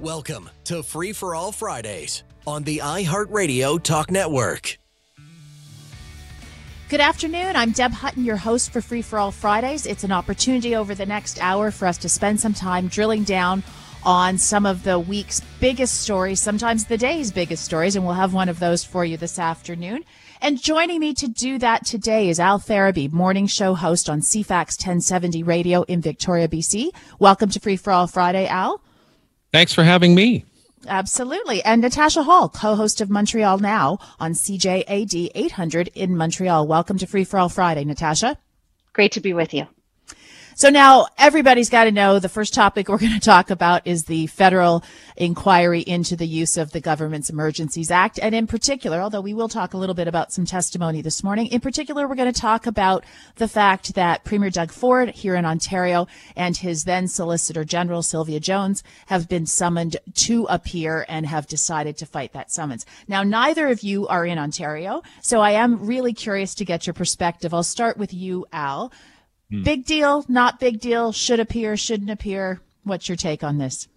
Welcome 0.00 0.48
to 0.64 0.82
Free 0.82 1.12
for 1.12 1.34
All 1.34 1.52
Fridays 1.52 2.24
on 2.46 2.62
the 2.62 2.78
iHeartRadio 2.78 3.82
Talk 3.82 4.10
Network. 4.10 4.78
Good 6.88 7.02
afternoon. 7.02 7.54
I'm 7.54 7.72
Deb 7.72 7.92
Hutton, 7.92 8.24
your 8.24 8.38
host 8.38 8.72
for 8.72 8.80
Free 8.80 9.02
for 9.02 9.18
All 9.18 9.30
Fridays. 9.30 9.84
It's 9.84 10.02
an 10.02 10.10
opportunity 10.10 10.74
over 10.74 10.94
the 10.94 11.04
next 11.04 11.38
hour 11.42 11.70
for 11.70 11.86
us 11.86 11.98
to 11.98 12.08
spend 12.08 12.40
some 12.40 12.54
time 12.54 12.88
drilling 12.88 13.24
down 13.24 13.62
on 14.02 14.38
some 14.38 14.64
of 14.64 14.84
the 14.84 14.98
week's 14.98 15.42
biggest 15.60 16.00
stories, 16.00 16.40
sometimes 16.40 16.86
the 16.86 16.96
day's 16.96 17.30
biggest 17.30 17.62
stories, 17.62 17.94
and 17.94 18.02
we'll 18.02 18.14
have 18.14 18.32
one 18.32 18.48
of 18.48 18.58
those 18.58 18.82
for 18.82 19.04
you 19.04 19.18
this 19.18 19.38
afternoon. 19.38 20.02
And 20.40 20.58
joining 20.58 21.00
me 21.00 21.12
to 21.12 21.28
do 21.28 21.58
that 21.58 21.84
today 21.84 22.30
is 22.30 22.40
Al 22.40 22.58
Ferraby, 22.58 23.08
morning 23.08 23.46
show 23.46 23.74
host 23.74 24.08
on 24.08 24.22
CFAX 24.22 24.80
1070 24.80 25.42
radio 25.42 25.82
in 25.82 26.00
Victoria, 26.00 26.48
BC. 26.48 26.88
Welcome 27.18 27.50
to 27.50 27.60
Free 27.60 27.76
for 27.76 27.92
All 27.92 28.06
Friday, 28.06 28.46
Al. 28.46 28.80
Thanks 29.52 29.72
for 29.72 29.82
having 29.82 30.14
me. 30.14 30.44
Absolutely. 30.86 31.62
And 31.62 31.82
Natasha 31.82 32.22
Hall, 32.22 32.48
co-host 32.48 33.00
of 33.00 33.10
Montreal 33.10 33.58
Now 33.58 33.98
on 34.18 34.32
CJAD 34.32 35.30
800 35.34 35.88
in 35.88 36.16
Montreal. 36.16 36.66
Welcome 36.66 36.98
to 36.98 37.06
Free 37.06 37.24
for 37.24 37.38
All 37.38 37.48
Friday, 37.48 37.84
Natasha. 37.84 38.38
Great 38.92 39.12
to 39.12 39.20
be 39.20 39.34
with 39.34 39.52
you. 39.52 39.66
So 40.60 40.68
now 40.68 41.06
everybody's 41.16 41.70
got 41.70 41.84
to 41.84 41.90
know 41.90 42.18
the 42.18 42.28
first 42.28 42.52
topic 42.52 42.90
we're 42.90 42.98
going 42.98 43.14
to 43.14 43.18
talk 43.18 43.48
about 43.48 43.86
is 43.86 44.04
the 44.04 44.26
federal 44.26 44.84
inquiry 45.16 45.80
into 45.80 46.16
the 46.16 46.26
use 46.26 46.58
of 46.58 46.72
the 46.72 46.82
Government's 46.82 47.30
Emergencies 47.30 47.90
Act. 47.90 48.18
And 48.20 48.34
in 48.34 48.46
particular, 48.46 49.00
although 49.00 49.22
we 49.22 49.32
will 49.32 49.48
talk 49.48 49.72
a 49.72 49.78
little 49.78 49.94
bit 49.94 50.06
about 50.06 50.34
some 50.34 50.44
testimony 50.44 51.00
this 51.00 51.24
morning, 51.24 51.46
in 51.46 51.62
particular, 51.62 52.06
we're 52.06 52.14
going 52.14 52.30
to 52.30 52.38
talk 52.38 52.66
about 52.66 53.06
the 53.36 53.48
fact 53.48 53.94
that 53.94 54.22
Premier 54.24 54.50
Doug 54.50 54.70
Ford 54.70 55.08
here 55.08 55.34
in 55.34 55.46
Ontario 55.46 56.06
and 56.36 56.58
his 56.58 56.84
then 56.84 57.08
Solicitor 57.08 57.64
General 57.64 58.02
Sylvia 58.02 58.38
Jones 58.38 58.82
have 59.06 59.30
been 59.30 59.46
summoned 59.46 59.96
to 60.12 60.44
appear 60.50 61.06
and 61.08 61.24
have 61.24 61.46
decided 61.46 61.96
to 61.96 62.04
fight 62.04 62.34
that 62.34 62.52
summons. 62.52 62.84
Now, 63.08 63.22
neither 63.22 63.68
of 63.68 63.82
you 63.82 64.06
are 64.08 64.26
in 64.26 64.38
Ontario, 64.38 65.02
so 65.22 65.40
I 65.40 65.52
am 65.52 65.86
really 65.86 66.12
curious 66.12 66.54
to 66.56 66.66
get 66.66 66.86
your 66.86 66.92
perspective. 66.92 67.54
I'll 67.54 67.62
start 67.62 67.96
with 67.96 68.12
you, 68.12 68.44
Al. 68.52 68.92
Hmm. 69.50 69.62
Big 69.62 69.84
deal, 69.84 70.24
not 70.28 70.60
big 70.60 70.80
deal, 70.80 71.12
should 71.12 71.40
appear, 71.40 71.76
shouldn't 71.76 72.10
appear. 72.10 72.60
What's 72.84 73.08
your 73.08 73.16
take 73.16 73.42
on 73.42 73.58
this? 73.58 73.88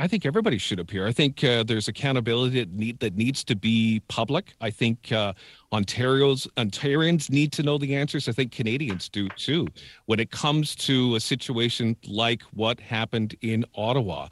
I 0.00 0.08
think 0.08 0.24
everybody 0.24 0.56
should 0.56 0.80
appear. 0.80 1.06
I 1.06 1.12
think 1.12 1.44
uh, 1.44 1.62
there's 1.62 1.86
accountability 1.86 2.60
that, 2.60 2.72
need, 2.72 3.00
that 3.00 3.16
needs 3.16 3.44
to 3.44 3.54
be 3.54 4.00
public. 4.08 4.54
I 4.60 4.70
think 4.70 5.12
uh, 5.12 5.34
Ontario's 5.72 6.48
Ontarians 6.56 7.28
need 7.28 7.52
to 7.52 7.62
know 7.62 7.76
the 7.76 7.94
answers. 7.94 8.26
I 8.26 8.32
think 8.32 8.50
Canadians 8.50 9.10
do 9.10 9.28
too. 9.30 9.68
When 10.06 10.18
it 10.18 10.30
comes 10.30 10.74
to 10.76 11.16
a 11.16 11.20
situation 11.20 11.96
like 12.08 12.42
what 12.54 12.80
happened 12.80 13.36
in 13.42 13.66
Ottawa, 13.74 14.28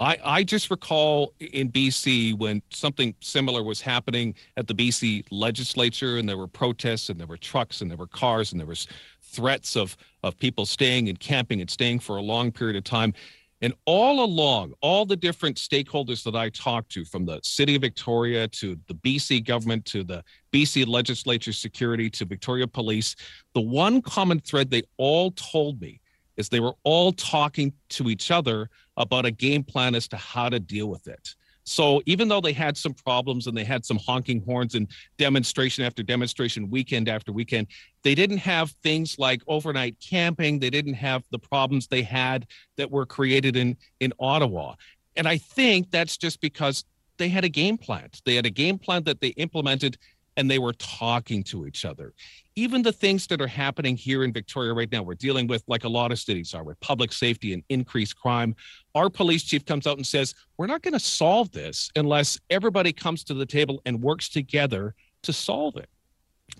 I, 0.00 0.18
I 0.24 0.42
just 0.42 0.68
recall 0.68 1.32
in 1.38 1.70
BC 1.70 2.36
when 2.36 2.60
something 2.70 3.14
similar 3.20 3.62
was 3.62 3.80
happening 3.80 4.34
at 4.56 4.66
the 4.66 4.74
BC 4.74 5.26
legislature, 5.30 6.18
and 6.18 6.28
there 6.28 6.36
were 6.36 6.48
protests, 6.48 7.08
and 7.08 7.20
there 7.20 7.28
were 7.28 7.36
trucks, 7.36 7.80
and 7.80 7.88
there 7.88 7.98
were 7.98 8.08
cars, 8.08 8.50
and 8.50 8.58
there 8.58 8.66
was 8.66 8.88
threats 9.32 9.76
of 9.76 9.96
of 10.22 10.38
people 10.38 10.66
staying 10.66 11.08
and 11.08 11.18
camping 11.18 11.60
and 11.60 11.70
staying 11.70 11.98
for 11.98 12.16
a 12.16 12.22
long 12.22 12.52
period 12.52 12.76
of 12.76 12.84
time. 12.84 13.12
And 13.60 13.74
all 13.84 14.24
along, 14.24 14.74
all 14.80 15.06
the 15.06 15.16
different 15.16 15.56
stakeholders 15.56 16.24
that 16.24 16.34
I 16.34 16.48
talked 16.48 16.90
to, 16.92 17.04
from 17.04 17.24
the 17.24 17.38
city 17.44 17.76
of 17.76 17.82
Victoria 17.82 18.48
to 18.48 18.76
the 18.88 18.94
BC 18.94 19.44
government 19.44 19.84
to 19.86 20.02
the 20.02 20.24
BC 20.52 20.86
legislature 20.88 21.52
security 21.52 22.10
to 22.10 22.24
Victoria 22.24 22.66
police, 22.66 23.14
the 23.54 23.60
one 23.60 24.02
common 24.02 24.40
thread 24.40 24.68
they 24.68 24.82
all 24.96 25.30
told 25.32 25.80
me 25.80 26.00
is 26.36 26.48
they 26.48 26.60
were 26.60 26.74
all 26.82 27.12
talking 27.12 27.72
to 27.90 28.08
each 28.08 28.32
other 28.32 28.68
about 28.96 29.26
a 29.26 29.30
game 29.30 29.62
plan 29.62 29.94
as 29.94 30.08
to 30.08 30.16
how 30.16 30.48
to 30.48 30.58
deal 30.58 30.88
with 30.88 31.06
it. 31.06 31.34
So 31.64 32.02
even 32.06 32.28
though 32.28 32.40
they 32.40 32.52
had 32.52 32.76
some 32.76 32.94
problems 32.94 33.46
and 33.46 33.56
they 33.56 33.64
had 33.64 33.84
some 33.84 33.98
honking 33.98 34.42
horns 34.44 34.74
and 34.74 34.88
demonstration 35.18 35.84
after 35.84 36.02
demonstration, 36.02 36.70
weekend 36.70 37.08
after 37.08 37.32
weekend, 37.32 37.68
they 38.02 38.14
didn't 38.14 38.38
have 38.38 38.70
things 38.82 39.18
like 39.18 39.42
overnight 39.46 39.96
camping. 40.00 40.58
They 40.58 40.70
didn't 40.70 40.94
have 40.94 41.22
the 41.30 41.38
problems 41.38 41.86
they 41.86 42.02
had 42.02 42.46
that 42.76 42.90
were 42.90 43.06
created 43.06 43.56
in 43.56 43.76
in 44.00 44.12
Ottawa. 44.18 44.74
And 45.16 45.28
I 45.28 45.38
think 45.38 45.90
that's 45.90 46.16
just 46.16 46.40
because 46.40 46.84
they 47.18 47.28
had 47.28 47.44
a 47.44 47.48
game 47.48 47.78
plan. 47.78 48.08
They 48.24 48.34
had 48.34 48.46
a 48.46 48.50
game 48.50 48.78
plan 48.78 49.04
that 49.04 49.20
they 49.20 49.28
implemented 49.28 49.98
and 50.36 50.50
they 50.50 50.58
were 50.58 50.72
talking 50.74 51.42
to 51.44 51.66
each 51.66 51.84
other. 51.84 52.12
Even 52.56 52.82
the 52.82 52.92
things 52.92 53.26
that 53.28 53.40
are 53.40 53.46
happening 53.46 53.96
here 53.96 54.24
in 54.24 54.32
Victoria 54.32 54.72
right 54.72 54.90
now, 54.90 55.02
we're 55.02 55.14
dealing 55.14 55.46
with, 55.46 55.62
like 55.66 55.84
a 55.84 55.88
lot 55.88 56.12
of 56.12 56.18
cities 56.18 56.54
are, 56.54 56.64
with 56.64 56.78
public 56.80 57.12
safety 57.12 57.52
and 57.52 57.62
increased 57.68 58.16
crime. 58.16 58.54
Our 58.94 59.10
police 59.10 59.42
chief 59.42 59.64
comes 59.64 59.86
out 59.86 59.96
and 59.96 60.06
says, 60.06 60.34
We're 60.56 60.66
not 60.66 60.82
going 60.82 60.94
to 60.94 61.00
solve 61.00 61.50
this 61.52 61.90
unless 61.96 62.38
everybody 62.50 62.92
comes 62.92 63.24
to 63.24 63.34
the 63.34 63.46
table 63.46 63.80
and 63.86 64.02
works 64.02 64.28
together 64.28 64.94
to 65.22 65.32
solve 65.32 65.76
it. 65.76 65.88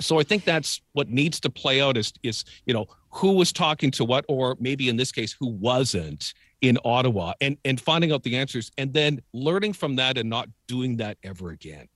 So 0.00 0.18
I 0.18 0.22
think 0.22 0.44
that's 0.44 0.80
what 0.92 1.08
needs 1.08 1.38
to 1.40 1.50
play 1.50 1.80
out 1.80 1.96
is, 1.96 2.12
is 2.22 2.44
you 2.66 2.72
know, 2.72 2.86
who 3.10 3.32
was 3.32 3.52
talking 3.52 3.90
to 3.92 4.04
what, 4.04 4.24
or 4.28 4.56
maybe 4.58 4.88
in 4.88 4.96
this 4.96 5.12
case, 5.12 5.36
who 5.38 5.48
wasn't 5.48 6.32
in 6.62 6.78
Ottawa, 6.84 7.32
and, 7.40 7.58
and 7.64 7.80
finding 7.80 8.12
out 8.12 8.22
the 8.22 8.36
answers 8.36 8.70
and 8.78 8.92
then 8.94 9.20
learning 9.32 9.72
from 9.72 9.96
that 9.96 10.16
and 10.16 10.30
not 10.30 10.48
doing 10.68 10.96
that 10.96 11.18
ever 11.24 11.50
again. 11.50 11.88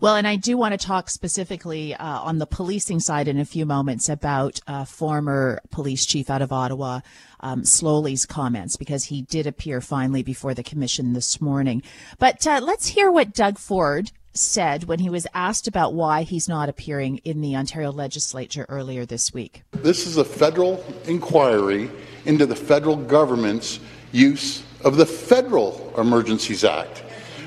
Well, 0.00 0.16
and 0.16 0.26
I 0.26 0.36
do 0.36 0.56
want 0.56 0.78
to 0.78 0.86
talk 0.86 1.10
specifically 1.10 1.94
uh, 1.94 2.20
on 2.20 2.38
the 2.38 2.46
policing 2.46 3.00
side 3.00 3.28
in 3.28 3.38
a 3.38 3.44
few 3.44 3.66
moments 3.66 4.08
about 4.08 4.60
uh, 4.66 4.84
former 4.84 5.60
police 5.70 6.06
chief 6.06 6.30
out 6.30 6.42
of 6.42 6.52
Ottawa, 6.52 7.00
um, 7.40 7.64
Sloly's 7.64 8.26
comments, 8.26 8.76
because 8.76 9.04
he 9.04 9.22
did 9.22 9.46
appear 9.46 9.80
finally 9.80 10.22
before 10.22 10.54
the 10.54 10.62
commission 10.62 11.12
this 11.12 11.40
morning. 11.40 11.82
But 12.18 12.46
uh, 12.46 12.60
let's 12.62 12.88
hear 12.88 13.10
what 13.10 13.34
Doug 13.34 13.58
Ford 13.58 14.10
said 14.32 14.84
when 14.84 15.00
he 15.00 15.10
was 15.10 15.26
asked 15.34 15.66
about 15.66 15.92
why 15.92 16.22
he's 16.22 16.48
not 16.48 16.68
appearing 16.68 17.18
in 17.18 17.40
the 17.40 17.56
Ontario 17.56 17.90
legislature 17.90 18.64
earlier 18.68 19.04
this 19.04 19.34
week. 19.34 19.62
This 19.72 20.06
is 20.06 20.16
a 20.16 20.24
federal 20.24 20.84
inquiry 21.06 21.90
into 22.24 22.46
the 22.46 22.56
federal 22.56 22.96
government's 22.96 23.80
use 24.12 24.62
of 24.84 24.96
the 24.96 25.06
Federal 25.06 25.92
Emergencies 25.98 26.64
Act. 26.64 27.02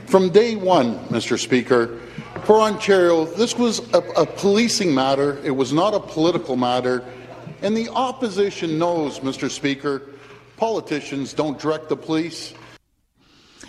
From 0.06 0.30
day 0.30 0.56
one, 0.56 1.00
Mr. 1.08 1.40
Speaker, 1.40 2.00
for 2.44 2.60
Ontario, 2.60 3.26
this 3.26 3.58
was 3.58 3.80
a, 3.94 4.00
a, 4.18 4.26
policing 4.26 4.94
matter. 4.94 5.40
It 5.44 5.52
was 5.52 5.72
not 5.72 5.94
a 5.94 6.00
political 6.00 6.56
matter. 6.56 7.04
And 7.62 7.76
the 7.76 7.90
opposition 7.90 8.78
knows, 8.78 9.20
Mr. 9.20 9.50
Speaker, 9.50 10.02
politicians 10.58 11.34
don't 11.34 11.58
direct 11.58 11.90
the 11.90 11.96
police. 11.96 12.54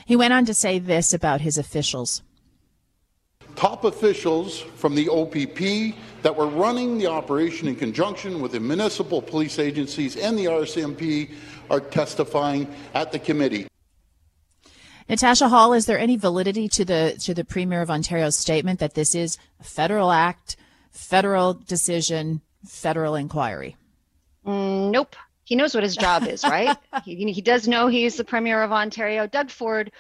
He 0.07 0.17
went 0.17 0.33
on 0.33 0.45
to 0.47 0.55
say 0.55 0.79
this 0.79 1.15
about 1.15 1.41
his 1.41 1.57
officials. 1.57 2.23
Top 3.57 3.85
officials 3.85 4.61
from 4.61 4.95
the 4.97 5.09
OPP 5.09 5.97
that 6.23 6.35
were 6.35 6.49
running 6.49 6.99
the 6.99 7.07
operation 7.07 7.69
in 7.69 7.77
conjunction 7.77 8.41
with 8.41 8.53
the 8.53 8.61
municipal 8.61 9.23
police 9.23 9.59
agencies 9.59 10.17
and 10.17 10.37
the 10.37 10.47
RCMP 10.47 11.33
are 11.71 11.81
testifying 11.81 12.67
at 12.95 13.13
the 13.13 13.19
committee. 13.19 13.67
Natasha 15.09 15.49
Hall, 15.49 15.73
is 15.73 15.87
there 15.87 15.99
any 15.99 16.17
validity 16.17 16.69
to 16.69 16.85
the 16.85 17.17
to 17.21 17.35
the 17.35 17.45
Premier 17.45 17.83
of 17.83 17.91
Ontario's 17.91 18.37
statement 18.37 18.81
that 18.81 18.95
this 18.95 19.15
is 19.15 19.39
a 19.61 19.65
federal 19.65 20.11
act, 20.11 20.57
federal 20.91 21.55
decision, 21.55 22.41
federal 22.67 23.15
inquiry? 23.15 23.77
Mm, 24.47 24.91
nope. 24.91 25.17
He 25.45 25.57
knows 25.57 25.75
what 25.75 25.85
his 25.85 25.97
job 25.97 26.27
is, 26.27 26.43
right? 26.49 26.77
he, 27.05 27.31
he 27.33 27.43
does 27.43 27.69
know 27.69 27.89
he's 27.89 28.17
the 28.17 28.25
Premier 28.25 28.63
of 28.63 28.73
Ontario. 28.73 29.27
Doug 29.27 29.51
Ford 29.51 29.93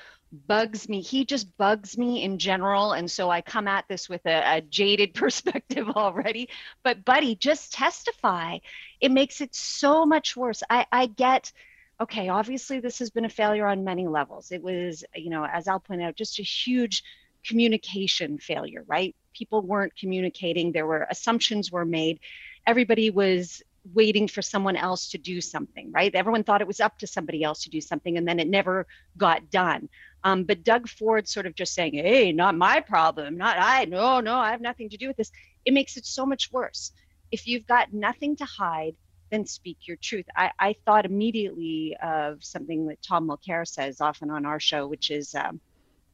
bugs 0.46 0.88
me. 0.88 1.00
He 1.00 1.24
just 1.24 1.56
bugs 1.56 1.96
me 1.96 2.22
in 2.22 2.38
general. 2.38 2.92
And 2.92 3.10
so 3.10 3.30
I 3.30 3.40
come 3.40 3.68
at 3.68 3.86
this 3.88 4.08
with 4.08 4.24
a, 4.26 4.56
a, 4.56 4.60
jaded 4.62 5.14
perspective 5.14 5.88
already. 5.90 6.48
But, 6.82 7.04
buddy, 7.04 7.36
just 7.36 7.72
testify. 7.72 8.58
It 9.00 9.10
makes 9.10 9.40
it 9.40 9.54
so 9.54 10.06
much 10.06 10.36
worse. 10.36 10.62
I, 10.68 10.86
I 10.90 11.06
get 11.06 11.52
okay, 12.00 12.28
obviously 12.28 12.80
this 12.80 12.98
has 12.98 13.10
been 13.10 13.24
a 13.24 13.30
failure 13.30 13.66
on 13.66 13.84
many 13.84 14.06
levels. 14.06 14.50
It 14.50 14.62
was, 14.62 15.04
you 15.14 15.30
know, 15.30 15.46
as 15.46 15.68
I'll 15.68 15.80
point 15.80 16.02
out, 16.02 16.16
just 16.16 16.38
a 16.38 16.42
huge 16.42 17.02
communication 17.46 18.38
failure, 18.38 18.84
right? 18.86 19.14
People 19.32 19.62
weren't 19.62 19.96
communicating, 19.96 20.72
there 20.72 20.86
were 20.86 21.06
assumptions 21.10 21.70
were 21.70 21.84
made. 21.84 22.20
Everybody 22.66 23.10
was 23.10 23.62
waiting 23.92 24.26
for 24.26 24.40
someone 24.40 24.76
else 24.76 25.10
to 25.10 25.18
do 25.18 25.40
something, 25.40 25.92
right? 25.92 26.14
Everyone 26.14 26.42
thought 26.42 26.62
it 26.62 26.66
was 26.66 26.80
up 26.80 26.98
to 26.98 27.06
somebody 27.06 27.44
else 27.44 27.64
to 27.64 27.70
do 27.70 27.80
something, 27.80 28.16
and 28.16 28.26
then 28.26 28.40
it 28.40 28.48
never 28.48 28.86
got 29.18 29.50
done. 29.50 29.88
Um, 30.22 30.44
but 30.44 30.64
Doug 30.64 30.88
Ford 30.88 31.28
sort 31.28 31.44
of 31.44 31.54
just 31.54 31.74
saying, 31.74 31.94
hey, 31.94 32.32
not 32.32 32.56
my 32.56 32.80
problem, 32.80 33.36
not 33.36 33.58
I, 33.60 33.84
no, 33.84 34.20
no, 34.20 34.36
I 34.36 34.52
have 34.52 34.62
nothing 34.62 34.88
to 34.88 34.96
do 34.96 35.08
with 35.08 35.18
this. 35.18 35.30
It 35.66 35.74
makes 35.74 35.98
it 35.98 36.06
so 36.06 36.24
much 36.24 36.50
worse. 36.50 36.92
If 37.30 37.46
you've 37.46 37.66
got 37.66 37.92
nothing 37.92 38.36
to 38.36 38.44
hide, 38.46 38.96
then 39.34 39.44
speak 39.46 39.78
your 39.82 39.96
truth. 39.96 40.26
I, 40.36 40.52
I 40.58 40.76
thought 40.86 41.04
immediately 41.04 41.96
of 42.00 42.42
something 42.44 42.86
that 42.86 43.02
Tom 43.02 43.28
Mulcair 43.28 43.66
says 43.66 44.00
often 44.00 44.30
on 44.30 44.46
our 44.46 44.60
show, 44.60 44.86
which 44.86 45.10
is, 45.10 45.34
um, 45.34 45.60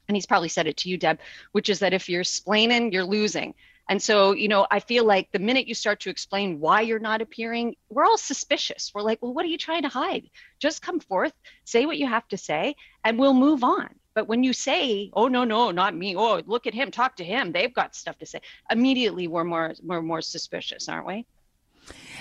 and 0.08 0.17
he's 0.17 0.26
probably 0.26 0.49
said 0.49 0.67
it 0.67 0.78
to 0.78 0.88
you, 0.88 0.96
Deb, 0.96 1.20
which 1.52 1.69
is 1.69 1.81
that 1.81 1.93
if 1.93 2.08
you're 2.08 2.22
splaining, 2.22 2.93
you're 2.93 3.05
losing. 3.05 3.55
And 3.90 4.00
so, 4.00 4.32
you 4.32 4.49
know, 4.49 4.67
I 4.70 4.81
feel 4.81 5.05
like 5.05 5.31
the 5.32 5.38
minute 5.38 5.69
you 5.69 5.75
start 5.75 6.00
to 6.00 6.11
explain 6.11 6.61
why 6.61 6.81
you're 6.81 6.99
not 6.99 7.20
appearing, 7.20 7.76
we're 7.90 8.05
all 8.05 8.17
suspicious. 8.17 8.93
We're 8.94 9.02
like, 9.02 9.20
well, 9.20 9.34
what 9.34 9.44
are 9.44 9.49
you 9.49 9.58
trying 9.58 9.82
to 9.82 9.88
hide? 9.88 10.31
Just 10.58 10.81
come 10.81 11.00
forth, 11.00 11.32
say 11.64 11.87
what 11.87 11.99
you 11.99 12.06
have 12.06 12.26
to 12.28 12.38
say, 12.38 12.75
and 13.05 13.19
we'll 13.19 13.34
move 13.34 13.62
on. 13.62 13.88
But 14.14 14.28
when 14.28 14.43
you 14.43 14.52
say, 14.52 15.11
"Oh 15.12 15.28
no, 15.28 15.44
no, 15.44 15.70
not 15.70 15.94
me. 15.94 16.16
Oh, 16.16 16.43
look 16.44 16.66
at 16.66 16.75
him. 16.75 16.90
Talk 16.90 17.16
to 17.16 17.25
him. 17.25 17.52
They've 17.52 17.73
got 17.73 17.94
stuff 17.94 18.19
to 18.19 18.26
say." 18.26 18.40
Immediately, 18.69 19.28
we're 19.28 19.44
more 19.44 19.73
we're 19.84 20.02
more 20.02 20.20
suspicious, 20.20 20.88
aren't 20.88 21.06
we? 21.06 21.26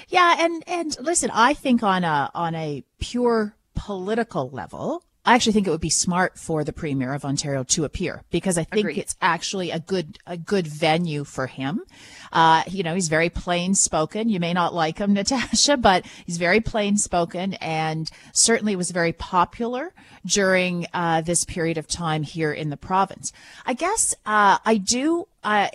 Yeah, 0.09 0.37
and 0.39 0.63
and 0.67 0.97
listen, 0.99 1.29
I 1.33 1.53
think 1.53 1.83
on 1.83 2.03
a 2.03 2.31
on 2.33 2.55
a 2.55 2.83
pure 2.99 3.55
political 3.75 4.49
level, 4.49 5.03
I 5.23 5.35
actually 5.35 5.53
think 5.53 5.67
it 5.67 5.69
would 5.69 5.79
be 5.79 5.91
smart 5.91 6.39
for 6.39 6.63
the 6.63 6.73
premier 6.73 7.13
of 7.13 7.23
Ontario 7.23 7.63
to 7.65 7.83
appear 7.83 8.23
because 8.31 8.57
I 8.57 8.63
think 8.63 8.85
Agreed. 8.85 8.97
it's 8.97 9.15
actually 9.21 9.69
a 9.69 9.79
good 9.79 10.17
a 10.25 10.35
good 10.35 10.65
venue 10.65 11.23
for 11.23 11.45
him. 11.45 11.81
Uh, 12.33 12.63
you 12.67 12.81
know, 12.81 12.95
he's 12.95 13.07
very 13.07 13.29
plain 13.29 13.75
spoken. 13.75 14.29
You 14.29 14.39
may 14.39 14.53
not 14.53 14.73
like 14.73 14.97
him, 14.97 15.13
Natasha, 15.19 15.77
but 15.77 16.05
he's 16.25 16.37
very 16.37 16.59
plain 16.59 16.97
spoken 16.97 17.53
and 17.55 18.09
certainly 18.33 18.75
was 18.75 18.89
very 18.89 19.13
popular 19.13 19.93
during 20.25 20.87
uh, 20.93 21.21
this 21.21 21.45
period 21.45 21.77
of 21.77 21.87
time 21.87 22.23
here 22.23 22.51
in 22.51 22.71
the 22.71 22.77
province. 22.77 23.31
I 23.65 23.73
guess 23.73 24.15
uh, 24.25 24.57
I 24.65 24.77
do 24.77 25.27
I 25.43 25.69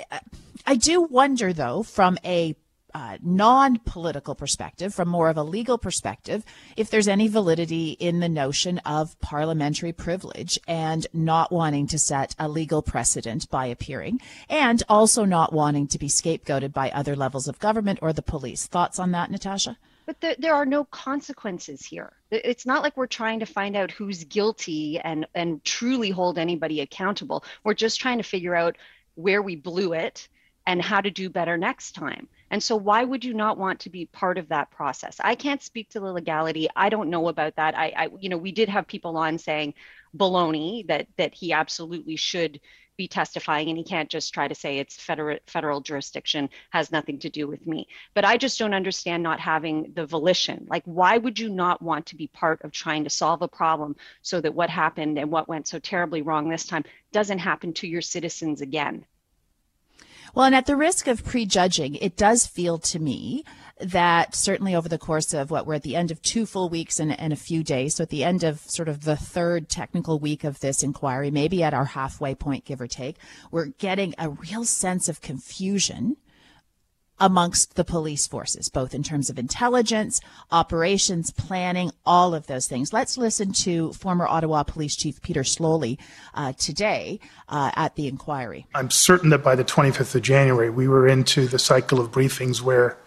I 0.66 0.74
do 0.74 1.02
wonder 1.02 1.52
though 1.52 1.84
from 1.84 2.18
a 2.24 2.56
uh, 2.94 3.18
non 3.22 3.78
political 3.78 4.34
perspective, 4.34 4.94
from 4.94 5.08
more 5.08 5.28
of 5.28 5.36
a 5.36 5.42
legal 5.42 5.76
perspective, 5.78 6.44
if 6.76 6.90
there's 6.90 7.08
any 7.08 7.28
validity 7.28 7.90
in 7.92 8.20
the 8.20 8.28
notion 8.28 8.78
of 8.78 9.18
parliamentary 9.20 9.92
privilege 9.92 10.58
and 10.68 11.06
not 11.12 11.50
wanting 11.50 11.86
to 11.88 11.98
set 11.98 12.34
a 12.38 12.48
legal 12.48 12.82
precedent 12.82 13.50
by 13.50 13.66
appearing, 13.66 14.20
and 14.48 14.82
also 14.88 15.24
not 15.24 15.52
wanting 15.52 15.86
to 15.88 15.98
be 15.98 16.08
scapegoated 16.08 16.72
by 16.72 16.90
other 16.90 17.16
levels 17.16 17.48
of 17.48 17.58
government 17.58 17.98
or 18.02 18.12
the 18.12 18.22
police. 18.22 18.66
Thoughts 18.66 18.98
on 18.98 19.10
that, 19.12 19.30
Natasha? 19.30 19.76
But 20.06 20.20
there, 20.20 20.36
there 20.38 20.54
are 20.54 20.66
no 20.66 20.84
consequences 20.84 21.84
here. 21.84 22.12
It's 22.30 22.66
not 22.66 22.82
like 22.82 22.96
we're 22.96 23.06
trying 23.06 23.40
to 23.40 23.46
find 23.46 23.74
out 23.74 23.90
who's 23.90 24.24
guilty 24.24 24.98
and, 24.98 25.26
and 25.34 25.64
truly 25.64 26.10
hold 26.10 26.38
anybody 26.38 26.80
accountable. 26.80 27.44
We're 27.64 27.74
just 27.74 28.00
trying 28.00 28.18
to 28.18 28.24
figure 28.24 28.54
out 28.54 28.76
where 29.14 29.42
we 29.42 29.56
blew 29.56 29.94
it 29.94 30.28
and 30.66 30.82
how 30.82 31.00
to 31.00 31.10
do 31.10 31.28
better 31.30 31.56
next 31.56 31.92
time. 31.92 32.28
And 32.54 32.62
so, 32.62 32.76
why 32.76 33.02
would 33.02 33.24
you 33.24 33.34
not 33.34 33.58
want 33.58 33.80
to 33.80 33.90
be 33.90 34.06
part 34.06 34.38
of 34.38 34.50
that 34.50 34.70
process? 34.70 35.16
I 35.18 35.34
can't 35.34 35.60
speak 35.60 35.90
to 35.90 35.98
the 35.98 36.12
legality. 36.12 36.68
I 36.76 36.88
don't 36.88 37.10
know 37.10 37.26
about 37.26 37.56
that. 37.56 37.76
I, 37.76 37.92
I 37.96 38.08
you 38.20 38.28
know, 38.28 38.36
we 38.36 38.52
did 38.52 38.68
have 38.68 38.86
people 38.86 39.16
on 39.16 39.38
saying 39.38 39.74
baloney 40.16 40.86
that 40.86 41.08
that 41.16 41.34
he 41.34 41.52
absolutely 41.52 42.14
should 42.14 42.60
be 42.96 43.08
testifying 43.08 43.70
and 43.70 43.76
he 43.76 43.82
can't 43.82 44.08
just 44.08 44.32
try 44.32 44.46
to 44.46 44.54
say 44.54 44.78
it's 44.78 44.94
federal 44.96 45.36
federal 45.48 45.80
jurisdiction 45.80 46.48
has 46.70 46.92
nothing 46.92 47.18
to 47.18 47.28
do 47.28 47.48
with 47.48 47.66
me 47.66 47.88
but 48.14 48.24
i 48.24 48.36
just 48.36 48.56
don't 48.56 48.72
understand 48.72 49.20
not 49.20 49.40
having 49.40 49.90
the 49.96 50.06
volition 50.06 50.64
like 50.70 50.84
why 50.84 51.18
would 51.18 51.36
you 51.36 51.48
not 51.48 51.82
want 51.82 52.06
to 52.06 52.14
be 52.14 52.28
part 52.28 52.62
of 52.62 52.70
trying 52.70 53.02
to 53.02 53.10
solve 53.10 53.42
a 53.42 53.48
problem 53.48 53.96
so 54.22 54.40
that 54.40 54.54
what 54.54 54.70
happened 54.70 55.18
and 55.18 55.28
what 55.28 55.48
went 55.48 55.66
so 55.66 55.80
terribly 55.80 56.22
wrong 56.22 56.48
this 56.48 56.66
time 56.66 56.84
doesn't 57.10 57.40
happen 57.40 57.72
to 57.72 57.88
your 57.88 58.00
citizens 58.00 58.60
again 58.60 59.04
well, 60.34 60.46
and 60.46 60.54
at 60.54 60.66
the 60.66 60.76
risk 60.76 61.06
of 61.06 61.24
prejudging, 61.24 61.96
it 61.96 62.16
does 62.16 62.46
feel 62.46 62.78
to 62.78 62.98
me 62.98 63.44
that 63.80 64.34
certainly 64.34 64.74
over 64.74 64.88
the 64.88 64.98
course 64.98 65.34
of 65.34 65.50
what 65.50 65.66
we're 65.66 65.74
at 65.74 65.82
the 65.82 65.96
end 65.96 66.10
of 66.10 66.22
two 66.22 66.46
full 66.46 66.68
weeks 66.68 67.00
and, 67.00 67.18
and, 67.18 67.32
a 67.32 67.36
few 67.36 67.62
days, 67.62 67.96
so 67.96 68.02
at 68.02 68.10
the 68.10 68.24
end 68.24 68.44
of 68.44 68.60
sort 68.60 68.88
of 68.88 69.04
the 69.04 69.16
third 69.16 69.68
technical 69.68 70.18
week 70.18 70.44
of 70.44 70.60
this 70.60 70.82
inquiry, 70.82 71.30
maybe 71.30 71.62
at 71.62 71.74
our 71.74 71.84
halfway 71.84 72.34
point, 72.34 72.64
give 72.64 72.80
or 72.80 72.86
take, 72.86 73.16
we're 73.50 73.66
getting 73.66 74.14
a 74.18 74.30
real 74.30 74.64
sense 74.64 75.08
of 75.08 75.20
confusion 75.20 76.16
amongst 77.20 77.76
the 77.76 77.84
police 77.84 78.26
forces, 78.26 78.68
both 78.68 78.94
in 78.94 79.02
terms 79.02 79.30
of 79.30 79.38
intelligence, 79.38 80.20
operations, 80.50 81.30
planning, 81.30 81.90
all 82.04 82.34
of 82.34 82.46
those 82.46 82.66
things. 82.66 82.92
Let's 82.92 83.16
listen 83.16 83.52
to 83.52 83.92
former 83.92 84.26
Ottawa 84.26 84.64
Police 84.64 84.96
Chief 84.96 85.22
Peter 85.22 85.42
Sloly 85.42 85.98
uh, 86.34 86.52
today 86.54 87.20
uh, 87.48 87.70
at 87.76 87.94
the 87.94 88.08
inquiry. 88.08 88.66
I'm 88.74 88.90
certain 88.90 89.30
that 89.30 89.44
by 89.44 89.54
the 89.54 89.64
25th 89.64 90.14
of 90.14 90.22
January, 90.22 90.70
we 90.70 90.88
were 90.88 91.06
into 91.06 91.46
the 91.46 91.58
cycle 91.58 92.00
of 92.00 92.10
briefings 92.10 92.60
where 92.60 92.98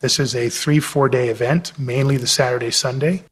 this 0.00 0.20
is 0.20 0.34
a 0.34 0.50
three, 0.50 0.78
four 0.78 1.08
day 1.08 1.30
event, 1.30 1.78
mainly 1.78 2.18
the 2.18 2.26
Saturday, 2.26 2.70
Sunday. 2.70 3.24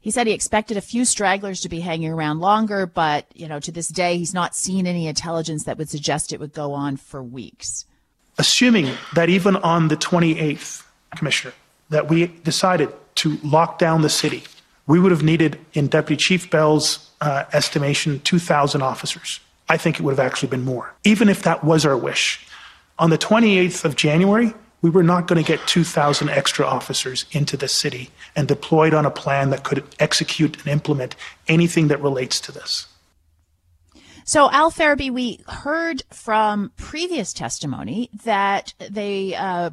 He 0.00 0.10
said 0.10 0.26
he 0.26 0.32
expected 0.32 0.76
a 0.76 0.80
few 0.80 1.04
stragglers 1.04 1.60
to 1.60 1.68
be 1.68 1.78
hanging 1.78 2.10
around 2.10 2.40
longer, 2.40 2.86
but, 2.86 3.26
you 3.36 3.46
know, 3.46 3.60
to 3.60 3.70
this 3.70 3.86
day, 3.86 4.18
he's 4.18 4.34
not 4.34 4.56
seen 4.56 4.84
any 4.84 5.06
intelligence 5.06 5.62
that 5.62 5.78
would 5.78 5.88
suggest 5.88 6.32
it 6.32 6.40
would 6.40 6.52
go 6.52 6.72
on 6.72 6.96
for 6.96 7.22
weeks 7.22 7.86
assuming 8.38 8.90
that 9.14 9.28
even 9.28 9.56
on 9.56 9.88
the 9.88 9.96
28th, 9.96 10.84
Commissioner, 11.16 11.54
that 11.90 12.08
we 12.08 12.26
decided 12.26 12.92
to 13.16 13.38
lock 13.42 13.78
down 13.78 14.02
the 14.02 14.08
city, 14.08 14.44
we 14.86 14.98
would 14.98 15.12
have 15.12 15.22
needed, 15.22 15.58
in 15.74 15.86
Deputy 15.86 16.16
Chief 16.16 16.50
Bell's 16.50 17.10
uh, 17.20 17.44
estimation, 17.52 18.20
2,000 18.20 18.82
officers. 18.82 19.40
I 19.68 19.76
think 19.76 19.98
it 19.98 20.02
would 20.02 20.12
have 20.12 20.26
actually 20.26 20.48
been 20.48 20.64
more, 20.64 20.92
even 21.04 21.28
if 21.28 21.42
that 21.42 21.62
was 21.62 21.86
our 21.86 21.96
wish. 21.96 22.44
On 22.98 23.10
the 23.10 23.18
28th 23.18 23.84
of 23.84 23.96
January, 23.96 24.54
we 24.82 24.90
were 24.90 25.04
not 25.04 25.28
going 25.28 25.42
to 25.42 25.46
get 25.46 25.66
2,000 25.68 26.28
extra 26.28 26.66
officers 26.66 27.24
into 27.30 27.56
the 27.56 27.68
city 27.68 28.10
and 28.34 28.48
deployed 28.48 28.92
on 28.92 29.06
a 29.06 29.10
plan 29.10 29.50
that 29.50 29.62
could 29.62 29.84
execute 30.00 30.58
and 30.58 30.66
implement 30.66 31.14
anything 31.46 31.88
that 31.88 32.02
relates 32.02 32.40
to 32.40 32.52
this. 32.52 32.86
So, 34.24 34.50
Al 34.52 34.70
Ferraby, 34.70 35.10
we 35.10 35.40
heard 35.48 36.04
from 36.10 36.72
previous 36.76 37.32
testimony 37.32 38.08
that 38.24 38.72
they 38.78 39.34
uh, 39.34 39.70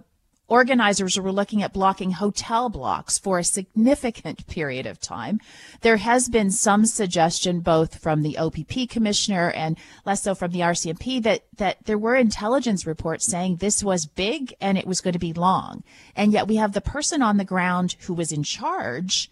organizers 0.48 1.20
were 1.20 1.32
looking 1.32 1.62
at 1.62 1.72
blocking 1.72 2.12
hotel 2.12 2.68
blocks 2.70 3.20
for 3.20 3.38
a 3.38 3.44
significant 3.44 4.48
period 4.48 4.88
of 4.88 5.00
time. 5.00 5.40
There 5.82 5.98
has 5.98 6.30
been 6.30 6.50
some 6.50 6.88
suggestion, 6.88 7.60
both 7.60 8.00
from 8.00 8.24
the 8.24 8.40
OPP 8.40 8.90
commissioner 8.90 9.52
and 9.52 9.78
less 10.04 10.24
so 10.24 10.34
from 10.34 10.52
the 10.52 10.62
RCMP, 10.62 11.22
that 11.24 11.44
that 11.58 11.86
there 11.86 11.98
were 11.98 12.16
intelligence 12.16 12.88
reports 12.88 13.28
saying 13.28 13.58
this 13.58 13.84
was 13.84 14.08
big 14.08 14.56
and 14.60 14.80
it 14.80 14.88
was 14.88 15.00
going 15.02 15.14
to 15.14 15.20
be 15.20 15.34
long, 15.34 15.84
and 16.16 16.34
yet 16.34 16.48
we 16.48 16.56
have 16.56 16.74
the 16.74 16.82
person 16.82 17.22
on 17.22 17.38
the 17.38 17.46
ground 17.46 17.96
who 18.02 18.14
was 18.16 18.32
in 18.32 18.42
charge 18.42 19.32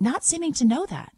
not 0.00 0.24
seeming 0.24 0.52
to 0.54 0.64
know 0.64 0.86
that 0.86 1.12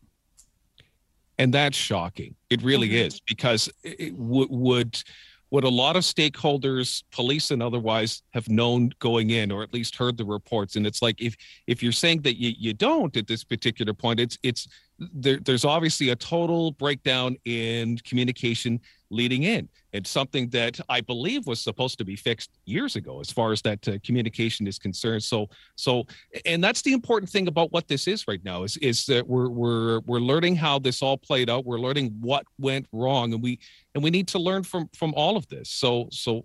and 1.38 1.52
that's 1.52 1.76
shocking 1.76 2.34
it 2.50 2.62
really 2.62 2.88
mm-hmm. 2.88 3.06
is 3.06 3.20
because 3.20 3.68
it 3.82 4.16
w- 4.18 4.48
would 4.50 5.02
would 5.50 5.64
a 5.64 5.68
lot 5.68 5.96
of 5.96 6.02
stakeholders 6.02 7.02
police 7.10 7.50
and 7.50 7.62
otherwise 7.62 8.22
have 8.34 8.48
known 8.48 8.90
going 8.98 9.30
in 9.30 9.50
or 9.50 9.62
at 9.62 9.72
least 9.72 9.96
heard 9.96 10.16
the 10.16 10.24
reports 10.24 10.76
and 10.76 10.86
it's 10.86 11.00
like 11.00 11.20
if 11.20 11.36
if 11.66 11.82
you're 11.82 11.92
saying 11.92 12.20
that 12.22 12.38
you, 12.38 12.52
you 12.58 12.74
don't 12.74 13.16
at 13.16 13.26
this 13.26 13.44
particular 13.44 13.94
point 13.94 14.20
it's 14.20 14.38
it's 14.42 14.68
there, 14.98 15.38
there's 15.44 15.64
obviously 15.64 16.10
a 16.10 16.16
total 16.16 16.72
breakdown 16.72 17.36
in 17.44 17.96
communication 17.98 18.80
leading 19.10 19.44
in 19.44 19.68
it's 19.92 20.10
something 20.10 20.50
that 20.50 20.78
I 20.88 21.00
believe 21.00 21.46
was 21.46 21.60
supposed 21.60 21.96
to 21.98 22.04
be 22.04 22.14
fixed 22.14 22.50
years 22.66 22.96
ago, 22.96 23.20
as 23.20 23.32
far 23.32 23.52
as 23.52 23.62
that 23.62 23.88
uh, 23.88 23.98
communication 24.04 24.66
is 24.66 24.78
concerned. 24.78 25.22
So, 25.22 25.48
so, 25.76 26.06
and 26.44 26.62
that's 26.62 26.82
the 26.82 26.92
important 26.92 27.30
thing 27.30 27.48
about 27.48 27.72
what 27.72 27.88
this 27.88 28.06
is 28.06 28.28
right 28.28 28.44
now 28.44 28.64
is 28.64 28.76
is 28.78 29.06
that 29.06 29.26
we're 29.26 29.48
we're 29.48 30.00
we're 30.00 30.20
learning 30.20 30.56
how 30.56 30.78
this 30.78 31.00
all 31.00 31.16
played 31.16 31.48
out. 31.48 31.64
We're 31.64 31.80
learning 31.80 32.16
what 32.20 32.44
went 32.58 32.86
wrong, 32.92 33.32
and 33.32 33.42
we 33.42 33.60
and 33.94 34.04
we 34.04 34.10
need 34.10 34.28
to 34.28 34.38
learn 34.38 34.62
from 34.62 34.90
from 34.94 35.14
all 35.14 35.38
of 35.38 35.48
this. 35.48 35.70
So, 35.70 36.08
so 36.10 36.44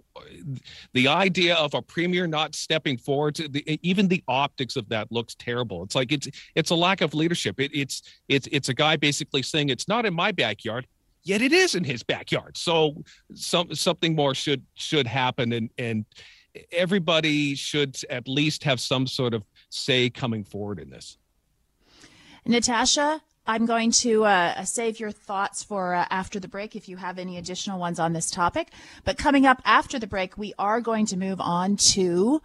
the 0.93 1.09
idea 1.09 1.55
of 1.55 1.73
a 1.73 1.81
premier 1.81 2.27
not 2.27 2.55
stepping 2.55 2.97
forward, 2.97 3.35
the, 3.35 3.79
even 3.81 4.07
the 4.07 4.23
optics 4.29 4.77
of 4.77 4.87
that 4.87 5.11
looks 5.11 5.35
terrible. 5.35 5.83
It's 5.83 5.95
like 5.95 6.13
it's 6.13 6.29
it's 6.55 6.69
a 6.69 6.75
lack 6.75 7.01
of 7.01 7.13
leadership. 7.13 7.59
It, 7.59 7.71
it's 7.73 8.03
it's 8.29 8.47
it's 8.53 8.69
a 8.69 8.73
guy 8.73 8.95
basically 8.95 9.41
saying 9.41 9.67
it's 9.67 9.89
not 9.89 10.05
in 10.05 10.13
my 10.13 10.31
backyard 10.31 10.87
yet 11.23 11.41
it 11.41 11.51
is 11.51 11.75
in 11.75 11.83
his 11.83 12.03
backyard. 12.03 12.57
So 12.57 13.03
some 13.33 13.73
something 13.73 14.15
more 14.15 14.35
should 14.35 14.63
should 14.75 15.07
happen, 15.07 15.53
and 15.53 15.69
and 15.77 16.05
everybody 16.71 17.55
should 17.55 17.97
at 18.09 18.27
least 18.27 18.63
have 18.63 18.79
some 18.79 19.07
sort 19.07 19.33
of 19.33 19.43
say 19.69 20.09
coming 20.09 20.43
forward 20.43 20.79
in 20.79 20.89
this. 20.89 21.17
Natasha, 22.45 23.21
I'm 23.47 23.65
going 23.65 23.91
to 23.91 24.25
uh, 24.25 24.63
save 24.63 24.99
your 24.99 25.11
thoughts 25.11 25.63
for 25.63 25.95
uh, 25.95 26.05
after 26.09 26.39
the 26.39 26.47
break 26.47 26.75
if 26.75 26.87
you 26.87 26.97
have 26.97 27.17
any 27.17 27.37
additional 27.37 27.79
ones 27.79 27.99
on 27.99 28.13
this 28.13 28.29
topic. 28.29 28.69
But 29.03 29.17
coming 29.17 29.45
up 29.45 29.61
after 29.65 29.97
the 29.97 30.07
break, 30.07 30.37
we 30.37 30.53
are 30.59 30.81
going 30.81 31.05
to 31.07 31.17
move 31.17 31.39
on 31.41 31.77
to 31.77 32.41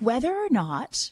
whether 0.00 0.32
or 0.32 0.48
not 0.50 1.10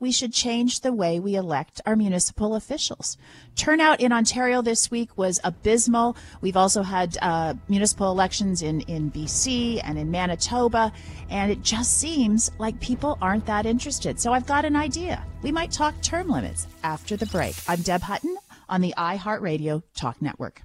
we 0.00 0.12
should 0.12 0.32
change 0.32 0.80
the 0.80 0.92
way 0.92 1.18
we 1.18 1.34
elect 1.34 1.80
our 1.86 1.96
municipal 1.96 2.54
officials. 2.54 3.16
Turnout 3.56 4.00
in 4.00 4.12
Ontario 4.12 4.62
this 4.62 4.90
week 4.90 5.16
was 5.16 5.40
abysmal. 5.42 6.16
We've 6.40 6.56
also 6.56 6.82
had 6.82 7.16
uh, 7.20 7.54
municipal 7.68 8.10
elections 8.10 8.62
in, 8.62 8.82
in 8.82 9.10
BC 9.10 9.80
and 9.82 9.98
in 9.98 10.10
Manitoba, 10.10 10.92
and 11.30 11.50
it 11.50 11.62
just 11.62 11.98
seems 11.98 12.50
like 12.58 12.78
people 12.80 13.18
aren't 13.20 13.46
that 13.46 13.66
interested. 13.66 14.20
So 14.20 14.32
I've 14.32 14.46
got 14.46 14.64
an 14.64 14.76
idea. 14.76 15.24
We 15.42 15.52
might 15.52 15.72
talk 15.72 16.00
term 16.00 16.28
limits 16.28 16.66
after 16.82 17.16
the 17.16 17.26
break. 17.26 17.56
I'm 17.66 17.80
Deb 17.80 18.02
Hutton 18.02 18.36
on 18.68 18.80
the 18.80 18.94
iHeartRadio 18.96 19.82
Talk 19.94 20.22
Network. 20.22 20.62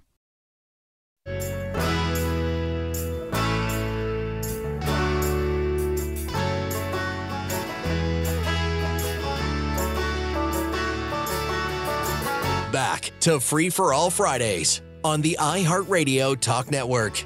To 13.24 13.40
Free 13.40 13.70
for 13.70 13.94
All 13.94 14.10
Fridays 14.10 14.82
on 15.02 15.22
the 15.22 15.38
iHeartRadio 15.40 16.38
Talk 16.38 16.70
Network. 16.70 17.24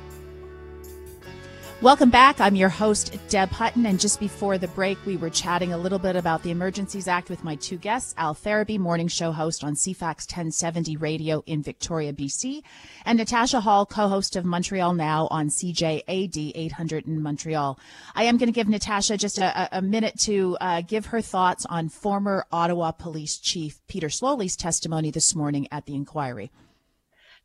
Welcome 1.79 2.09
back. 2.09 2.41
I'm 2.41 2.55
your 2.55 2.69
host, 2.69 3.15
Deb 3.29 3.51
Hutton. 3.51 3.85
And 3.85 3.99
just 3.99 4.19
before 4.19 4.57
the 4.57 4.67
break, 4.69 4.97
we 5.05 5.15
were 5.15 5.29
chatting 5.29 5.73
a 5.73 5.77
little 5.77 5.99
bit 5.99 6.15
about 6.15 6.41
the 6.41 6.49
Emergencies 6.49 7.07
Act 7.07 7.29
with 7.29 7.43
my 7.43 7.53
two 7.53 7.77
guests, 7.77 8.15
Al 8.17 8.33
Ferraby, 8.33 8.79
morning 8.79 9.07
show 9.07 9.31
host 9.31 9.63
on 9.63 9.75
CFAX 9.75 10.25
1070 10.25 10.97
radio 10.97 11.43
in 11.45 11.61
Victoria, 11.61 12.13
BC, 12.13 12.63
and 13.05 13.19
Natasha 13.19 13.59
Hall, 13.59 13.85
co-host 13.85 14.35
of 14.35 14.43
Montreal 14.43 14.95
Now 14.95 15.27
on 15.29 15.49
CJAD 15.49 16.53
800 16.55 17.05
in 17.05 17.21
Montreal. 17.21 17.77
I 18.15 18.23
am 18.23 18.37
going 18.37 18.47
to 18.47 18.53
give 18.53 18.67
Natasha 18.67 19.15
just 19.15 19.37
a, 19.37 19.77
a 19.77 19.81
minute 19.83 20.17
to 20.21 20.57
uh, 20.59 20.81
give 20.81 21.05
her 21.05 21.21
thoughts 21.21 21.63
on 21.67 21.89
former 21.89 22.47
Ottawa 22.51 22.89
Police 22.89 23.37
Chief 23.37 23.79
Peter 23.87 24.09
Sloly's 24.09 24.55
testimony 24.55 25.11
this 25.11 25.35
morning 25.35 25.67
at 25.71 25.85
the 25.85 25.93
inquiry. 25.93 26.49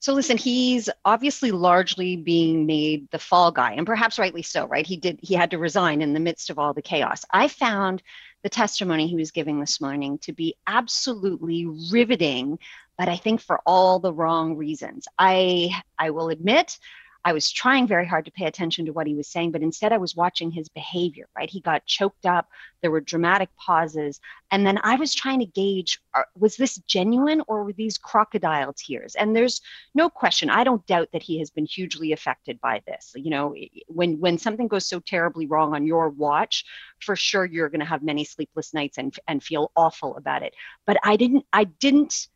So 0.02 0.14
listen, 0.14 0.37
he's 0.37 0.90
obviously 1.04 1.52
largely 1.52 2.16
being 2.16 2.66
made 2.66 3.09
the 3.12 3.21
fall 3.21 3.52
guy, 3.52 3.75
and 3.75 3.87
perhaps 3.87 4.18
rightly 4.18 4.42
so, 4.42 4.66
right? 4.66 4.85
He 4.85 4.97
did 4.97 5.21
he 5.23 5.32
had 5.32 5.52
to 5.52 5.59
resign 5.59 6.02
in 6.02 6.12
the 6.12 6.18
midst 6.18 6.50
of 6.50 6.59
all 6.59 6.75
the 6.75 6.82
chaos. 6.82 7.25
I 7.30 7.47
found 7.47 8.02
the 8.42 8.49
testimony 8.49 9.06
he 9.06 9.14
was 9.14 9.30
giving 9.30 9.61
this 9.61 9.80
morning 9.80 10.18
to 10.23 10.32
be 10.32 10.56
absolutely 10.66 11.68
riveting, 11.92 12.59
but 12.99 13.09
I 13.09 13.16
think 13.16 13.40
for 13.40 13.61
all 13.64 14.00
the 14.00 14.12
wrong 14.12 14.56
reasons. 14.56 15.06
I 15.21 15.71
I 15.97 16.11
will 16.11 16.30
admit 16.30 16.76
I 17.25 17.33
was 17.33 17.52
trying 17.52 17.87
very 17.87 18.07
hard 18.07 18.25
to 18.25 18.33
pay 18.33 18.47
attention 18.47 18.87
to 18.87 18.93
what 18.93 19.07
he 19.07 19.14
was 19.14 19.29
saying, 19.29 19.52
but 19.52 19.62
instead 19.62 19.93
I 19.93 19.99
was 19.99 20.17
watching 20.17 20.50
his 20.50 20.69
behavior, 20.69 21.29
right? 21.37 21.49
He 21.49 21.61
got 21.61 21.87
choked 21.87 22.26
up. 22.26 22.49
There 22.81 22.91
were 22.91 23.00
dramatic 23.00 23.49
pauses. 23.57 24.21
And 24.50 24.67
then 24.67 24.79
I 24.83 24.97
was 24.97 25.14
trying 25.14 25.38
to 25.38 25.47
gauge 25.47 26.00
uh, 26.14 26.23
was 26.37 26.57
this 26.57 26.79
genuine 26.88 27.43
or 27.47 27.64
were 27.64 27.73
these 27.73 27.97
crocodile 27.97 28.73
tears? 28.73 29.14
And 29.14 29.37
there's 29.37 29.61
no 29.95 30.11
question. 30.11 30.50
I 30.50 30.64
don't 30.64 30.85
doubt 30.87 31.11
that 31.12 31.23
he 31.23 31.38
has 31.38 31.50
been 31.50 31.67
hugely 31.67 32.12
affected 32.12 32.61
by 32.61 32.83
this. 32.87 33.12
You 33.14 33.31
know, 33.31 33.55
when, 33.87 34.19
when 34.19 34.37
something 34.37 34.67
goes 34.67 34.87
so 34.87 34.99
terribly 34.99 35.47
wrong 35.47 35.75
on 35.75 35.87
your 35.87 36.09
watch, 36.09 36.64
for 37.00 37.14
sure 37.14 37.45
you're 37.45 37.69
going 37.69 37.81
to 37.81 37.87
have 37.87 38.02
many 38.02 38.25
sleepless 38.25 38.75
nights 38.75 38.99
and, 38.99 39.17
and 39.29 39.43
feel 39.43 39.71
awful 39.76 40.17
about 40.17 40.43
it. 40.43 40.55
But 40.87 40.97
I 41.05 41.17
didn't, 41.17 41.47
I 41.52 41.64
didn't 41.64 42.26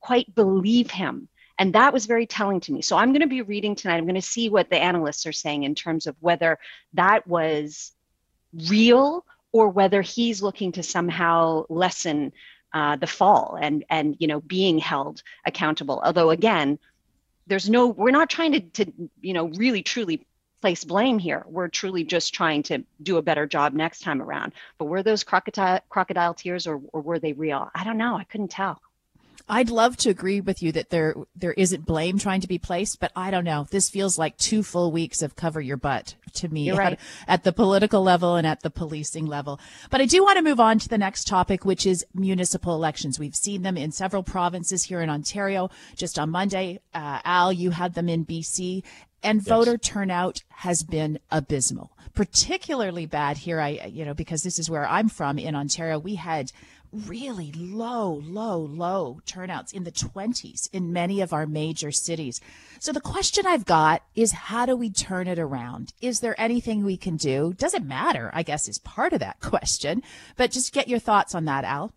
quite 0.00 0.32
believe 0.36 0.90
him 0.90 1.28
and 1.58 1.72
that 1.72 1.92
was 1.92 2.06
very 2.06 2.26
telling 2.26 2.60
to 2.60 2.72
me. 2.72 2.82
So 2.82 2.96
I'm 2.96 3.12
going 3.12 3.22
to 3.22 3.26
be 3.26 3.42
reading 3.42 3.74
tonight. 3.74 3.96
I'm 3.96 4.04
going 4.04 4.14
to 4.14 4.22
see 4.22 4.48
what 4.48 4.68
the 4.68 4.76
analysts 4.76 5.26
are 5.26 5.32
saying 5.32 5.64
in 5.64 5.74
terms 5.74 6.06
of 6.06 6.16
whether 6.20 6.58
that 6.94 7.26
was 7.26 7.92
real 8.68 9.24
or 9.52 9.68
whether 9.68 10.02
he's 10.02 10.42
looking 10.42 10.72
to 10.72 10.82
somehow 10.82 11.64
lessen 11.68 12.32
uh, 12.74 12.96
the 12.96 13.06
fall 13.06 13.56
and 13.60 13.84
and 13.88 14.16
you 14.18 14.26
know 14.26 14.40
being 14.40 14.78
held 14.78 15.22
accountable. 15.46 16.02
Although 16.04 16.30
again, 16.30 16.78
there's 17.46 17.70
no 17.70 17.86
we're 17.86 18.10
not 18.10 18.28
trying 18.28 18.52
to 18.52 18.60
to 18.60 18.92
you 19.22 19.32
know 19.32 19.48
really 19.48 19.82
truly 19.82 20.26
place 20.60 20.84
blame 20.84 21.18
here. 21.18 21.44
We're 21.48 21.68
truly 21.68 22.04
just 22.04 22.34
trying 22.34 22.62
to 22.64 22.84
do 23.02 23.16
a 23.18 23.22
better 23.22 23.46
job 23.46 23.72
next 23.72 24.00
time 24.00 24.20
around. 24.20 24.52
But 24.78 24.86
were 24.86 25.02
those 25.02 25.24
crocodile 25.24 25.80
crocodile 25.88 26.34
tears 26.34 26.66
or, 26.66 26.82
or 26.92 27.00
were 27.00 27.18
they 27.18 27.32
real? 27.32 27.70
I 27.74 27.84
don't 27.84 27.98
know. 27.98 28.16
I 28.16 28.24
couldn't 28.24 28.50
tell. 28.50 28.80
I'd 29.48 29.70
love 29.70 29.96
to 29.98 30.10
agree 30.10 30.40
with 30.40 30.60
you 30.60 30.72
that 30.72 30.90
there 30.90 31.14
there 31.36 31.52
isn't 31.52 31.86
blame 31.86 32.18
trying 32.18 32.40
to 32.40 32.48
be 32.48 32.58
placed, 32.58 32.98
but 32.98 33.12
I 33.14 33.30
don't 33.30 33.44
know. 33.44 33.66
This 33.70 33.88
feels 33.88 34.18
like 34.18 34.36
two 34.36 34.64
full 34.64 34.90
weeks 34.90 35.22
of 35.22 35.36
cover 35.36 35.60
your 35.60 35.76
butt 35.76 36.16
to 36.34 36.48
me 36.48 36.70
right. 36.72 36.94
at, 36.94 37.00
at, 37.28 37.44
the 37.44 37.52
political 37.52 38.02
level 38.02 38.34
and 38.34 38.46
at 38.46 38.60
the 38.60 38.70
policing 38.70 39.26
level. 39.26 39.60
But 39.88 40.00
I 40.00 40.06
do 40.06 40.22
want 40.22 40.36
to 40.36 40.42
move 40.42 40.60
on 40.60 40.78
to 40.80 40.88
the 40.88 40.98
next 40.98 41.26
topic, 41.26 41.64
which 41.64 41.86
is 41.86 42.04
municipal 42.12 42.74
elections. 42.74 43.18
We've 43.18 43.36
seen 43.36 43.62
them 43.62 43.76
in 43.76 43.92
several 43.92 44.22
provinces 44.22 44.84
here 44.84 45.00
in 45.00 45.08
Ontario. 45.08 45.70
Just 45.94 46.18
on 46.18 46.30
Monday, 46.30 46.80
uh, 46.92 47.20
Al, 47.24 47.52
you 47.52 47.70
had 47.70 47.94
them 47.94 48.08
in 48.08 48.26
BC, 48.26 48.82
and 49.22 49.38
yes. 49.40 49.48
voter 49.48 49.78
turnout 49.78 50.42
has 50.48 50.82
been 50.82 51.18
abysmal. 51.30 51.92
Particularly 52.14 53.06
bad 53.06 53.36
here, 53.36 53.60
I 53.60 53.90
you 53.92 54.04
know 54.04 54.14
because 54.14 54.42
this 54.42 54.58
is 54.58 54.70
where 54.70 54.86
I'm 54.86 55.08
from 55.08 55.38
in 55.38 55.54
Ontario. 55.54 55.98
We 55.98 56.14
had 56.14 56.50
really 56.92 57.52
low, 57.52 58.22
low, 58.24 58.58
low 58.58 59.20
turnouts 59.26 59.72
in 59.72 59.84
the 59.84 59.92
20s 59.92 60.68
in 60.72 60.92
many 60.92 61.20
of 61.20 61.32
our 61.32 61.46
major 61.46 61.90
cities. 61.90 62.40
So 62.78 62.92
the 62.92 63.00
question 63.00 63.46
I've 63.46 63.64
got 63.64 64.02
is 64.14 64.32
how 64.32 64.66
do 64.66 64.76
we 64.76 64.90
turn 64.90 65.28
it 65.28 65.38
around? 65.38 65.92
Is 66.00 66.20
there 66.20 66.38
anything 66.40 66.84
we 66.84 66.96
can 66.96 67.16
do? 67.16 67.54
Does 67.56 67.74
it 67.74 67.84
matter? 67.84 68.30
I 68.34 68.42
guess 68.42 68.68
is 68.68 68.78
part 68.78 69.12
of 69.12 69.20
that 69.20 69.40
question. 69.40 70.02
But 70.36 70.50
just 70.50 70.72
get 70.72 70.88
your 70.88 70.98
thoughts 70.98 71.34
on 71.34 71.44
that, 71.46 71.64
Al. 71.64 71.92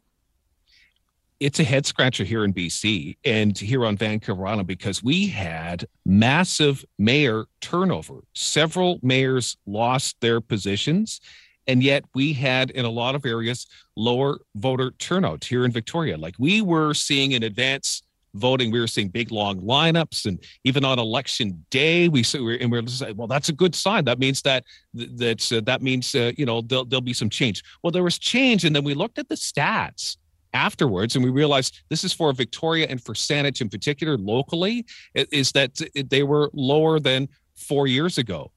It's 1.39 1.59
a 1.59 1.63
head 1.63 1.85
scratcher 1.85 2.25
here 2.25 2.43
in 2.43 2.53
BC 2.53 3.15
and 3.23 3.57
here 3.57 3.85
on 3.85 3.95
Vancouver 3.95 4.45
Island 4.45 4.67
because 4.67 5.01
we 5.01 5.27
had 5.27 5.85
massive 6.05 6.83
mayor 6.97 7.45
turnover. 7.61 8.25
Several 8.33 8.99
mayors 9.01 9.55
lost 9.65 10.19
their 10.19 10.41
positions 10.41 11.21
and 11.69 11.83
yet 11.83 12.03
we 12.15 12.33
had 12.33 12.71
in 12.71 12.83
a 12.83 12.89
lot 12.89 13.13
of 13.13 13.25
areas 13.25 13.67
lower 13.95 14.39
voter 14.55 14.91
turnout 14.97 15.43
here 15.43 15.65
in 15.65 15.71
Victoria. 15.71 16.17
Like 16.17 16.33
we 16.39 16.61
were 16.61 16.95
seeing 16.95 17.33
in 17.33 17.43
advance 17.43 18.01
voting, 18.33 18.71
we 18.71 18.79
were 18.79 18.87
seeing 18.87 19.09
big 19.09 19.31
long 19.31 19.61
lineups, 19.61 20.25
and 20.25 20.43
even 20.63 20.83
on 20.83 20.97
election 20.97 21.63
day, 21.69 22.09
we 22.09 22.23
were 22.33 22.53
and 22.53 22.71
we 22.71 22.79
are 22.79 22.87
saying, 22.87 23.15
well, 23.15 23.27
that's 23.27 23.49
a 23.49 23.53
good 23.53 23.75
sign. 23.75 24.03
That 24.05 24.17
means 24.17 24.41
that 24.41 24.63
that 24.95 25.51
uh, 25.51 25.61
that 25.65 25.83
means 25.83 26.15
uh, 26.15 26.31
you 26.35 26.45
know 26.45 26.61
there'll 26.61 26.85
there'll 26.85 27.01
be 27.01 27.13
some 27.13 27.29
change. 27.29 27.63
Well, 27.83 27.91
there 27.91 28.03
was 28.03 28.17
change, 28.17 28.65
and 28.65 28.75
then 28.75 28.83
we 28.83 28.95
looked 28.95 29.19
at 29.19 29.29
the 29.29 29.35
stats 29.35 30.17
afterwards 30.53 31.15
and 31.15 31.23
we 31.23 31.29
realized 31.29 31.83
this 31.89 32.03
is 32.03 32.11
for 32.11 32.33
victoria 32.33 32.87
and 32.89 32.99
for 33.03 33.13
saanich 33.13 33.61
in 33.61 33.69
particular 33.69 34.17
locally 34.17 34.83
is 35.13 35.51
that 35.51 35.79
they 36.09 36.23
were 36.23 36.49
lower 36.53 36.99
than 36.99 37.29
four 37.55 37.85
years 37.85 38.17
ago 38.17 38.51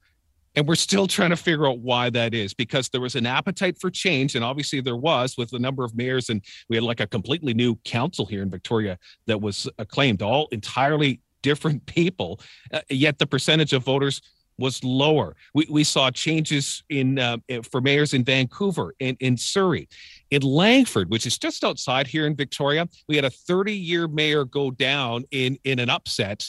and 0.55 0.67
we're 0.67 0.75
still 0.75 1.07
trying 1.07 1.31
to 1.31 1.35
figure 1.35 1.67
out 1.67 1.79
why 1.79 2.09
that 2.11 2.33
is 2.33 2.53
because 2.53 2.89
there 2.89 3.01
was 3.01 3.15
an 3.15 3.25
appetite 3.25 3.77
for 3.79 3.89
change. 3.89 4.35
And 4.35 4.45
obviously 4.45 4.81
there 4.81 4.95
was 4.95 5.35
with 5.37 5.49
the 5.49 5.59
number 5.59 5.83
of 5.83 5.95
mayors. 5.95 6.29
And 6.29 6.43
we 6.69 6.75
had 6.75 6.83
like 6.83 6.99
a 6.99 7.07
completely 7.07 7.53
new 7.53 7.75
council 7.85 8.25
here 8.25 8.43
in 8.43 8.49
Victoria 8.49 8.97
that 9.27 9.41
was 9.41 9.67
acclaimed, 9.79 10.21
all 10.21 10.47
entirely 10.51 11.21
different 11.41 11.85
people. 11.87 12.39
Uh, 12.71 12.81
yet 12.89 13.17
the 13.17 13.27
percentage 13.27 13.73
of 13.73 13.83
voters 13.83 14.21
was 14.59 14.83
lower. 14.83 15.35
We, 15.55 15.65
we 15.67 15.83
saw 15.83 16.11
changes 16.11 16.83
in 16.89 17.17
uh, 17.17 17.37
for 17.71 17.81
mayors 17.81 18.13
in 18.13 18.23
Vancouver, 18.23 18.93
in, 18.99 19.17
in 19.19 19.35
Surrey, 19.35 19.89
in 20.29 20.43
Langford, 20.43 21.09
which 21.09 21.25
is 21.25 21.39
just 21.39 21.63
outside 21.63 22.05
here 22.05 22.27
in 22.27 22.35
Victoria. 22.35 22.87
We 23.07 23.15
had 23.15 23.25
a 23.25 23.31
30 23.31 23.73
year 23.73 24.07
mayor 24.07 24.45
go 24.45 24.69
down 24.69 25.25
in, 25.31 25.57
in 25.63 25.79
an 25.79 25.89
upset. 25.89 26.45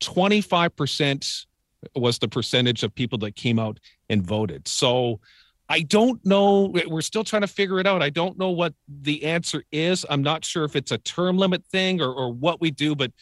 25% 0.00 1.46
was 1.94 2.18
the 2.18 2.28
percentage 2.28 2.82
of 2.82 2.94
people 2.94 3.18
that 3.18 3.36
came 3.36 3.58
out 3.58 3.78
and 4.08 4.24
voted. 4.24 4.68
So 4.68 5.20
I 5.68 5.80
don't 5.80 6.24
know. 6.26 6.72
We're 6.86 7.00
still 7.00 7.24
trying 7.24 7.42
to 7.42 7.48
figure 7.48 7.80
it 7.80 7.86
out. 7.86 8.02
I 8.02 8.10
don't 8.10 8.38
know 8.38 8.50
what 8.50 8.74
the 8.88 9.24
answer 9.24 9.64
is. 9.72 10.04
I'm 10.10 10.22
not 10.22 10.44
sure 10.44 10.64
if 10.64 10.76
it's 10.76 10.92
a 10.92 10.98
term 10.98 11.38
limit 11.38 11.64
thing 11.64 12.00
or, 12.00 12.12
or 12.12 12.32
what 12.32 12.60
we 12.60 12.70
do, 12.70 12.94
but 12.94 13.12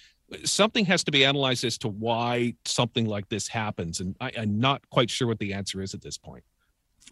something 0.45 0.85
has 0.87 1.05
to 1.05 1.13
be 1.13 1.25
analyzed 1.25 1.65
as 1.65 1.79
to 1.79 1.89
why 1.89 2.55
something 2.65 3.07
like 3.07 3.29
this 3.29 3.49
happens. 3.49 4.01
And 4.01 4.17
I, 4.21 4.33
I'm 4.39 4.59
not 4.59 4.83
quite 4.91 5.11
sure 5.11 5.29
what 5.29 5.39
the 5.39 5.53
answer 5.53 5.81
is 5.81 5.95
at 5.95 6.03
this 6.03 6.19
point. 6.19 6.45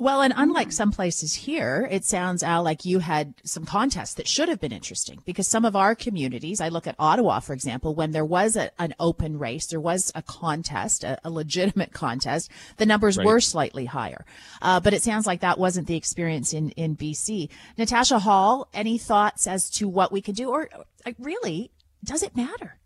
Well, 0.00 0.23
and 0.23 0.33
unlike 0.37 0.71
some 0.71 0.93
places 0.93 1.35
here, 1.35 1.88
it 1.90 2.05
sounds, 2.05 2.45
Al, 2.45 2.62
like 2.62 2.85
you 2.85 3.00
had 3.00 3.35
some 3.43 3.64
contests 3.64 4.14
that 4.14 4.28
should 4.28 4.49
have 4.49 4.61
been 4.61 4.71
interesting 4.71 5.21
because 5.25 5.49
some 5.49 5.64
of 5.64 5.75
our 5.75 5.97
communities, 5.97 6.61
I 6.61 6.69
look 6.69 6.87
at 6.87 6.95
Ottawa, 7.00 7.40
for 7.40 7.52
example, 7.52 7.97
when 7.97 8.12
there 8.12 8.25
was 8.25 8.55
a, 8.55 8.71
an 8.81 8.95
open 9.00 9.40
race, 9.40 9.67
there 9.67 9.81
was 9.81 10.12
a 10.14 10.23
contest, 10.23 11.02
a, 11.02 11.19
a 11.25 11.31
legitimate 11.31 11.93
contest, 11.93 12.49
the 12.76 12.87
numbers 12.87 13.19
right. 13.19 13.26
were 13.26 13.40
slightly 13.40 13.87
higher. 13.87 14.25
Uh, 14.62 14.78
but 14.78 14.95
it 14.95 15.02
sounds 15.02 15.26
like 15.26 15.40
that 15.40 15.59
wasn't 15.59 15.88
the 15.88 15.97
experience 15.97 16.52
in, 16.52 16.71
in 16.71 16.97
BC. 16.97 17.49
Natasha 17.76 18.21
Hall, 18.21 18.69
any 18.73 18.99
thoughts 18.99 19.49
as 19.49 19.69
to 19.71 19.88
what 19.88 20.12
we 20.12 20.23
could 20.23 20.37
do? 20.37 20.49
Or, 20.49 20.69
or 21.05 21.12
really, 21.19 21.73
does 22.05 22.23
it 22.23 22.37
matter? 22.37 22.77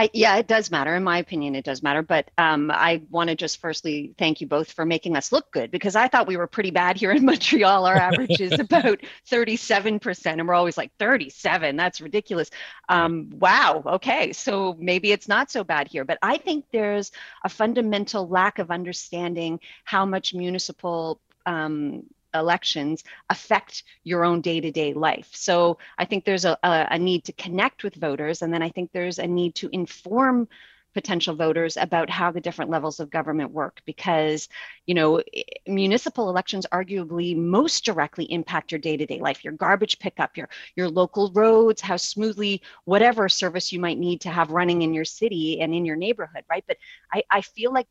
I, 0.00 0.08
yeah, 0.14 0.36
it 0.36 0.46
does 0.46 0.70
matter. 0.70 0.96
In 0.96 1.04
my 1.04 1.18
opinion, 1.18 1.54
it 1.54 1.62
does 1.66 1.82
matter. 1.82 2.00
But 2.00 2.30
um, 2.38 2.70
I 2.70 3.02
want 3.10 3.28
to 3.28 3.36
just 3.36 3.60
firstly 3.60 4.14
thank 4.16 4.40
you 4.40 4.46
both 4.46 4.72
for 4.72 4.86
making 4.86 5.14
us 5.14 5.30
look 5.30 5.52
good 5.52 5.70
because 5.70 5.94
I 5.94 6.08
thought 6.08 6.26
we 6.26 6.38
were 6.38 6.46
pretty 6.46 6.70
bad 6.70 6.96
here 6.96 7.12
in 7.12 7.22
Montreal. 7.26 7.84
Our 7.84 7.96
average 7.96 8.40
is 8.40 8.52
about 8.58 9.00
37%, 9.30 10.26
and 10.26 10.48
we're 10.48 10.54
always 10.54 10.78
like 10.78 10.90
37. 10.98 11.76
That's 11.76 12.00
ridiculous. 12.00 12.50
Um, 12.88 13.28
wow. 13.34 13.82
Okay. 13.84 14.32
So 14.32 14.74
maybe 14.78 15.12
it's 15.12 15.28
not 15.28 15.50
so 15.50 15.64
bad 15.64 15.86
here. 15.86 16.06
But 16.06 16.16
I 16.22 16.38
think 16.38 16.64
there's 16.72 17.12
a 17.44 17.50
fundamental 17.50 18.26
lack 18.26 18.58
of 18.58 18.70
understanding 18.70 19.60
how 19.84 20.06
much 20.06 20.32
municipal 20.32 21.20
um, 21.44 22.04
elections 22.34 23.04
affect 23.28 23.82
your 24.04 24.24
own 24.24 24.40
day-to-day 24.40 24.94
life. 24.94 25.28
So 25.32 25.78
i 25.98 26.04
think 26.04 26.24
there's 26.24 26.44
a, 26.44 26.58
a, 26.62 26.98
need 26.98 27.24
to 27.24 27.32
connect 27.32 27.82
with 27.84 27.94
voters 27.94 28.42
and 28.42 28.52
then 28.52 28.62
i 28.62 28.68
think 28.68 28.90
there's 28.92 29.18
a 29.18 29.26
need 29.26 29.54
to 29.56 29.68
inform 29.72 30.48
potential 30.92 31.36
voters 31.36 31.76
about 31.76 32.10
how 32.10 32.32
the 32.32 32.40
different 32.40 32.70
levels 32.70 32.98
of 32.98 33.10
government 33.10 33.52
work 33.52 33.80
because 33.86 34.48
you 34.86 34.94
know 34.94 35.22
municipal 35.66 36.28
elections 36.28 36.66
arguably 36.72 37.36
most 37.36 37.84
directly 37.84 38.24
impact 38.24 38.72
your 38.72 38.80
day-to-day 38.80 39.20
life 39.20 39.44
your 39.44 39.52
garbage 39.52 39.98
pickup 40.00 40.36
your 40.36 40.48
your 40.74 40.88
local 40.88 41.30
roads 41.32 41.80
how 41.80 41.96
smoothly 41.96 42.60
whatever 42.84 43.28
service 43.28 43.72
you 43.72 43.78
might 43.78 43.98
need 43.98 44.20
to 44.20 44.30
have 44.30 44.50
running 44.50 44.82
in 44.82 44.92
your 44.92 45.04
city 45.04 45.60
and 45.60 45.72
in 45.74 45.84
your 45.84 45.96
neighborhood 45.96 46.44
right? 46.50 46.64
But 46.66 46.78
i, 47.12 47.22
I 47.30 47.40
feel 47.40 47.72
like 47.72 47.86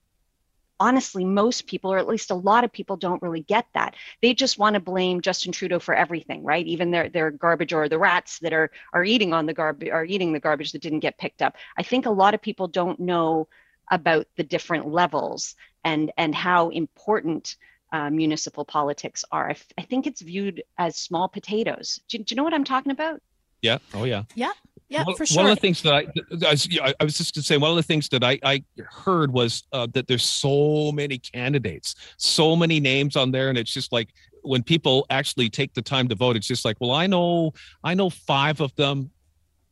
honestly, 0.79 1.25
most 1.25 1.67
people, 1.67 1.91
or 1.91 1.97
at 1.97 2.07
least 2.07 2.31
a 2.31 2.35
lot 2.35 2.63
of 2.63 2.71
people, 2.71 2.97
don't 2.97 3.21
really 3.21 3.41
get 3.41 3.65
that. 3.73 3.95
They 4.21 4.33
just 4.33 4.57
want 4.57 4.75
to 4.75 4.79
blame 4.79 5.21
Justin 5.21 5.51
Trudeau 5.51 5.79
for 5.79 5.93
everything, 5.93 6.43
right? 6.43 6.65
Even 6.65 6.91
their 6.91 7.09
their 7.09 7.31
garbage 7.31 7.73
or 7.73 7.89
the 7.89 7.99
rats 7.99 8.39
that 8.39 8.53
are 8.53 8.71
are 8.93 9.03
eating 9.03 9.33
on 9.33 9.45
the 9.45 9.53
garbage 9.53 9.89
are 9.89 10.05
eating 10.05 10.33
the 10.33 10.39
garbage 10.39 10.71
that 10.71 10.81
didn't 10.81 10.99
get 10.99 11.17
picked 11.17 11.41
up. 11.41 11.55
I 11.77 11.83
think 11.83 12.05
a 12.05 12.11
lot 12.11 12.33
of 12.33 12.41
people 12.41 12.67
don't 12.67 12.99
know 12.99 13.47
about 13.91 14.27
the 14.37 14.43
different 14.43 14.87
levels 14.87 15.55
and 15.83 16.11
and 16.17 16.33
how 16.33 16.69
important 16.69 17.55
uh, 17.91 18.09
municipal 18.09 18.65
politics 18.65 19.25
are. 19.31 19.47
I, 19.47 19.51
f- 19.51 19.73
I 19.77 19.81
think 19.81 20.05
it's 20.05 20.21
viewed 20.21 20.63
as 20.77 20.95
small 20.95 21.27
potatoes. 21.27 21.99
Do, 22.07 22.19
do 22.19 22.25
you 22.29 22.35
know 22.35 22.43
what 22.43 22.53
I'm 22.53 22.63
talking 22.63 22.91
about? 22.91 23.21
Yeah. 23.61 23.79
Oh, 23.93 24.05
yeah. 24.05 24.23
Yeah. 24.35 24.51
Yeah, 24.89 25.03
one, 25.03 25.15
for 25.15 25.25
sure. 25.25 25.43
One 25.43 25.51
of 25.51 25.55
the 25.55 25.61
things 25.61 25.83
that 25.83 25.93
I, 25.93 26.07
I 26.45 26.51
was, 26.51 26.67
I 26.81 27.03
was 27.03 27.17
just 27.17 27.35
going 27.35 27.41
to 27.41 27.47
say, 27.47 27.57
one 27.57 27.69
of 27.69 27.77
the 27.77 27.83
things 27.83 28.09
that 28.09 28.23
I, 28.23 28.39
I 28.43 28.63
heard 28.89 29.31
was 29.31 29.63
uh, 29.71 29.87
that 29.93 30.07
there's 30.07 30.23
so 30.23 30.91
many 30.91 31.19
candidates, 31.19 31.95
so 32.17 32.55
many 32.55 32.79
names 32.79 33.15
on 33.15 33.31
there, 33.31 33.49
and 33.49 33.57
it's 33.57 33.71
just 33.71 33.91
like 33.91 34.09
when 34.41 34.63
people 34.63 35.05
actually 35.11 35.49
take 35.49 35.73
the 35.73 35.81
time 35.81 36.07
to 36.07 36.15
vote, 36.15 36.35
it's 36.35 36.47
just 36.47 36.65
like, 36.65 36.77
well, 36.79 36.91
I 36.91 37.05
know, 37.05 37.53
I 37.83 37.93
know 37.93 38.09
five 38.09 38.61
of 38.61 38.73
them, 38.75 39.11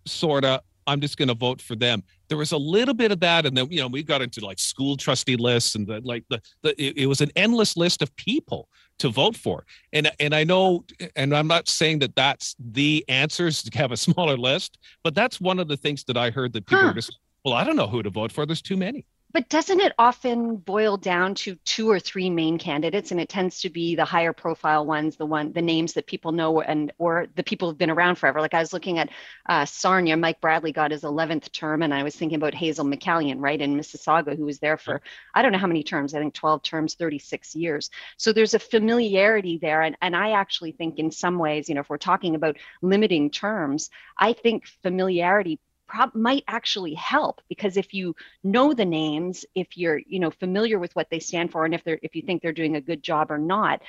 sorta. 0.05 0.61
I'm 0.87 1.01
just 1.01 1.17
going 1.17 1.27
to 1.27 1.33
vote 1.33 1.61
for 1.61 1.75
them. 1.75 2.01
There 2.29 2.37
was 2.37 2.51
a 2.53 2.57
little 2.57 2.93
bit 2.93 3.11
of 3.11 3.19
that, 3.19 3.45
and 3.45 3.55
then 3.55 3.67
you 3.69 3.79
know 3.81 3.87
we 3.87 4.03
got 4.03 4.21
into 4.21 4.43
like 4.45 4.59
school 4.59 4.97
trustee 4.97 5.35
lists, 5.35 5.75
and 5.75 5.85
the, 5.85 6.01
like 6.01 6.23
the, 6.29 6.41
the 6.63 6.69
it, 6.81 6.97
it 6.97 7.05
was 7.07 7.21
an 7.21 7.29
endless 7.35 7.77
list 7.77 8.01
of 8.01 8.15
people 8.15 8.67
to 8.99 9.09
vote 9.09 9.35
for. 9.37 9.65
And 9.93 10.09
and 10.19 10.33
I 10.33 10.43
know, 10.43 10.83
and 11.15 11.35
I'm 11.35 11.47
not 11.47 11.67
saying 11.67 11.99
that 11.99 12.15
that's 12.15 12.55
the 12.59 13.05
answers 13.07 13.61
to 13.63 13.77
have 13.77 13.91
a 13.91 13.97
smaller 14.07 14.37
list, 14.37 14.77
but 15.03 15.13
that's 15.13 15.39
one 15.39 15.59
of 15.59 15.67
the 15.67 15.77
things 15.77 16.03
that 16.05 16.17
I 16.17 16.31
heard 16.31 16.53
that 16.53 16.65
people 16.65 16.85
Huh. 16.85 16.91
are 16.91 16.93
just, 16.93 17.17
well, 17.45 17.53
I 17.53 17.63
don't 17.63 17.75
know 17.75 17.87
who 17.87 18.01
to 18.03 18.09
vote 18.09 18.31
for. 18.31 18.45
There's 18.45 18.61
too 18.61 18.77
many. 18.77 19.05
But 19.33 19.49
doesn't 19.49 19.81
it 19.81 19.93
often 19.99 20.55
boil 20.55 20.95
down 20.95 21.35
to 21.35 21.55
two 21.65 21.89
or 21.89 21.99
three 21.99 22.29
main 22.29 22.57
candidates, 22.57 23.11
and 23.11 23.19
it 23.19 23.27
tends 23.27 23.59
to 23.61 23.69
be 23.69 23.93
the 23.93 24.05
higher 24.05 24.31
profile 24.31 24.85
ones, 24.85 25.17
the 25.17 25.25
one, 25.25 25.51
the 25.51 25.61
names 25.61 25.93
that 25.93 26.07
people 26.07 26.31
know, 26.31 26.61
and 26.61 26.93
or 26.97 27.27
the 27.35 27.43
people 27.43 27.67
who've 27.67 27.77
been 27.77 27.89
around 27.89 28.15
forever. 28.15 28.39
Like 28.39 28.53
I 28.53 28.59
was 28.59 28.71
looking 28.71 28.99
at 28.99 29.09
uh, 29.47 29.65
Sarnia, 29.65 30.15
Mike 30.15 30.39
Bradley 30.39 30.71
got 30.71 30.91
his 30.91 31.03
11th 31.03 31.51
term, 31.51 31.81
and 31.83 31.93
I 31.93 32.03
was 32.03 32.15
thinking 32.15 32.37
about 32.37 32.53
Hazel 32.53 32.85
McCallion, 32.85 33.39
right 33.39 33.59
in 33.59 33.77
Mississauga, 33.77 34.35
who 34.35 34.45
was 34.45 34.59
there 34.59 34.77
for 34.77 35.01
I 35.35 35.41
don't 35.41 35.51
know 35.51 35.57
how 35.57 35.67
many 35.67 35.83
terms. 35.83 36.13
I 36.13 36.19
think 36.19 36.33
12 36.33 36.63
terms, 36.63 36.95
36 36.95 37.53
years. 37.55 37.89
So 38.15 38.31
there's 38.31 38.53
a 38.53 38.59
familiarity 38.59 39.59
there, 39.61 39.81
and 39.81 39.97
and 40.01 40.15
I 40.15 40.31
actually 40.31 40.71
think 40.71 40.99
in 40.99 41.11
some 41.11 41.37
ways, 41.37 41.67
you 41.67 41.75
know, 41.75 41.81
if 41.81 41.89
we're 41.89 41.97
talking 41.97 42.35
about 42.35 42.55
limiting 42.81 43.29
terms, 43.29 43.89
I 44.17 44.31
think 44.33 44.67
familiarity 44.83 45.59
prob- 45.87 46.15
might 46.15 46.43
actually 46.47 46.93
help 46.93 47.41
because 47.49 47.77
if 47.77 47.93
you 47.93 48.15
know 48.43 48.73
the 48.73 48.85
names 48.85 49.45
if 49.55 49.77
you're 49.77 49.99
you 50.07 50.19
know 50.19 50.31
familiar 50.31 50.79
with 50.79 50.95
what 50.95 51.09
they 51.09 51.19
stand 51.19 51.51
for 51.51 51.65
and 51.65 51.73
if 51.73 51.83
they're 51.83 51.99
if 52.01 52.15
you 52.15 52.21
think 52.21 52.41
they're 52.41 52.51
doing 52.51 52.75
a 52.75 52.81
good 52.81 53.01
job 53.01 53.31
or 53.31 53.37
not 53.37 53.81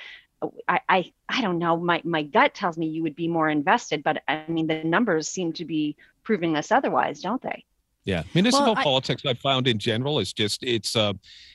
oh, 0.43 0.55
I, 0.69 0.81
I 0.89 1.13
I 1.29 1.41
don't 1.41 1.59
know. 1.59 1.77
My 1.77 2.01
my 2.05 2.23
gut 2.23 2.55
tells 2.55 2.79
me 2.79 2.87
you 2.87 3.03
would 3.03 3.17
be 3.17 3.29
more 3.29 3.49
invested, 3.49 4.03
but 4.03 4.23
I 4.29 4.45
mean 4.49 4.67
the 4.67 4.83
numbers 4.85 5.29
seem 5.29 5.53
to 5.55 5.65
be 5.65 5.97
proving 6.23 6.57
us 6.57 6.71
otherwise, 6.73 7.21
don't 7.21 7.43
they? 7.43 7.65
Yeah, 8.09 8.23
municipal 8.33 8.75
I- 8.75 8.83
politics 8.83 9.23
I 9.27 9.35
found 9.35 9.69
in 9.69 9.79
general 9.79 10.19
is 10.19 10.33
just 10.33 10.63
it's 10.63 10.97
uh 10.97 11.13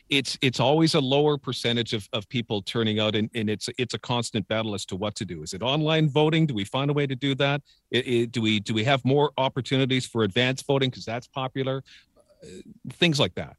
it's 0.09 0.37
it's 0.41 0.59
always 0.59 0.93
a 0.93 0.99
lower 0.99 1.35
percentage 1.35 1.93
of, 1.93 2.07
of 2.13 2.29
people 2.29 2.61
turning 2.61 2.99
out 2.99 3.15
and, 3.15 3.27
and 3.33 3.49
it's 3.49 3.69
it's 3.79 3.95
a 3.95 3.97
constant 3.97 4.47
battle 4.47 4.75
as 4.75 4.85
to 4.85 4.95
what 4.95 5.15
to 5.15 5.25
do. 5.25 5.41
Is 5.41 5.53
it 5.55 5.63
online 5.63 6.09
voting? 6.09 6.45
Do 6.45 6.53
we 6.53 6.63
find 6.63 6.91
a 6.91 6.93
way 6.93 7.07
to 7.07 7.15
do 7.15 7.33
that? 7.35 7.63
I- 7.91 8.03
I- 8.07 8.25
do 8.29 8.39
we 8.39 8.59
do 8.59 8.71
we 8.75 8.83
have 8.83 9.03
more 9.03 9.31
opportunities 9.37 10.05
for 10.05 10.21
advanced 10.23 10.67
voting 10.67 10.91
because 10.91 11.05
that's 11.05 11.27
popular? 11.27 11.83
Uh, 12.43 12.47
things 13.01 13.19
like 13.19 13.33
that. 13.33 13.55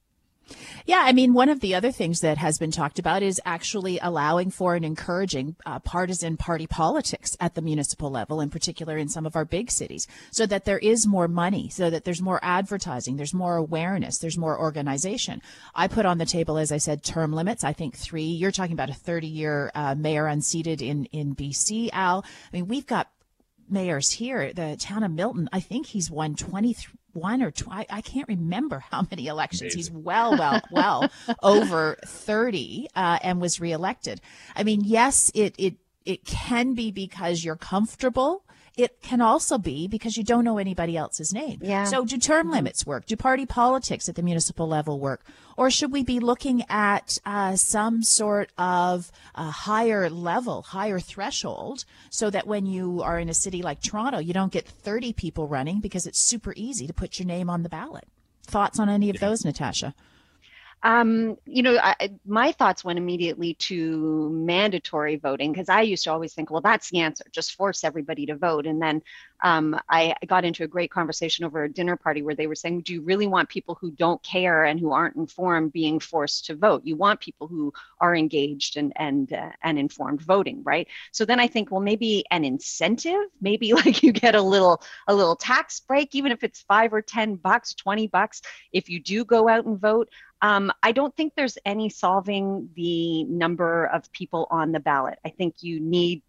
Yeah, 0.86 1.02
I 1.04 1.12
mean, 1.12 1.32
one 1.32 1.48
of 1.48 1.60
the 1.60 1.74
other 1.74 1.90
things 1.90 2.20
that 2.20 2.38
has 2.38 2.58
been 2.58 2.70
talked 2.70 2.98
about 2.98 3.22
is 3.22 3.40
actually 3.44 3.98
allowing 4.00 4.50
for 4.50 4.74
and 4.74 4.84
encouraging 4.84 5.56
uh, 5.64 5.78
partisan 5.78 6.36
party 6.36 6.66
politics 6.66 7.36
at 7.40 7.54
the 7.54 7.62
municipal 7.62 8.10
level, 8.10 8.40
in 8.40 8.50
particular 8.50 8.98
in 8.98 9.08
some 9.08 9.24
of 9.24 9.36
our 9.36 9.44
big 9.44 9.70
cities, 9.70 10.06
so 10.30 10.44
that 10.46 10.64
there 10.64 10.78
is 10.78 11.06
more 11.06 11.28
money, 11.28 11.68
so 11.70 11.88
that 11.88 12.04
there's 12.04 12.20
more 12.20 12.40
advertising, 12.42 13.16
there's 13.16 13.34
more 13.34 13.56
awareness, 13.56 14.18
there's 14.18 14.38
more 14.38 14.58
organization. 14.58 15.40
I 15.74 15.88
put 15.88 16.06
on 16.06 16.18
the 16.18 16.26
table, 16.26 16.58
as 16.58 16.70
I 16.70 16.78
said, 16.78 17.02
term 17.02 17.32
limits. 17.32 17.64
I 17.64 17.72
think 17.72 17.96
three. 17.96 18.24
You're 18.24 18.50
talking 18.50 18.74
about 18.74 18.90
a 18.90 18.94
30 18.94 19.26
year 19.26 19.70
uh, 19.74 19.94
mayor 19.94 20.26
unseated 20.26 20.82
in 20.82 21.06
in 21.06 21.34
BC, 21.34 21.90
Al. 21.92 22.24
I 22.52 22.56
mean, 22.56 22.68
we've 22.68 22.86
got 22.86 23.08
mayors 23.68 24.10
here, 24.12 24.52
the 24.52 24.76
town 24.78 25.02
of 25.02 25.10
Milton, 25.10 25.48
I 25.52 25.60
think 25.60 25.86
he's 25.86 26.10
won 26.10 26.34
21 27.14 27.42
or 27.42 27.50
tw- 27.50 27.68
I, 27.70 27.86
I 27.90 28.00
can't 28.00 28.28
remember 28.28 28.84
how 28.90 29.06
many 29.10 29.26
elections. 29.26 29.74
He's 29.74 29.90
well, 29.90 30.36
well, 30.36 30.60
well 30.70 31.10
over 31.42 31.96
30 32.04 32.88
uh, 32.94 33.18
and 33.22 33.40
was 33.40 33.60
reelected. 33.60 34.20
I 34.56 34.64
mean, 34.64 34.82
yes, 34.84 35.30
it, 35.34 35.54
it, 35.58 35.76
it 36.04 36.24
can 36.24 36.74
be 36.74 36.90
because 36.90 37.44
you're 37.44 37.56
comfortable. 37.56 38.43
It 38.76 39.00
can 39.02 39.20
also 39.20 39.56
be 39.56 39.86
because 39.86 40.16
you 40.16 40.24
don't 40.24 40.44
know 40.44 40.58
anybody 40.58 40.96
else's 40.96 41.32
name. 41.32 41.58
Yeah. 41.62 41.84
So 41.84 42.04
do 42.04 42.18
term 42.18 42.50
limits 42.50 42.84
work? 42.84 43.06
Do 43.06 43.16
party 43.16 43.46
politics 43.46 44.08
at 44.08 44.16
the 44.16 44.22
municipal 44.22 44.66
level 44.66 44.98
work? 44.98 45.24
Or 45.56 45.70
should 45.70 45.92
we 45.92 46.02
be 46.02 46.18
looking 46.18 46.64
at 46.68 47.18
uh, 47.24 47.54
some 47.54 48.02
sort 48.02 48.50
of 48.58 49.12
uh, 49.36 49.50
higher 49.50 50.10
level, 50.10 50.62
higher 50.62 50.98
threshold 50.98 51.84
so 52.10 52.30
that 52.30 52.48
when 52.48 52.66
you 52.66 53.00
are 53.02 53.20
in 53.20 53.28
a 53.28 53.34
city 53.34 53.62
like 53.62 53.80
Toronto, 53.80 54.18
you 54.18 54.32
don't 54.32 54.52
get 54.52 54.66
30 54.66 55.12
people 55.12 55.46
running 55.46 55.78
because 55.78 56.06
it's 56.06 56.18
super 56.18 56.52
easy 56.56 56.88
to 56.88 56.92
put 56.92 57.20
your 57.20 57.26
name 57.26 57.48
on 57.48 57.62
the 57.62 57.68
ballot? 57.68 58.08
Thoughts 58.42 58.80
on 58.80 58.88
any 58.88 59.08
of 59.08 59.20
those, 59.20 59.44
Natasha? 59.44 59.94
Um, 60.84 61.38
you 61.46 61.62
know, 61.62 61.78
I, 61.82 62.10
my 62.26 62.52
thoughts 62.52 62.84
went 62.84 62.98
immediately 62.98 63.54
to 63.54 64.28
mandatory 64.30 65.16
voting 65.16 65.50
because 65.50 65.70
I 65.70 65.80
used 65.80 66.04
to 66.04 66.12
always 66.12 66.34
think, 66.34 66.50
well, 66.50 66.60
that's 66.60 66.90
the 66.90 67.00
answer, 67.00 67.24
just 67.32 67.54
force 67.54 67.84
everybody 67.84 68.26
to 68.26 68.36
vote. 68.36 68.66
And 68.66 68.82
then 68.82 69.00
um, 69.44 69.78
I 69.90 70.14
got 70.26 70.46
into 70.46 70.64
a 70.64 70.66
great 70.66 70.90
conversation 70.90 71.44
over 71.44 71.64
a 71.64 71.68
dinner 71.72 71.96
party 71.96 72.22
where 72.22 72.34
they 72.34 72.46
were 72.46 72.54
saying, 72.54 72.80
do 72.80 72.94
you 72.94 73.02
really 73.02 73.26
want 73.26 73.50
people 73.50 73.76
who 73.78 73.90
don't 73.90 74.22
care 74.22 74.64
and 74.64 74.80
who 74.80 74.92
aren't 74.92 75.16
informed 75.16 75.70
being 75.70 76.00
forced 76.00 76.46
to 76.46 76.56
vote? 76.56 76.80
You 76.86 76.96
want 76.96 77.20
people 77.20 77.46
who 77.46 77.70
are 78.00 78.16
engaged 78.16 78.78
and 78.78 78.94
and 78.96 79.30
uh, 79.34 79.50
and 79.62 79.78
informed 79.78 80.22
voting, 80.22 80.62
right? 80.64 80.88
So 81.12 81.26
then 81.26 81.40
I 81.40 81.46
think, 81.46 81.70
well, 81.70 81.82
maybe 81.82 82.24
an 82.30 82.42
incentive, 82.44 83.26
maybe 83.42 83.72
like 83.84 84.02
you 84.02 84.12
get 84.12 84.34
a 84.34 84.40
little 84.40 84.82
a 85.08 85.14
little 85.14 85.36
tax 85.36 85.78
break, 85.78 86.14
even 86.14 86.32
if 86.32 86.42
it's 86.42 86.62
five 86.62 86.94
or 86.94 87.02
ten 87.02 87.34
bucks, 87.36 87.74
twenty 87.74 88.06
bucks, 88.06 88.40
if 88.72 88.88
you 88.88 88.98
do 88.98 89.26
go 89.26 89.48
out 89.48 89.66
and 89.66 89.78
vote. 89.78 90.08
Um, 90.40 90.72
I 90.82 90.92
don't 90.92 91.14
think 91.16 91.34
there's 91.36 91.56
any 91.64 91.88
solving 91.88 92.68
the 92.76 93.24
number 93.24 93.86
of 93.86 94.10
people 94.12 94.46
on 94.50 94.72
the 94.72 94.80
ballot. 94.80 95.18
I 95.24 95.30
think 95.30 95.62
you 95.62 95.80
need, 95.80 96.22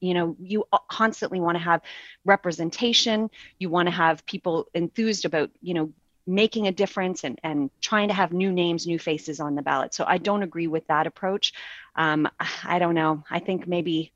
you 0.00 0.14
know, 0.14 0.36
you 0.40 0.64
constantly 0.88 1.40
want 1.40 1.56
to 1.56 1.62
have 1.62 1.82
representation. 2.24 3.30
You 3.58 3.68
want 3.68 3.86
to 3.86 3.94
have 3.94 4.24
people 4.26 4.66
enthused 4.74 5.24
about, 5.24 5.50
you 5.60 5.74
know, 5.74 5.92
making 6.26 6.66
a 6.66 6.72
difference 6.72 7.24
and, 7.24 7.38
and 7.42 7.70
trying 7.80 8.08
to 8.08 8.14
have 8.14 8.32
new 8.32 8.52
names, 8.52 8.86
new 8.86 8.98
faces 8.98 9.40
on 9.40 9.54
the 9.54 9.62
ballot. 9.62 9.94
So 9.94 10.04
I 10.06 10.18
don't 10.18 10.42
agree 10.42 10.66
with 10.66 10.86
that 10.86 11.06
approach. 11.06 11.52
Um, 11.96 12.28
I 12.64 12.78
don't 12.78 12.94
know. 12.94 13.24
I 13.30 13.38
think 13.40 13.66
maybe 13.66 14.12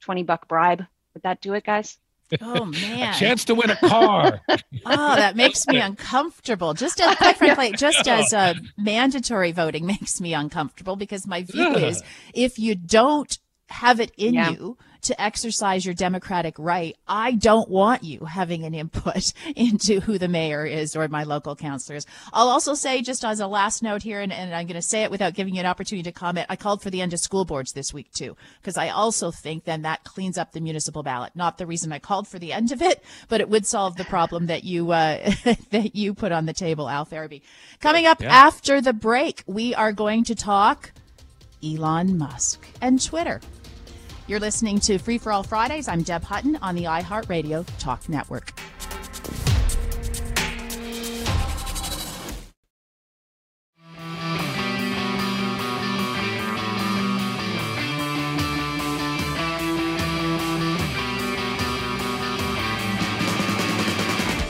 20 0.00 0.22
buck 0.24 0.48
bribe. 0.48 0.84
Would 1.14 1.22
that 1.22 1.40
do 1.40 1.54
it, 1.54 1.64
guys? 1.64 1.98
Oh, 2.40 2.64
man. 2.64 3.14
A 3.14 3.18
chance 3.18 3.44
to 3.44 3.54
win 3.54 3.70
a 3.70 3.76
car. 3.76 4.40
Oh, 4.84 5.14
that 5.14 5.36
makes 5.36 5.68
me 5.68 5.78
uncomfortable. 5.78 6.74
Just 6.74 7.00
as, 7.00 7.14
quite 7.16 7.36
frankly, 7.38 7.72
just 7.72 8.08
as 8.08 8.32
uh, 8.32 8.54
mandatory 8.76 9.52
voting 9.52 9.86
makes 9.94 10.20
me 10.20 10.34
uncomfortable 10.34 10.96
because 10.96 11.24
my 11.24 11.42
view 11.42 11.76
Yeah. 11.76 11.90
is 11.90 12.02
if 12.34 12.58
you 12.58 12.74
don't 12.74 13.38
have 13.68 14.00
it 14.00 14.10
in 14.16 14.34
Yeah. 14.34 14.50
you 14.50 14.76
to 15.02 15.20
exercise 15.20 15.84
your 15.84 15.94
democratic 15.94 16.54
right, 16.58 16.96
I 17.06 17.32
don't 17.32 17.68
want 17.68 18.02
you 18.04 18.20
having 18.24 18.64
an 18.64 18.74
input 18.74 19.32
into 19.56 20.00
who 20.00 20.18
the 20.18 20.28
mayor 20.28 20.64
is 20.64 20.94
or 20.96 21.06
my 21.08 21.24
local 21.24 21.56
councilors. 21.56 22.06
I'll 22.32 22.48
also 22.48 22.74
say, 22.74 23.02
just 23.02 23.24
as 23.24 23.40
a 23.40 23.46
last 23.46 23.82
note 23.82 24.02
here, 24.02 24.20
and, 24.20 24.32
and 24.32 24.54
I'm 24.54 24.66
going 24.66 24.74
to 24.74 24.82
say 24.82 25.02
it 25.02 25.10
without 25.10 25.34
giving 25.34 25.54
you 25.54 25.60
an 25.60 25.66
opportunity 25.66 26.04
to 26.04 26.12
comment, 26.12 26.46
I 26.48 26.56
called 26.56 26.82
for 26.82 26.90
the 26.90 27.00
end 27.00 27.12
of 27.12 27.20
school 27.20 27.44
boards 27.44 27.72
this 27.72 27.92
week 27.92 28.10
too, 28.12 28.36
because 28.60 28.76
I 28.76 28.88
also 28.90 29.30
think 29.30 29.64
then 29.64 29.82
that 29.82 30.04
cleans 30.04 30.38
up 30.38 30.52
the 30.52 30.60
municipal 30.60 31.02
ballot. 31.02 31.32
Not 31.34 31.58
the 31.58 31.66
reason 31.66 31.92
I 31.92 31.98
called 31.98 32.28
for 32.28 32.38
the 32.38 32.52
end 32.52 32.72
of 32.72 32.80
it, 32.80 33.02
but 33.28 33.40
it 33.40 33.48
would 33.48 33.66
solve 33.66 33.96
the 33.96 34.04
problem 34.04 34.46
that 34.46 34.64
you 34.64 34.92
uh, 34.92 35.32
that 35.70 35.94
you 35.94 36.14
put 36.14 36.32
on 36.32 36.46
the 36.46 36.52
table, 36.52 36.88
Al 36.88 37.04
Ferraby. 37.04 37.42
Coming 37.80 38.06
up 38.06 38.20
Yeah. 38.20 38.32
after 38.32 38.80
the 38.80 38.92
break, 38.92 39.42
we 39.46 39.74
are 39.74 39.92
going 39.92 40.24
to 40.24 40.34
talk 40.34 40.92
Elon 41.64 42.18
Musk 42.18 42.66
and 42.80 43.00
Twitter. 43.04 43.40
You're 44.32 44.40
listening 44.40 44.80
to 44.80 44.96
Free 44.96 45.18
for 45.18 45.30
All 45.30 45.42
Fridays. 45.42 45.88
I'm 45.88 46.00
Deb 46.00 46.22
Hutton 46.22 46.56
on 46.62 46.74
the 46.74 46.84
iHeartRadio 46.84 47.66
Talk 47.78 48.08
Network. 48.08 48.58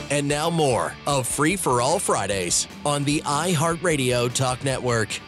And 0.09 0.29
now 0.29 0.49
more 0.49 0.93
of 1.05 1.27
Free 1.27 1.57
for 1.57 1.81
All 1.81 1.99
Fridays 1.99 2.69
on 2.85 3.03
the 3.03 3.19
iHeartRadio 3.25 4.31
Talk 4.33 4.63
Network. 4.63 5.19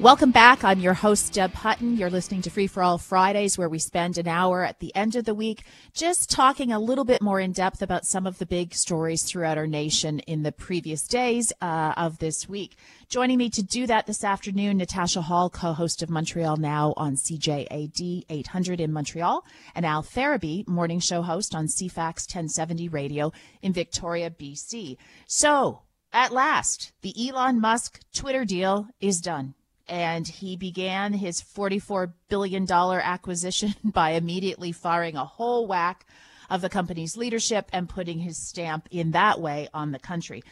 Welcome 0.00 0.30
back. 0.30 0.64
I'm 0.64 0.80
your 0.80 0.94
host, 0.94 1.34
Deb 1.34 1.52
Hutton. 1.52 1.98
You're 1.98 2.08
listening 2.08 2.40
to 2.42 2.50
Free 2.50 2.66
for 2.66 2.82
All 2.82 2.96
Fridays, 2.96 3.58
where 3.58 3.68
we 3.68 3.78
spend 3.78 4.16
an 4.16 4.26
hour 4.26 4.64
at 4.64 4.78
the 4.78 4.96
end 4.96 5.14
of 5.14 5.26
the 5.26 5.34
week 5.34 5.62
just 5.92 6.30
talking 6.30 6.72
a 6.72 6.80
little 6.80 7.04
bit 7.04 7.20
more 7.20 7.38
in 7.38 7.52
depth 7.52 7.82
about 7.82 8.06
some 8.06 8.26
of 8.26 8.38
the 8.38 8.46
big 8.46 8.72
stories 8.72 9.24
throughout 9.24 9.58
our 9.58 9.66
nation 9.66 10.20
in 10.20 10.42
the 10.42 10.52
previous 10.52 11.02
days 11.02 11.52
uh, 11.60 11.92
of 11.98 12.16
this 12.16 12.48
week. 12.48 12.76
Joining 13.10 13.36
me 13.36 13.50
to 13.50 13.62
do 13.62 13.86
that 13.88 14.06
this 14.06 14.24
afternoon, 14.24 14.78
Natasha 14.78 15.20
Hall, 15.20 15.50
co-host 15.50 16.02
of 16.02 16.08
Montreal 16.08 16.56
Now 16.56 16.94
on 16.96 17.14
CJAD 17.16 18.24
800 18.26 18.80
in 18.80 18.94
Montreal, 18.94 19.44
and 19.74 19.84
Al 19.84 20.02
Ferraby, 20.02 20.64
morning 20.66 21.00
show 21.00 21.20
host 21.20 21.54
on 21.54 21.66
CFAX 21.66 22.26
1070 22.26 22.88
radio 22.88 23.32
in 23.60 23.74
Victoria, 23.74 24.30
BC. 24.30 24.96
So, 25.26 25.82
at 26.10 26.32
last, 26.32 26.92
the 27.02 27.12
Elon 27.28 27.60
Musk 27.60 28.00
Twitter 28.14 28.46
deal 28.46 28.88
is 28.98 29.20
done 29.20 29.54
and 29.90 30.26
he 30.26 30.56
began 30.56 31.12
his 31.12 31.42
$44 31.42 32.12
billion 32.28 32.70
acquisition 32.70 33.74
by 33.84 34.10
immediately 34.10 34.72
firing 34.72 35.16
a 35.16 35.24
whole 35.24 35.66
whack 35.66 36.06
of 36.48 36.62
the 36.62 36.68
company's 36.68 37.16
leadership 37.16 37.68
and 37.72 37.88
putting 37.88 38.20
his 38.20 38.38
stamp 38.38 38.88
in 38.90 39.10
that 39.10 39.40
way 39.40 39.68
on 39.74 39.90
the 39.90 39.98
country, 39.98 40.42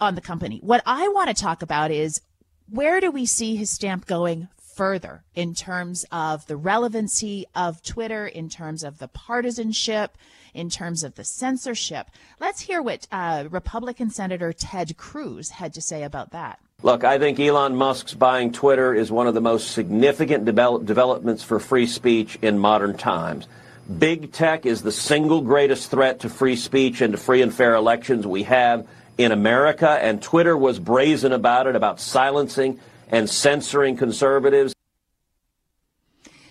on 0.00 0.14
the 0.14 0.20
company. 0.20 0.58
What 0.62 0.82
I 0.86 1.08
want 1.08 1.28
to 1.28 1.40
talk 1.40 1.62
about 1.62 1.90
is 1.90 2.22
where 2.68 3.00
do 3.00 3.10
we 3.10 3.26
see 3.26 3.54
his 3.56 3.70
stamp 3.70 4.06
going 4.06 4.48
further 4.56 5.22
in 5.34 5.54
terms 5.54 6.04
of 6.10 6.46
the 6.46 6.56
relevancy 6.56 7.46
of 7.54 7.82
Twitter, 7.82 8.26
in 8.26 8.48
terms 8.48 8.82
of 8.82 8.98
the 8.98 9.08
partisanship, 9.08 10.16
in 10.52 10.68
terms 10.68 11.04
of 11.04 11.14
the 11.14 11.24
censorship. 11.24 12.08
Let's 12.40 12.62
hear 12.62 12.82
what 12.82 13.06
uh, 13.12 13.44
Republican 13.50 14.10
Senator 14.10 14.52
Ted 14.52 14.96
Cruz 14.96 15.50
had 15.50 15.74
to 15.74 15.80
say 15.80 16.02
about 16.02 16.30
that. 16.30 16.58
Look, 16.84 17.02
I 17.02 17.18
think 17.18 17.40
Elon 17.40 17.76
Musk's 17.76 18.12
buying 18.12 18.52
Twitter 18.52 18.92
is 18.92 19.10
one 19.10 19.26
of 19.26 19.32
the 19.32 19.40
most 19.40 19.70
significant 19.70 20.44
develop- 20.44 20.84
developments 20.84 21.42
for 21.42 21.58
free 21.58 21.86
speech 21.86 22.36
in 22.42 22.58
modern 22.58 22.94
times. 22.98 23.48
Big 23.98 24.32
tech 24.32 24.66
is 24.66 24.82
the 24.82 24.92
single 24.92 25.40
greatest 25.40 25.90
threat 25.90 26.20
to 26.20 26.28
free 26.28 26.56
speech 26.56 27.00
and 27.00 27.12
to 27.12 27.18
free 27.18 27.40
and 27.40 27.54
fair 27.54 27.74
elections 27.74 28.26
we 28.26 28.42
have 28.42 28.86
in 29.16 29.32
America, 29.32 29.98
and 30.02 30.20
Twitter 30.20 30.58
was 30.58 30.78
brazen 30.78 31.32
about 31.32 31.66
it, 31.66 31.74
about 31.74 32.00
silencing 32.00 32.78
and 33.08 33.30
censoring 33.30 33.96
conservatives. 33.96 34.74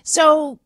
So 0.01 0.57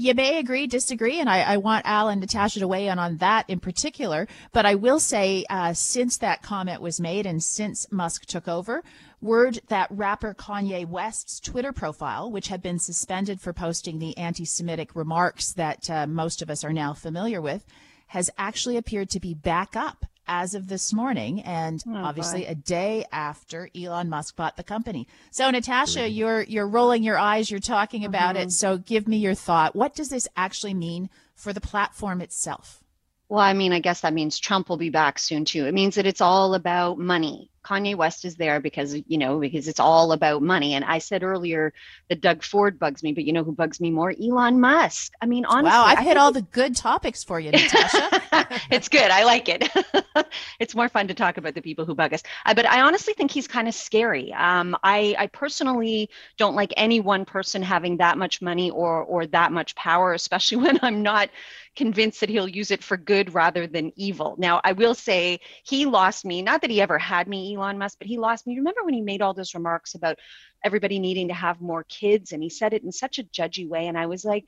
you 0.00 0.14
may 0.14 0.38
agree, 0.38 0.66
disagree, 0.66 1.20
and 1.20 1.28
I, 1.28 1.42
I, 1.42 1.56
want 1.58 1.84
Al 1.84 2.08
and 2.08 2.20
Natasha 2.20 2.60
to 2.60 2.68
weigh 2.68 2.88
in 2.88 2.98
on 2.98 3.18
that 3.18 3.44
in 3.48 3.60
particular. 3.60 4.26
But 4.52 4.64
I 4.64 4.74
will 4.74 4.98
say, 4.98 5.44
uh, 5.50 5.74
since 5.74 6.16
that 6.18 6.42
comment 6.42 6.80
was 6.80 7.00
made 7.00 7.26
and 7.26 7.42
since 7.42 7.86
Musk 7.92 8.24
took 8.24 8.48
over, 8.48 8.82
word 9.20 9.60
that 9.68 9.90
rapper 9.90 10.34
Kanye 10.34 10.86
West's 10.86 11.40
Twitter 11.40 11.72
profile, 11.72 12.30
which 12.30 12.48
had 12.48 12.62
been 12.62 12.78
suspended 12.78 13.40
for 13.40 13.52
posting 13.52 13.98
the 13.98 14.16
anti 14.16 14.44
Semitic 14.44 14.94
remarks 14.94 15.52
that 15.52 15.88
uh, 15.90 16.06
most 16.06 16.42
of 16.42 16.50
us 16.50 16.64
are 16.64 16.72
now 16.72 16.94
familiar 16.94 17.40
with, 17.40 17.66
has 18.08 18.30
actually 18.38 18.76
appeared 18.76 19.10
to 19.10 19.20
be 19.20 19.34
back 19.34 19.76
up 19.76 20.06
as 20.26 20.54
of 20.54 20.68
this 20.68 20.92
morning, 20.92 21.42
and 21.42 21.82
oh, 21.88 21.96
obviously 21.96 22.42
boy. 22.42 22.50
a 22.50 22.54
day 22.54 23.04
after 23.10 23.68
Elon 23.76 24.08
Musk 24.08 24.36
bought 24.36 24.56
the 24.56 24.62
company. 24.62 25.08
So, 25.32 25.50
Natasha, 25.50 26.08
you're 26.08 26.42
you're 26.42 26.68
rolling 26.68 27.02
your 27.02 27.18
eyes. 27.18 27.50
You're 27.50 27.58
talking 27.58 28.04
about 28.04 28.36
mm-hmm. 28.36 28.44
it. 28.44 28.52
So, 28.52 28.78
give 28.78 29.08
me 29.08 29.16
your 29.16 29.34
thought. 29.34 29.74
What 29.74 29.94
does 29.94 30.08
this 30.08 30.28
actually 30.36 30.74
mean 30.74 31.10
for 31.34 31.52
the 31.52 31.60
platform 31.60 32.20
itself? 32.20 32.84
Well, 33.30 33.38
I 33.38 33.52
mean, 33.52 33.72
I 33.72 33.78
guess 33.78 34.00
that 34.00 34.12
means 34.12 34.40
Trump 34.40 34.68
will 34.68 34.76
be 34.76 34.90
back 34.90 35.16
soon 35.20 35.44
too. 35.44 35.64
It 35.64 35.72
means 35.72 35.94
that 35.94 36.04
it's 36.04 36.20
all 36.20 36.54
about 36.54 36.98
money. 36.98 37.48
Kanye 37.64 37.94
West 37.94 38.24
is 38.24 38.34
there 38.34 38.58
because, 38.58 38.96
you 39.06 39.18
know, 39.18 39.38
because 39.38 39.68
it's 39.68 39.78
all 39.78 40.10
about 40.10 40.42
money. 40.42 40.74
And 40.74 40.84
I 40.84 40.98
said 40.98 41.22
earlier 41.22 41.72
that 42.08 42.20
Doug 42.20 42.42
Ford 42.42 42.76
bugs 42.76 43.04
me, 43.04 43.12
but 43.12 43.22
you 43.22 43.32
know 43.32 43.44
who 43.44 43.52
bugs 43.52 43.80
me 43.80 43.92
more? 43.92 44.12
Elon 44.20 44.58
Musk. 44.58 45.12
I 45.22 45.26
mean, 45.26 45.44
honestly. 45.44 45.70
Wow, 45.70 45.84
I've 45.84 45.98
I 45.98 46.02
hit 46.02 46.16
all 46.16 46.32
the 46.32 46.42
good 46.42 46.74
topics 46.74 47.22
for 47.22 47.38
you, 47.38 47.52
Natasha. 47.52 48.20
it's 48.70 48.88
good. 48.88 49.10
I 49.10 49.24
like 49.24 49.48
it. 49.48 49.68
it's 50.60 50.74
more 50.74 50.88
fun 50.88 51.08
to 51.08 51.14
talk 51.14 51.36
about 51.36 51.54
the 51.54 51.62
people 51.62 51.84
who 51.84 51.94
bug 51.94 52.12
us. 52.12 52.22
Uh, 52.44 52.54
but 52.54 52.66
I 52.66 52.80
honestly 52.80 53.14
think 53.14 53.30
he's 53.30 53.46
kind 53.46 53.68
of 53.68 53.74
scary. 53.74 54.32
Um, 54.32 54.76
I, 54.82 55.14
I 55.18 55.26
personally 55.28 56.10
don't 56.36 56.56
like 56.56 56.72
any 56.76 57.00
one 57.00 57.24
person 57.24 57.62
having 57.62 57.98
that 57.98 58.18
much 58.18 58.42
money 58.42 58.70
or 58.70 59.02
or 59.04 59.26
that 59.26 59.52
much 59.52 59.74
power, 59.76 60.12
especially 60.14 60.58
when 60.58 60.78
I'm 60.82 61.02
not 61.02 61.30
convinced 61.76 62.20
that 62.20 62.28
he'll 62.28 62.48
use 62.48 62.70
it 62.72 62.82
for 62.82 62.96
good 62.96 63.32
rather 63.34 63.66
than 63.66 63.92
evil. 63.94 64.34
Now, 64.38 64.60
I 64.64 64.72
will 64.72 64.94
say 64.94 65.38
he 65.64 65.86
lost 65.86 66.24
me, 66.24 66.42
not 66.42 66.62
that 66.62 66.70
he 66.70 66.80
ever 66.80 66.98
had 66.98 67.28
me, 67.28 67.54
Elon 67.54 67.78
Musk, 67.78 67.98
but 67.98 68.08
he 68.08 68.18
lost 68.18 68.46
me. 68.46 68.56
Remember 68.56 68.84
when 68.84 68.94
he 68.94 69.00
made 69.02 69.22
all 69.22 69.34
those 69.34 69.54
remarks 69.54 69.94
about 69.94 70.18
everybody 70.64 70.98
needing 70.98 71.28
to 71.28 71.34
have 71.34 71.60
more 71.60 71.84
kids 71.84 72.32
and 72.32 72.42
he 72.42 72.50
said 72.50 72.74
it 72.74 72.82
in 72.82 72.92
such 72.92 73.18
a 73.18 73.24
judgy 73.24 73.66
way 73.68 73.86
and 73.86 73.96
I 73.96 74.06
was 74.06 74.24
like, 74.24 74.46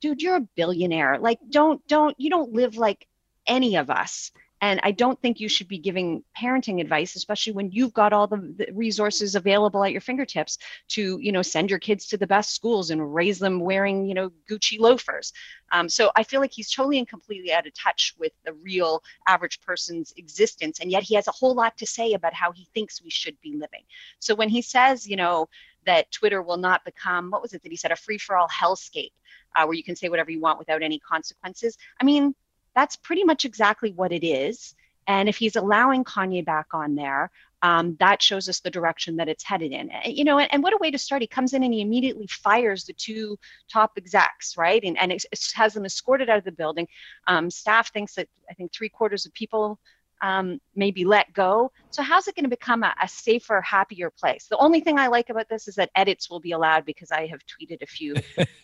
dude, 0.00 0.22
you're 0.22 0.36
a 0.36 0.48
billionaire. 0.56 1.18
Like 1.18 1.38
don't 1.48 1.86
don't 1.86 2.14
you 2.18 2.30
don't 2.30 2.52
live 2.52 2.76
like 2.76 3.06
any 3.50 3.76
of 3.76 3.90
us. 3.90 4.32
And 4.62 4.78
I 4.82 4.90
don't 4.90 5.18
think 5.22 5.40
you 5.40 5.48
should 5.48 5.68
be 5.68 5.78
giving 5.78 6.22
parenting 6.38 6.82
advice, 6.82 7.16
especially 7.16 7.54
when 7.54 7.70
you've 7.70 7.94
got 7.94 8.12
all 8.12 8.26
the, 8.26 8.68
resources 8.74 9.34
available 9.34 9.82
at 9.82 9.92
your 9.92 10.02
fingertips 10.02 10.58
to, 10.88 11.18
you 11.18 11.32
know, 11.32 11.40
send 11.40 11.70
your 11.70 11.78
kids 11.78 12.06
to 12.08 12.18
the 12.18 12.26
best 12.26 12.54
schools 12.54 12.90
and 12.90 13.14
raise 13.14 13.38
them 13.38 13.60
wearing, 13.60 14.04
you 14.04 14.12
know, 14.12 14.30
Gucci 14.50 14.78
loafers. 14.78 15.32
Um, 15.72 15.88
so 15.88 16.10
I 16.14 16.24
feel 16.24 16.42
like 16.42 16.52
he's 16.52 16.70
totally 16.70 16.98
and 16.98 17.08
completely 17.08 17.54
out 17.54 17.66
of 17.66 17.72
touch 17.72 18.14
with 18.18 18.32
the 18.44 18.52
real 18.52 19.02
average 19.26 19.62
person's 19.62 20.12
existence. 20.18 20.80
And 20.80 20.90
yet 20.90 21.04
he 21.04 21.14
has 21.14 21.26
a 21.26 21.32
whole 21.32 21.54
lot 21.54 21.78
to 21.78 21.86
say 21.86 22.12
about 22.12 22.34
how 22.34 22.52
he 22.52 22.68
thinks 22.74 23.02
we 23.02 23.10
should 23.10 23.40
be 23.40 23.54
living. 23.54 23.84
So 24.18 24.34
when 24.34 24.50
he 24.50 24.60
says, 24.60 25.08
you 25.08 25.16
know, 25.16 25.48
that 25.86 26.12
Twitter 26.12 26.42
will 26.42 26.58
not 26.58 26.84
become, 26.84 27.30
what 27.30 27.40
was 27.40 27.54
it 27.54 27.62
that 27.62 27.72
he 27.72 27.76
said, 27.76 27.92
a 27.92 27.96
free 27.96 28.18
for 28.18 28.36
all 28.36 28.48
hellscape, 28.48 29.12
uh, 29.56 29.64
where 29.64 29.74
you 29.74 29.82
can 29.82 29.96
say 29.96 30.10
whatever 30.10 30.30
you 30.30 30.40
want 30.40 30.58
without 30.58 30.82
any 30.82 30.98
consequences. 30.98 31.78
I 31.98 32.04
mean, 32.04 32.34
that's 32.74 32.96
pretty 32.96 33.24
much 33.24 33.44
exactly 33.44 33.92
what 33.92 34.12
it 34.12 34.26
is. 34.26 34.74
And 35.06 35.28
if 35.28 35.36
he's 35.36 35.56
allowing 35.56 36.04
Kanye 36.04 36.44
back 36.44 36.66
on 36.72 36.94
there, 36.94 37.30
um, 37.62 37.96
that 38.00 38.22
shows 38.22 38.48
us 38.48 38.60
the 38.60 38.70
direction 38.70 39.16
that 39.16 39.28
it's 39.28 39.44
headed 39.44 39.72
in. 39.72 39.90
You 40.06 40.24
know, 40.24 40.38
and, 40.38 40.52
and, 40.52 40.62
what 40.62 40.72
a 40.72 40.78
way 40.78 40.90
to 40.90 40.98
start. 40.98 41.20
He 41.20 41.28
comes 41.28 41.52
in 41.52 41.62
and 41.62 41.74
he 41.74 41.80
immediately 41.82 42.26
fires 42.26 42.84
the 42.84 42.94
two 42.94 43.38
top 43.70 43.92
execs, 43.96 44.56
right? 44.56 44.82
And, 44.82 44.98
and 44.98 45.12
has 45.54 45.74
them 45.74 45.84
escorted 45.84 46.30
out 46.30 46.38
of 46.38 46.44
the 46.44 46.52
building. 46.52 46.88
Um, 47.26 47.50
staff 47.50 47.92
thinks 47.92 48.14
that 48.14 48.28
I 48.48 48.54
think 48.54 48.72
three 48.72 48.88
quarters 48.88 49.26
of 49.26 49.34
people 49.34 49.78
um, 50.22 50.60
maybe 50.74 51.04
let 51.04 51.32
go. 51.32 51.72
So 51.90 52.02
how's 52.02 52.28
it 52.28 52.34
going 52.34 52.44
to 52.44 52.50
become 52.50 52.82
a, 52.82 52.94
a, 53.02 53.08
safer, 53.08 53.60
happier 53.62 54.10
place? 54.10 54.46
The 54.48 54.58
only 54.58 54.80
thing 54.80 54.98
I 54.98 55.08
like 55.08 55.30
about 55.30 55.48
this 55.48 55.66
is 55.66 55.74
that 55.76 55.90
edits 55.96 56.28
will 56.30 56.40
be 56.40 56.52
allowed 56.52 56.84
because 56.84 57.10
I 57.10 57.26
have 57.26 57.40
tweeted 57.40 57.82
a 57.82 57.86
few 57.86 58.14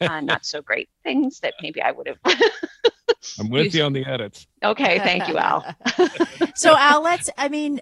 uh, 0.00 0.20
not 0.20 0.44
so 0.44 0.60
great 0.60 0.88
things 1.02 1.40
that 1.40 1.54
maybe 1.62 1.80
I 1.80 1.92
would 1.92 2.08
have. 2.08 2.18
I'm 3.38 3.50
with 3.50 3.74
you 3.74 3.82
on 3.82 3.92
the 3.92 4.04
edits. 4.04 4.46
Okay, 4.62 4.98
thank 4.98 5.28
you, 5.28 5.38
Al. 5.38 5.64
so 6.54 6.76
Al, 6.76 7.02
let's. 7.02 7.30
I 7.36 7.48
mean, 7.48 7.80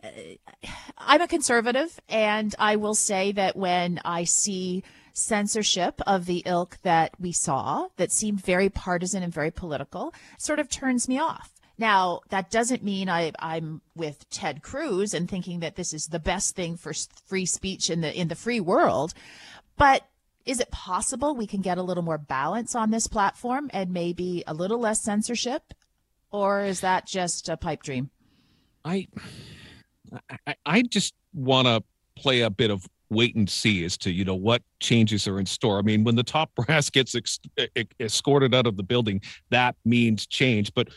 I'm 0.99 1.21
a 1.21 1.29
conservative, 1.29 1.99
and 2.09 2.55
I 2.59 2.77
will 2.77 2.95
say 2.95 3.33
that 3.33 3.57
when 3.57 4.01
I 4.05 4.25
see 4.25 4.83
censorship 5.15 6.01
of 6.07 6.27
the 6.27 6.43
ilk 6.45 6.79
that 6.83 7.13
we 7.21 7.33
saw 7.33 7.87
that 7.97 8.11
seemed 8.11 8.45
very 8.45 8.69
partisan 8.69 9.23
and 9.23 9.33
very 9.33 9.51
political 9.51 10.13
sort 10.39 10.59
of 10.59 10.69
turns 10.69 11.09
me 11.09 11.19
off. 11.19 11.53
Now, 11.79 12.21
that 12.29 12.51
doesn't 12.51 12.85
mean 12.85 13.09
I, 13.09 13.33
am 13.41 13.81
with 13.97 14.29
Ted 14.31 14.63
Cruz 14.63 15.15
and 15.15 15.29
thinking 15.29 15.61
that 15.61 15.77
this 15.77 15.93
is 15.93 16.07
the 16.07 16.21
best 16.21 16.55
thing 16.55 16.77
for 16.77 16.93
free 17.27 17.47
speech 17.47 17.91
in 17.91 18.01
the 18.01 18.13
in 18.13 18.29
the 18.29 18.37
free 18.37 18.61
world, 18.61 19.15
but 19.77 20.07
is 20.47 20.61
it 20.61 20.71
possible 20.71 21.35
we 21.35 21.47
can 21.47 21.61
get 21.61 21.79
a 21.79 21.83
little 21.83 22.03
more 22.03 22.19
balance 22.19 22.75
on 22.75 22.91
this 22.91 23.07
platform 23.07 23.71
and 23.73 23.91
maybe 23.91 24.45
a 24.47 24.55
little 24.55 24.79
less 24.79 25.01
censorship, 25.01 25.63
or 26.31 26.61
is 26.61 26.81
that 26.81 27.07
just 27.07 27.49
a 27.49 27.57
pipe 27.57 27.83
dream? 27.83 28.11
I, 28.85 29.09
I, 30.47 30.55
I 30.67 30.83
just 30.83 31.15
want 31.33 31.67
to 31.67 31.83
play 32.17 32.43
a 32.43 32.51
bit 32.51 32.71
of 32.71 32.87
wait 33.11 33.37
and 33.37 33.49
see 33.49 33.85
as 33.85 33.97
to 33.99 34.11
you 34.11 34.25
know 34.25 34.35
what 34.35 34.63
changes 34.81 35.27
are 35.29 35.39
in 35.39 35.47
store. 35.47 35.79
I 35.79 35.83
mean, 35.83 36.05
when 36.05 36.17
the 36.17 36.23
top 36.23 36.55
brass 36.57 36.91
gets 36.91 37.15
ex- 37.15 37.41
escorted 38.01 38.55
out 38.55 38.67
of 38.67 38.77
the 38.77 38.83
building, 38.83 39.21
that 39.51 39.77
means 39.85 40.27
change. 40.27 40.73
But 40.75 40.89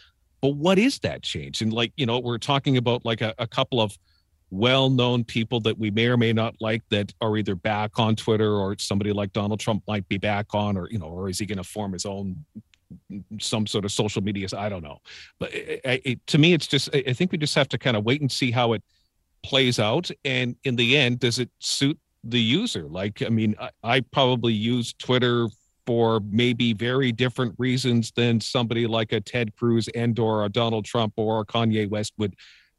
but 0.42 0.56
what 0.56 0.78
is 0.78 1.00
that 1.00 1.24
change? 1.24 1.62
And 1.62 1.74
like, 1.74 1.94
you 1.96 2.06
know, 2.06 2.20
we're 2.20 2.38
talking 2.38 2.78
about 2.78 3.06
like 3.06 3.22
a, 3.22 3.34
a 3.40 3.48
couple 3.48 3.82
of 3.82 3.98
well-known 4.50 5.24
people 5.24 5.60
that 5.62 5.78
we 5.78 5.92
may 5.92 6.08
or 6.08 6.18
may 6.18 6.32
not 6.32 6.56
like 6.60 6.82
that 6.90 7.14
are 7.22 7.38
either 7.38 7.56
back 7.56 8.00
on 8.00 8.16
Twitter 8.16 8.54
or 8.54 8.76
somebody 8.80 9.12
like 9.12 9.34
Donald 9.34 9.60
Trump 9.60 9.84
might 9.88 10.08
be 10.08 10.18
back 10.18 10.48
on, 10.54 10.78
or 10.78 10.88
you 10.90 11.00
know, 11.00 11.08
or 11.08 11.30
is 11.30 11.40
he 11.40 11.46
going 11.46 11.58
to 11.58 11.64
form 11.64 11.94
his 11.94 12.06
own 12.06 12.46
some 13.40 13.68
sort 13.68 13.84
of 13.84 13.92
social 13.92 14.22
media? 14.22 14.48
I 14.58 14.70
don't 14.70 14.84
know, 14.84 15.00
but 15.40 15.54
it, 15.54 16.02
it, 16.06 16.28
to 16.28 16.38
me, 16.38 16.54
it's 16.54 16.68
just 16.68 16.94
I 16.96 17.14
think 17.14 17.32
we 17.32 17.38
just 17.38 17.56
have 17.56 17.70
to 17.70 17.78
kind 17.78 17.98
of 17.98 18.06
wait 18.06 18.22
and 18.22 18.32
see 18.32 18.52
how 18.52 18.74
it 18.74 18.84
plays 19.44 19.80
out, 19.80 20.10
and 20.24 20.56
in 20.64 20.76
the 20.76 20.98
end, 20.98 21.20
does 21.20 21.40
it 21.40 21.50
suit 21.60 22.00
the 22.24 22.40
user? 22.40 22.84
Like, 22.84 23.22
I 23.22 23.30
mean, 23.30 23.56
I, 23.60 23.70
I 23.84 24.00
probably 24.02 24.54
use 24.54 24.94
Twitter 24.94 25.48
for 25.86 26.20
maybe 26.30 26.74
very 26.74 27.14
different 27.14 27.56
reasons 27.58 28.12
than 28.12 28.42
somebody 28.42 28.86
like 28.86 29.14
a 29.14 29.22
Ted 29.22 29.56
Cruz 29.56 29.88
and 29.90 30.20
or 30.20 30.44
a 30.44 30.50
Donald 30.50 30.84
Trump 30.84 31.14
or 31.16 31.40
a 31.40 31.46
Kanye 31.46 31.90
West 31.90 32.14
would 32.18 32.36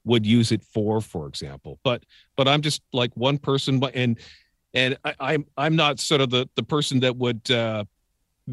would 0.08 0.26
use 0.26 0.50
it 0.50 0.64
for, 0.64 1.00
for 1.00 1.26
example. 1.28 1.78
But 1.84 2.02
but 2.36 2.48
I'm 2.48 2.62
just 2.62 2.82
like 2.92 3.12
one 3.14 3.38
person, 3.38 3.80
and 3.94 4.18
and 4.74 4.98
I, 5.04 5.14
I'm 5.20 5.46
I'm 5.56 5.76
not 5.76 6.00
sort 6.00 6.20
of 6.20 6.30
the 6.30 6.48
the 6.56 6.62
person 6.62 7.00
that 7.00 7.16
would 7.16 7.48
uh, 7.50 7.84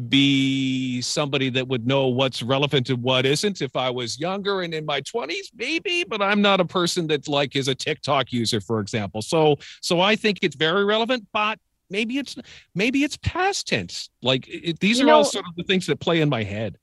be 0.08 1.00
somebody 1.00 1.48
that 1.50 1.66
would 1.66 1.86
know 1.86 2.08
what's 2.08 2.42
relevant 2.42 2.90
and 2.90 3.02
what 3.02 3.26
isn't. 3.26 3.62
If 3.62 3.74
I 3.74 3.90
was 3.90 4.20
younger 4.20 4.62
and 4.62 4.74
in 4.74 4.84
my 4.84 5.00
20s, 5.00 5.46
maybe, 5.56 6.04
but 6.04 6.22
I'm 6.22 6.42
not 6.42 6.60
a 6.60 6.64
person 6.64 7.06
that 7.08 7.28
like 7.28 7.56
is 7.56 7.68
a 7.68 7.74
TikTok 7.74 8.32
user, 8.32 8.60
for 8.60 8.80
example. 8.80 9.22
So 9.22 9.56
so 9.80 10.00
I 10.00 10.14
think 10.14 10.38
it's 10.42 10.56
very 10.56 10.84
relevant, 10.84 11.26
but 11.32 11.58
maybe 11.90 12.18
it's 12.18 12.36
maybe 12.74 13.04
it's 13.04 13.16
past 13.18 13.66
tense. 13.68 14.10
Like 14.22 14.46
it, 14.48 14.80
these 14.80 14.98
you 14.98 15.04
are 15.04 15.08
know, 15.08 15.16
all 15.16 15.24
sort 15.24 15.46
of 15.48 15.56
the 15.56 15.64
things 15.64 15.86
that 15.86 16.00
play 16.00 16.20
in 16.20 16.28
my 16.28 16.42
head. 16.42 16.76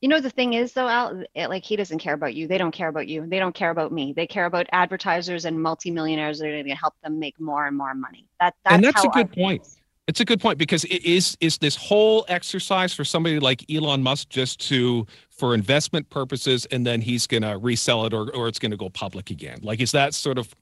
You 0.00 0.08
know 0.08 0.20
the 0.20 0.30
thing 0.30 0.54
is 0.54 0.72
though, 0.72 0.88
Al, 0.88 1.24
it, 1.34 1.48
like 1.48 1.62
he 1.62 1.76
doesn't 1.76 1.98
care 1.98 2.14
about 2.14 2.34
you. 2.34 2.48
They 2.48 2.56
don't 2.56 2.72
care 2.72 2.88
about 2.88 3.06
you. 3.06 3.26
They 3.26 3.38
don't 3.38 3.54
care 3.54 3.70
about 3.70 3.92
me. 3.92 4.14
They 4.14 4.26
care 4.26 4.46
about 4.46 4.66
advertisers 4.72 5.44
and 5.44 5.62
multimillionaires 5.62 6.38
that 6.38 6.46
are 6.46 6.52
going 6.52 6.64
to 6.68 6.74
help 6.74 6.94
them 7.02 7.18
make 7.18 7.38
more 7.38 7.66
and 7.66 7.76
more 7.76 7.94
money. 7.94 8.26
That 8.40 8.54
that's 8.64 8.74
and 8.74 8.84
that's 8.84 9.04
a 9.04 9.08
good 9.08 9.30
point. 9.30 9.66
It's 10.06 10.18
a 10.18 10.24
good 10.24 10.40
point 10.40 10.58
because 10.58 10.84
it 10.84 11.04
is 11.04 11.36
is 11.40 11.58
this 11.58 11.76
whole 11.76 12.24
exercise 12.28 12.94
for 12.94 13.04
somebody 13.04 13.38
like 13.38 13.64
Elon 13.70 14.02
Musk 14.02 14.30
just 14.30 14.58
to 14.68 15.06
for 15.30 15.54
investment 15.54 16.08
purposes 16.08 16.66
and 16.70 16.86
then 16.86 17.02
he's 17.02 17.26
going 17.26 17.42
to 17.42 17.58
resell 17.58 18.06
it 18.06 18.14
or 18.14 18.34
or 18.34 18.48
it's 18.48 18.58
going 18.58 18.70
to 18.70 18.78
go 18.78 18.88
public 18.88 19.30
again. 19.30 19.58
Like 19.62 19.80
is 19.80 19.92
that 19.92 20.14
sort 20.14 20.38
of 20.38 20.54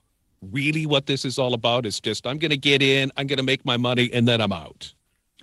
really 0.43 0.85
what 0.85 1.07
this 1.07 1.25
is 1.25 1.39
all 1.39 1.55
about? 1.55 1.87
It's 1.87 2.01
just 2.01 2.27
I'm 2.27 2.39
going 2.39 2.51
to 2.51 2.57
get 2.57 2.83
in, 2.83 3.13
I'm 3.17 3.29
going 3.29 3.39
to 3.39 3.45
make 3.45 3.65
my 3.65 3.77
money 3.77 4.11
and 4.13 4.27
then 4.27 4.41
I'm 4.41 4.53
out. 4.53 4.93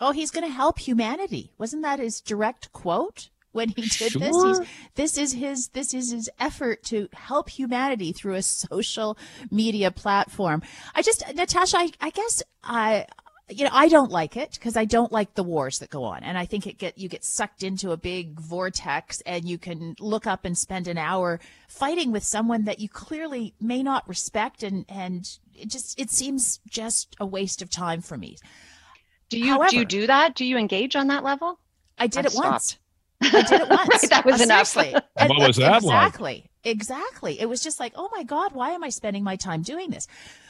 Oh, 0.02 0.12
he's 0.12 0.32
going 0.32 0.46
to 0.46 0.54
help 0.54 0.80
humanity. 0.80 1.54
Wasn't 1.58 1.82
that 1.84 2.00
his 2.00 2.20
direct 2.20 2.74
quote? 2.74 3.30
When 3.56 3.70
he 3.70 3.84
did 3.84 4.12
sure. 4.12 4.20
this. 4.20 4.36
He's, 4.44 4.68
this 4.96 5.18
is 5.18 5.34
his 5.34 5.68
this 5.70 5.94
is 5.94 6.12
his 6.12 6.30
effort 6.40 6.84
to 6.84 7.08
help 7.14 7.50
humanity 7.50 8.12
through 8.12 8.36
a 8.36 8.42
social 8.44 9.18
media 9.50 9.92
platform. 9.92 10.62
I 10.94 11.02
just 11.02 11.24
Natasha, 11.34 11.78
I, 11.78 11.92
I 12.02 12.10
guess 12.10 12.44
I 12.64 13.08
you 13.50 13.64
know 13.64 13.70
i 13.74 13.88
don't 13.88 14.10
like 14.10 14.36
it 14.36 14.54
because 14.54 14.76
i 14.76 14.86
don't 14.86 15.12
like 15.12 15.36
the 15.36 15.44
wars 15.44 15.78
that 15.80 15.90
go 15.92 16.04
on 16.04 16.24
and 16.24 16.36
i 16.36 16.46
think 16.46 16.66
it 16.66 16.80
get 16.80 16.98
you 16.98 17.08
get 17.08 17.24
sucked 17.24 17.62
into 17.62 17.92
a 17.92 17.98
big 17.98 18.40
vortex 18.40 19.22
and 19.22 19.46
you 19.46 19.58
can 19.58 19.96
look 20.00 20.26
up 20.26 20.46
and 20.46 20.58
spend 20.58 20.88
an 20.88 20.98
hour 20.98 21.40
fighting 21.68 22.12
with 22.12 22.24
someone 22.24 22.64
that 22.64 22.80
you 22.80 22.90
clearly 22.90 23.54
may 23.62 23.84
not 23.84 24.08
respect 24.10 24.64
and 24.64 24.84
and 24.90 25.38
it 25.54 25.70
just 25.70 26.00
it 26.00 26.10
seems 26.10 26.60
just 26.68 27.16
a 27.20 27.26
waste 27.26 27.62
of 27.62 27.70
time 27.70 28.02
for 28.02 28.18
me 28.18 28.36
do 29.30 29.40
you 29.40 29.54
However, 29.54 29.70
do 29.70 29.78
you 29.78 29.86
do 29.86 30.08
that 30.08 30.34
do 30.34 30.44
you 30.44 30.58
engage 30.58 30.96
on 30.96 31.08
that 31.08 31.24
level 31.24 31.60
i 32.00 32.08
did 32.08 32.20
I've 32.20 32.26
it 32.26 32.32
stopped. 32.32 32.50
once 32.50 32.78
I 33.34 33.42
did 33.42 33.62
it 33.62 33.70
once. 33.90 34.10
that 34.10 34.26
was 34.26 34.42
enough. 34.42 34.76
what 34.76 35.48
was 35.48 35.56
that 35.58 35.78
exactly, 35.78 36.34
like? 36.34 36.50
Exactly. 36.64 37.40
It 37.40 37.48
was 37.48 37.62
just 37.62 37.80
like, 37.80 37.94
oh 37.96 38.10
my 38.16 38.24
God, 38.24 38.54
why 38.54 38.72
am 38.72 38.84
I 38.84 38.90
spending 38.90 39.24
my 39.24 39.36
time 39.36 39.62
doing 39.62 39.90
this? 39.90 40.08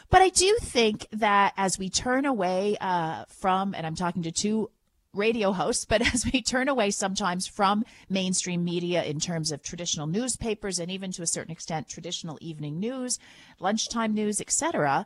But 0.09 0.21
I 0.21 0.29
do 0.29 0.55
think 0.61 1.07
that 1.11 1.53
as 1.57 1.79
we 1.79 1.89
turn 1.89 2.25
away 2.25 2.77
uh, 2.79 3.25
from, 3.27 3.73
and 3.73 3.85
I'm 3.85 3.95
talking 3.95 4.23
to 4.23 4.31
two 4.31 4.69
radio 5.13 5.51
hosts, 5.51 5.85
but 5.85 6.01
as 6.13 6.25
we 6.31 6.41
turn 6.41 6.67
away 6.67 6.91
sometimes 6.91 7.47
from 7.47 7.83
mainstream 8.09 8.63
media 8.63 9.03
in 9.03 9.19
terms 9.19 9.51
of 9.51 9.63
traditional 9.63 10.07
newspapers 10.07 10.79
and 10.79 10.91
even 10.91 11.11
to 11.13 11.21
a 11.21 11.27
certain 11.27 11.51
extent 11.51 11.89
traditional 11.89 12.37
evening 12.41 12.79
news, 12.79 13.19
lunchtime 13.59 14.13
news, 14.13 14.39
etc., 14.41 15.05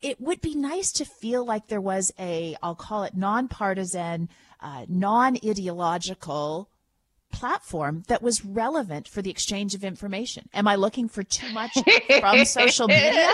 it 0.00 0.20
would 0.20 0.40
be 0.40 0.54
nice 0.54 0.92
to 0.92 1.04
feel 1.04 1.44
like 1.44 1.66
there 1.66 1.80
was 1.80 2.12
a, 2.18 2.56
I'll 2.62 2.76
call 2.76 3.02
it 3.02 3.16
nonpartisan, 3.16 4.28
uh, 4.60 4.86
non 4.88 5.36
ideological 5.44 6.68
platform 7.32 8.04
that 8.08 8.22
was 8.22 8.44
relevant 8.44 9.08
for 9.08 9.22
the 9.22 9.30
exchange 9.30 9.74
of 9.74 9.84
information. 9.84 10.48
Am 10.54 10.66
I 10.66 10.76
looking 10.76 11.08
for 11.08 11.22
too 11.22 11.52
much 11.52 11.76
from 12.20 12.44
social 12.44 12.88
media? 12.88 13.30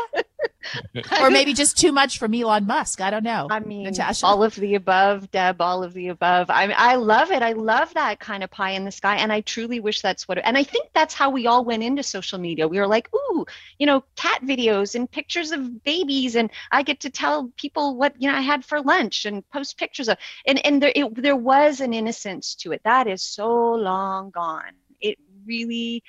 or 1.20 1.30
maybe 1.30 1.52
just 1.52 1.78
too 1.78 1.92
much 1.92 2.18
from 2.18 2.34
Elon 2.34 2.66
Musk. 2.66 3.00
I 3.00 3.10
don't 3.10 3.24
know. 3.24 3.48
I 3.50 3.60
mean, 3.60 3.84
Natasha? 3.84 4.26
all 4.26 4.42
of 4.42 4.54
the 4.54 4.74
above, 4.74 5.30
Deb, 5.30 5.60
all 5.60 5.82
of 5.82 5.92
the 5.92 6.08
above. 6.08 6.50
I 6.50 6.66
mean, 6.66 6.76
I 6.78 6.96
love 6.96 7.30
it. 7.30 7.42
I 7.42 7.52
love 7.52 7.92
that 7.94 8.20
kind 8.20 8.42
of 8.42 8.50
pie 8.50 8.70
in 8.70 8.84
the 8.84 8.90
sky. 8.90 9.16
And 9.16 9.32
I 9.32 9.40
truly 9.42 9.80
wish 9.80 10.00
that's 10.00 10.26
what, 10.28 10.38
and 10.38 10.56
I 10.56 10.64
think 10.64 10.88
that's 10.94 11.14
how 11.14 11.30
we 11.30 11.46
all 11.46 11.64
went 11.64 11.82
into 11.82 12.02
social 12.02 12.38
media. 12.38 12.68
We 12.68 12.78
were 12.78 12.86
like, 12.86 13.08
ooh, 13.14 13.44
you 13.78 13.86
know, 13.86 14.04
cat 14.16 14.42
videos 14.42 14.94
and 14.94 15.10
pictures 15.10 15.50
of 15.50 15.82
babies. 15.84 16.36
And 16.36 16.50
I 16.70 16.82
get 16.82 17.00
to 17.00 17.10
tell 17.10 17.50
people 17.56 17.96
what, 17.96 18.14
you 18.18 18.30
know, 18.30 18.36
I 18.36 18.40
had 18.40 18.64
for 18.64 18.80
lunch 18.80 19.24
and 19.24 19.48
post 19.50 19.78
pictures 19.78 20.08
of, 20.08 20.16
and, 20.46 20.64
and 20.64 20.82
there, 20.82 20.92
it, 20.94 21.14
there 21.22 21.36
was 21.36 21.80
an 21.80 21.92
innocence 21.92 22.54
to 22.56 22.72
it. 22.72 22.82
That 22.84 23.06
is 23.06 23.22
so 23.22 23.74
long 23.74 24.30
gone. 24.30 24.72
It 25.00 25.18
really, 25.46 26.02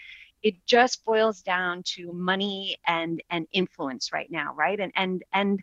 it 0.45 0.63
just 0.67 1.03
boils 1.03 1.41
down 1.41 1.81
to 1.83 2.13
money 2.13 2.77
and 2.87 3.21
and 3.29 3.47
influence 3.51 4.13
right 4.13 4.31
now 4.31 4.53
right 4.55 4.79
and 4.79 4.93
and 4.95 5.23
and 5.33 5.61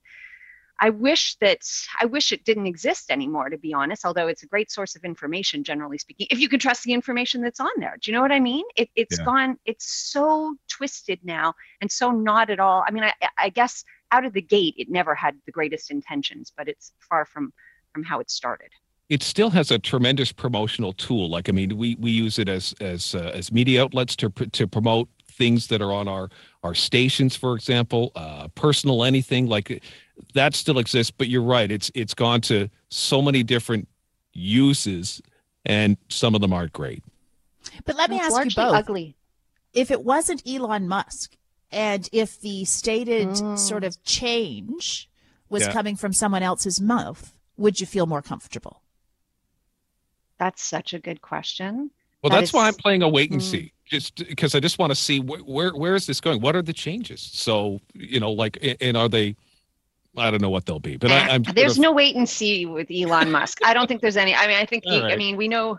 I 0.80 0.90
wish 0.90 1.36
that 1.36 1.60
I 2.00 2.06
wish 2.06 2.32
it 2.32 2.44
didn't 2.44 2.66
exist 2.66 3.12
anymore, 3.12 3.50
to 3.50 3.56
be 3.56 3.72
honest. 3.72 4.04
Although 4.04 4.26
it's 4.26 4.42
a 4.42 4.48
great 4.48 4.68
source 4.68 4.96
of 4.96 5.04
information, 5.04 5.62
generally 5.62 5.96
speaking, 5.96 6.26
if 6.28 6.40
you 6.40 6.48
can 6.48 6.58
trust 6.58 6.82
the 6.82 6.92
information 6.92 7.40
that's 7.40 7.60
on 7.60 7.70
there. 7.76 7.96
Do 8.00 8.10
you 8.10 8.16
know 8.16 8.20
what 8.20 8.32
I 8.32 8.40
mean? 8.40 8.64
It, 8.74 8.88
has 8.98 9.20
yeah. 9.20 9.24
gone. 9.24 9.58
It's 9.64 9.84
so 9.84 10.56
twisted 10.66 11.20
now, 11.22 11.54
and 11.80 11.88
so 11.88 12.10
not 12.10 12.50
at 12.50 12.58
all. 12.58 12.82
I 12.84 12.90
mean, 12.90 13.04
I, 13.04 13.12
I 13.38 13.50
guess 13.50 13.84
out 14.10 14.24
of 14.24 14.32
the 14.32 14.42
gate, 14.42 14.74
it 14.76 14.90
never 14.90 15.14
had 15.14 15.36
the 15.46 15.52
greatest 15.52 15.92
intentions, 15.92 16.52
but 16.56 16.66
it's 16.66 16.90
far 16.98 17.26
from 17.26 17.52
from 17.92 18.02
how 18.02 18.18
it 18.18 18.28
started 18.28 18.70
it 19.08 19.22
still 19.22 19.50
has 19.50 19.70
a 19.70 19.78
tremendous 19.78 20.32
promotional 20.32 20.92
tool. 20.92 21.28
Like 21.28 21.48
I 21.48 21.52
mean, 21.52 21.76
we 21.76 21.96
we 21.96 22.10
use 22.10 22.38
it 22.38 22.48
as 22.48 22.74
as 22.80 23.14
uh, 23.14 23.30
as 23.34 23.52
media 23.52 23.82
outlets 23.82 24.16
to 24.16 24.30
to 24.30 24.66
promote 24.66 25.08
things 25.32 25.68
that 25.68 25.82
are 25.82 25.92
on 25.92 26.08
our 26.08 26.28
our 26.62 26.74
stations, 26.74 27.34
for 27.34 27.54
example, 27.54 28.12
uh, 28.14 28.48
personal 28.54 29.04
anything 29.04 29.46
like 29.46 29.82
that 30.34 30.54
still 30.54 30.78
exists. 30.78 31.10
But 31.10 31.28
you're 31.28 31.42
right; 31.42 31.70
it's 31.70 31.90
it's 31.94 32.14
gone 32.14 32.40
to 32.42 32.68
so 32.88 33.22
many 33.22 33.42
different 33.42 33.88
uses, 34.32 35.20
and 35.64 35.96
some 36.08 36.34
of 36.34 36.40
them 36.40 36.52
aren't 36.52 36.72
great. 36.72 37.02
But 37.84 37.96
let 37.96 38.10
me 38.10 38.16
it's 38.16 38.34
ask 38.34 38.44
you 38.44 38.50
both: 38.54 38.74
ugly. 38.74 39.16
If 39.74 39.90
it 39.90 40.04
wasn't 40.04 40.42
Elon 40.46 40.86
Musk, 40.86 41.36
and 41.70 42.08
if 42.12 42.40
the 42.40 42.64
stated 42.64 43.28
mm. 43.28 43.58
sort 43.58 43.84
of 43.84 44.02
change 44.04 45.08
was 45.48 45.62
yeah. 45.62 45.72
coming 45.72 45.96
from 45.96 46.12
someone 46.12 46.42
else's 46.42 46.80
mouth, 46.80 47.34
would 47.56 47.80
you 47.80 47.86
feel 47.86 48.06
more 48.06 48.22
comfortable? 48.22 48.81
That's 50.42 50.64
such 50.64 50.92
a 50.92 50.98
good 50.98 51.22
question. 51.22 51.92
Well, 52.20 52.30
that 52.30 52.38
that's 52.38 52.50
is, 52.50 52.52
why 52.52 52.66
I'm 52.66 52.74
playing 52.74 53.02
a 53.02 53.08
wait 53.08 53.30
and 53.30 53.40
mm. 53.40 53.44
see, 53.44 53.72
just 53.84 54.16
because 54.16 54.56
I 54.56 54.60
just 54.60 54.76
want 54.76 54.90
to 54.90 54.96
see 54.96 55.20
wh- 55.20 55.48
where 55.48 55.70
where 55.70 55.94
is 55.94 56.04
this 56.04 56.20
going? 56.20 56.40
What 56.40 56.56
are 56.56 56.62
the 56.62 56.72
changes? 56.72 57.20
So 57.20 57.78
you 57.94 58.18
know, 58.18 58.32
like, 58.32 58.58
and 58.80 58.96
are 58.96 59.08
they? 59.08 59.36
I 60.16 60.32
don't 60.32 60.42
know 60.42 60.50
what 60.50 60.66
they'll 60.66 60.80
be, 60.80 60.96
but 60.96 61.12
I, 61.12 61.36
am 61.36 61.44
There's 61.44 61.78
of, 61.78 61.82
no 61.82 61.92
wait 61.92 62.16
and 62.16 62.28
see 62.28 62.66
with 62.66 62.88
Elon 62.90 63.30
Musk. 63.30 63.60
I 63.64 63.72
don't 63.72 63.86
think 63.86 64.00
there's 64.00 64.16
any. 64.16 64.34
I 64.34 64.48
mean, 64.48 64.56
I 64.56 64.66
think. 64.66 64.82
He, 64.88 65.00
right. 65.00 65.12
I 65.12 65.16
mean, 65.16 65.36
we 65.36 65.46
know. 65.46 65.78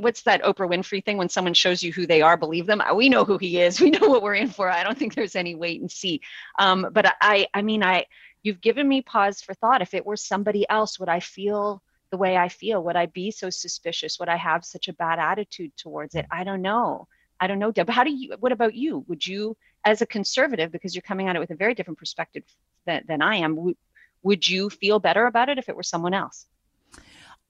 what's 0.00 0.22
that 0.22 0.42
Oprah 0.44 0.66
Winfrey 0.66 1.04
thing? 1.04 1.18
When 1.18 1.28
someone 1.28 1.52
shows 1.52 1.82
you 1.82 1.92
who 1.92 2.06
they 2.06 2.22
are, 2.22 2.38
believe 2.38 2.64
them. 2.64 2.82
We 2.94 3.10
know 3.10 3.26
who 3.26 3.36
he 3.36 3.60
is. 3.60 3.80
We 3.82 3.90
know 3.90 4.08
what 4.08 4.22
we're 4.22 4.34
in 4.34 4.48
for. 4.48 4.70
I 4.70 4.82
don't 4.82 4.96
think 4.96 5.14
there's 5.14 5.36
any 5.36 5.54
wait 5.54 5.82
and 5.82 5.90
see. 5.90 6.22
Um, 6.58 6.88
but 6.90 7.14
I, 7.20 7.48
I 7.52 7.60
mean, 7.60 7.82
I, 7.82 8.06
you've 8.42 8.62
given 8.62 8.88
me 8.88 9.02
pause 9.02 9.42
for 9.42 9.52
thought. 9.52 9.82
If 9.82 9.92
it 9.92 10.06
were 10.06 10.16
somebody 10.16 10.66
else, 10.70 10.98
would 10.98 11.10
I 11.10 11.20
feel? 11.20 11.82
The 12.14 12.18
way 12.18 12.36
I 12.36 12.48
feel? 12.48 12.84
Would 12.84 12.94
I 12.94 13.06
be 13.06 13.32
so 13.32 13.50
suspicious? 13.50 14.20
Would 14.20 14.28
I 14.28 14.36
have 14.36 14.64
such 14.64 14.86
a 14.86 14.92
bad 14.92 15.18
attitude 15.18 15.76
towards 15.76 16.14
it? 16.14 16.26
Mm. 16.26 16.38
I 16.38 16.44
don't 16.44 16.62
know. 16.62 17.08
I 17.40 17.48
don't 17.48 17.58
know, 17.58 17.72
Deb. 17.72 17.88
How 17.88 18.04
do 18.04 18.12
you? 18.12 18.36
What 18.38 18.52
about 18.52 18.76
you? 18.76 19.04
Would 19.08 19.26
you, 19.26 19.56
as 19.84 20.00
a 20.00 20.06
conservative, 20.06 20.70
because 20.70 20.94
you're 20.94 21.02
coming 21.02 21.26
at 21.26 21.34
it 21.34 21.40
with 21.40 21.50
a 21.50 21.56
very 21.56 21.74
different 21.74 21.98
perspective 21.98 22.44
than, 22.86 23.02
than 23.08 23.20
I 23.20 23.36
am, 23.38 23.56
would, 23.56 23.76
would 24.22 24.48
you 24.48 24.70
feel 24.70 25.00
better 25.00 25.26
about 25.26 25.48
it 25.48 25.58
if 25.58 25.68
it 25.68 25.74
were 25.74 25.82
someone 25.82 26.14
else? 26.14 26.46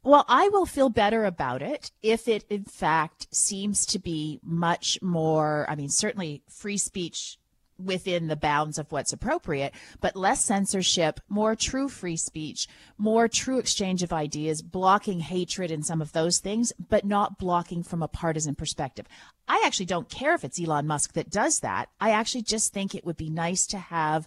Well, 0.03 0.25
I 0.29 0.49
will 0.49 0.65
feel 0.65 0.89
better 0.89 1.27
about 1.27 1.61
it 1.61 1.91
if 2.03 2.27
it, 2.27 2.45
in 2.49 2.65
fact, 2.65 3.35
seems 3.35 3.85
to 3.87 3.99
be 3.99 4.41
much 4.43 4.99
more. 5.03 5.67
I 5.69 5.75
mean, 5.75 5.91
certainly 5.91 6.43
free 6.49 6.79
speech 6.79 7.39
within 7.79 8.29
the 8.29 8.37
bounds 8.37 8.79
of 8.79 8.91
what's 8.93 9.13
appropriate, 9.13 9.75
but 10.01 10.17
less 10.17 10.45
censorship, 10.45 11.21
more 11.29 11.57
true 11.57 11.89
free 11.89 12.17
speech, 12.17 12.69
more 12.99 13.29
true 13.29 13.59
exchange 13.59 14.03
of 14.03 14.13
ideas, 14.13 14.63
blocking 14.63 15.21
hatred 15.21 15.71
and 15.71 15.85
some 15.85 16.01
of 16.01 16.13
those 16.13 16.39
things, 16.39 16.73
but 16.89 17.05
not 17.05 17.39
blocking 17.39 17.83
from 17.83 18.03
a 18.03 18.09
partisan 18.09 18.55
perspective. 18.55 19.07
I 19.49 19.63
actually 19.67 19.87
don't 19.87 20.09
care 20.09 20.35
if 20.35 20.45
it's 20.45 20.61
Elon 20.61 20.87
Musk 20.87 21.13
that 21.15 21.31
does 21.31 21.61
that. 21.61 21.89
I 22.01 22.11
actually 22.11 22.43
just 22.43 22.73
think 22.73 22.95
it 22.95 23.05
would 23.05 23.17
be 23.17 23.31
nice 23.31 23.67
to 23.69 23.79
have 23.79 24.27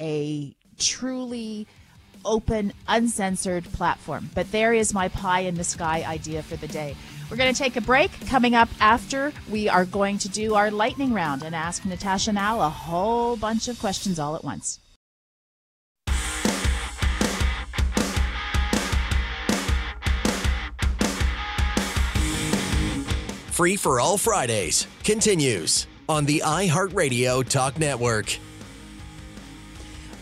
a 0.00 0.56
truly 0.78 1.66
open, 2.24 2.72
uncensored 2.88 3.64
platform. 3.72 4.30
But 4.34 4.50
there 4.50 4.72
is 4.72 4.92
my 4.92 5.08
pie 5.08 5.40
in 5.40 5.54
the 5.54 5.64
sky 5.64 6.02
idea 6.06 6.42
for 6.42 6.56
the 6.56 6.68
day. 6.68 6.96
We're 7.30 7.36
going 7.36 7.52
to 7.52 7.58
take 7.58 7.76
a 7.76 7.80
break. 7.80 8.12
Coming 8.28 8.54
up 8.54 8.68
after, 8.80 9.32
we 9.50 9.68
are 9.68 9.84
going 9.84 10.18
to 10.18 10.28
do 10.28 10.54
our 10.54 10.70
lightning 10.70 11.12
round 11.12 11.42
and 11.42 11.54
ask 11.54 11.84
Natasha 11.84 12.32
Now 12.32 12.60
a 12.60 12.68
whole 12.68 13.36
bunch 13.36 13.66
of 13.68 13.78
questions 13.80 14.18
all 14.18 14.36
at 14.36 14.44
once. 14.44 14.78
Free 23.50 23.76
for 23.76 24.00
All 24.00 24.18
Fridays 24.18 24.86
continues 25.02 25.86
on 26.10 26.26
the 26.26 26.42
iHeartRadio 26.44 27.48
Talk 27.48 27.78
Network. 27.78 28.38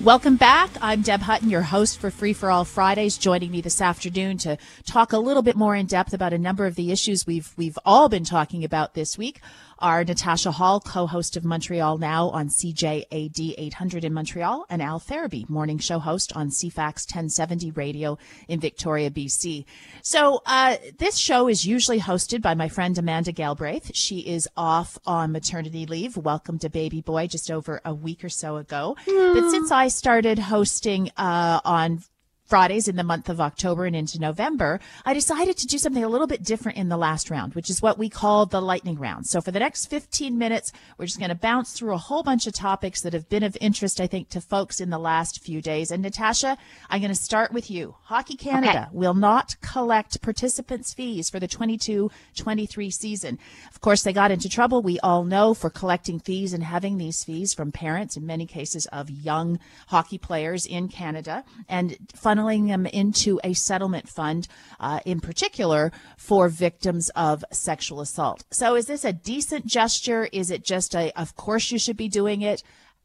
Welcome 0.05 0.37
back. 0.37 0.69
I'm 0.83 1.01
Deb 1.01 1.23
Hutton, 1.23 1.49
your 1.49 1.63
host 1.63 1.99
for 1.99 2.11
Free 2.11 2.35
for 2.35 2.51
All 2.51 2.67
Fridays. 2.67 3.17
Joining 3.17 3.51
me 3.51 3.63
this 3.63 3.81
afternoon 3.81 4.37
to 4.39 4.59
talk 4.85 5.15
a 5.15 5.19
little 5.19 5.43
bit 5.43 5.57
more 5.57 5.75
in 5.75 5.87
depth 5.87 6.13
about 6.13 6.35
a 6.35 6.39
number 6.39 6.67
of 6.67 6.75
the 6.75 6.93
issues 6.93 7.27
we've 7.27 7.55
we've 7.57 7.79
all 7.87 8.11
been 8.11 8.23
talking 8.23 8.65
about 8.65 8.93
this 8.93 9.17
week 9.17 9.41
are 9.85 10.03
Natasha 10.03 10.51
Hall, 10.51 10.81
co-host 10.81 11.37
of 11.37 11.45
Montreal 11.45 11.99
Now 11.99 12.31
on 12.31 12.49
CJAD 12.49 13.55
800 13.59 14.03
in 14.03 14.15
Montreal, 14.15 14.65
and 14.71 14.81
Al 14.81 14.99
Ferraby, 14.99 15.45
morning 15.51 15.77
show 15.77 15.99
host 15.99 16.35
on 16.35 16.49
CFAX 16.49 17.05
1070 17.05 17.71
radio 17.73 18.17
in 18.49 18.61
Victoria, 18.61 19.11
BC. 19.11 19.67
So 20.01 20.41
uh, 20.47 20.79
this 20.97 21.19
show 21.19 21.49
is 21.49 21.67
usually 21.67 22.01
hosted 22.01 22.41
by 22.41 22.55
my 22.55 22.67
friend 22.67 22.97
Amanda 22.97 23.31
Galbraith. 23.31 23.91
She 23.95 24.21
is 24.21 24.49
off 24.57 24.97
on 25.05 25.33
maternity 25.33 25.85
leave. 25.85 26.17
Welcome 26.17 26.59
to 26.61 26.71
baby 26.71 27.03
boy 27.03 27.27
just 27.27 27.51
over 27.51 27.83
a 27.85 27.93
week 27.93 28.25
or 28.25 28.31
so 28.31 28.57
ago. 28.57 28.97
But 29.05 29.51
since 29.51 29.71
I 29.71 29.89
started 29.89 30.39
hosting 30.39 31.11
uh, 31.19 31.61
on 31.63 32.03
Fridays 32.47 32.89
in 32.89 32.97
the 32.97 33.03
month 33.03 33.31
of 33.31 33.41
October 33.41 33.87
and 33.87 33.97
into 33.97 34.21
November, 34.21 34.79
I 35.05 35.15
decided 35.15 35.57
to 35.57 35.67
do 35.67 35.79
something 35.79 36.05
a 36.05 36.09
little 36.09 36.27
bit 36.27 36.43
different 36.43 36.77
in 36.77 36.91
the 36.91 36.97
last 36.97 37.31
round, 37.31 37.55
which 37.55 37.71
is 37.71 37.81
what 37.81 37.99
we 37.99 38.11
call 38.11 38.45
the 38.45 38.61
lightning 38.61 38.99
round. 38.99 39.27
So 39.27 39.41
for 39.41 39.51
the 39.51 39.59
next 39.59 39.87
15 39.87 40.37
minutes, 40.37 40.71
we're 40.99 41.07
just 41.07 41.19
going 41.19 41.31
to 41.31 41.35
bounce 41.35 41.73
through 41.73 41.95
a 41.95 41.99
whole 41.99 42.23
bunch 42.23 42.47
of 42.47 42.53
topics 42.53 43.01
that 43.01 43.15
have 43.15 43.31
been 43.31 43.43
of 43.43 43.57
interest, 43.63 43.99
I 43.99 44.07
think, 44.07 44.29
to 44.31 44.43
folks 44.43 44.79
in 44.79 44.91
the 44.91 44.99
last 44.99 45.43
few 45.43 45.63
days. 45.63 45.91
And 45.91 46.03
Natasha, 46.03 46.59
I'm 46.91 47.01
going 47.01 47.09
to 47.09 47.15
start 47.15 47.51
with 47.51 47.71
you. 47.71 47.97
Hockey 48.03 48.37
Canada 48.37 48.89
okay. 48.89 48.89
will 48.93 49.15
not 49.15 49.57
collect 49.63 50.21
participants' 50.21 50.93
fees 50.93 51.31
for 51.31 51.41
the 51.41 51.49
22-23 51.49 52.93
season. 52.93 53.39
Of 53.71 53.81
course, 53.81 54.03
they 54.03 54.13
got 54.13 54.31
into 54.31 54.51
trouble, 54.51 54.83
we 54.83 55.01
all 55.01 55.25
know, 55.25 55.55
for 55.55 55.71
collecting 55.71 56.21
fees 56.21 56.53
and 56.53 56.63
having 56.63 56.99
these 56.99 57.25
fees 57.25 57.55
from 57.55 57.73
parents, 57.73 58.19
in 58.19 58.27
many 58.27 58.47
cases 58.47 58.87
of 58.87 59.09
young 59.09 59.59
hockey 59.89 60.19
players 60.19 60.67
in 60.67 60.89
Canada. 60.89 61.43
And 61.69 61.97
funneling 62.35 62.69
them 62.69 62.87
into 62.87 63.41
a 63.45 63.55
settlement 63.55 64.09
fund, 64.09 64.49
uh, 64.81 65.01
in 65.05 65.21
particular 65.21 65.93
for 66.17 66.49
victims 66.49 67.11
of 67.11 67.45
sexual 67.53 68.01
assault. 68.01 68.45
So, 68.51 68.75
is 68.75 68.87
this 68.87 69.05
a 69.05 69.13
decent 69.13 69.67
gesture? 69.67 70.29
Is 70.33 70.51
it 70.51 70.65
just 70.65 70.95
a, 70.95 71.13
of 71.19 71.37
course 71.37 71.71
you 71.71 71.79
should 71.79 71.97
be 71.97 72.09
doing 72.09 72.43
it? 72.43 72.63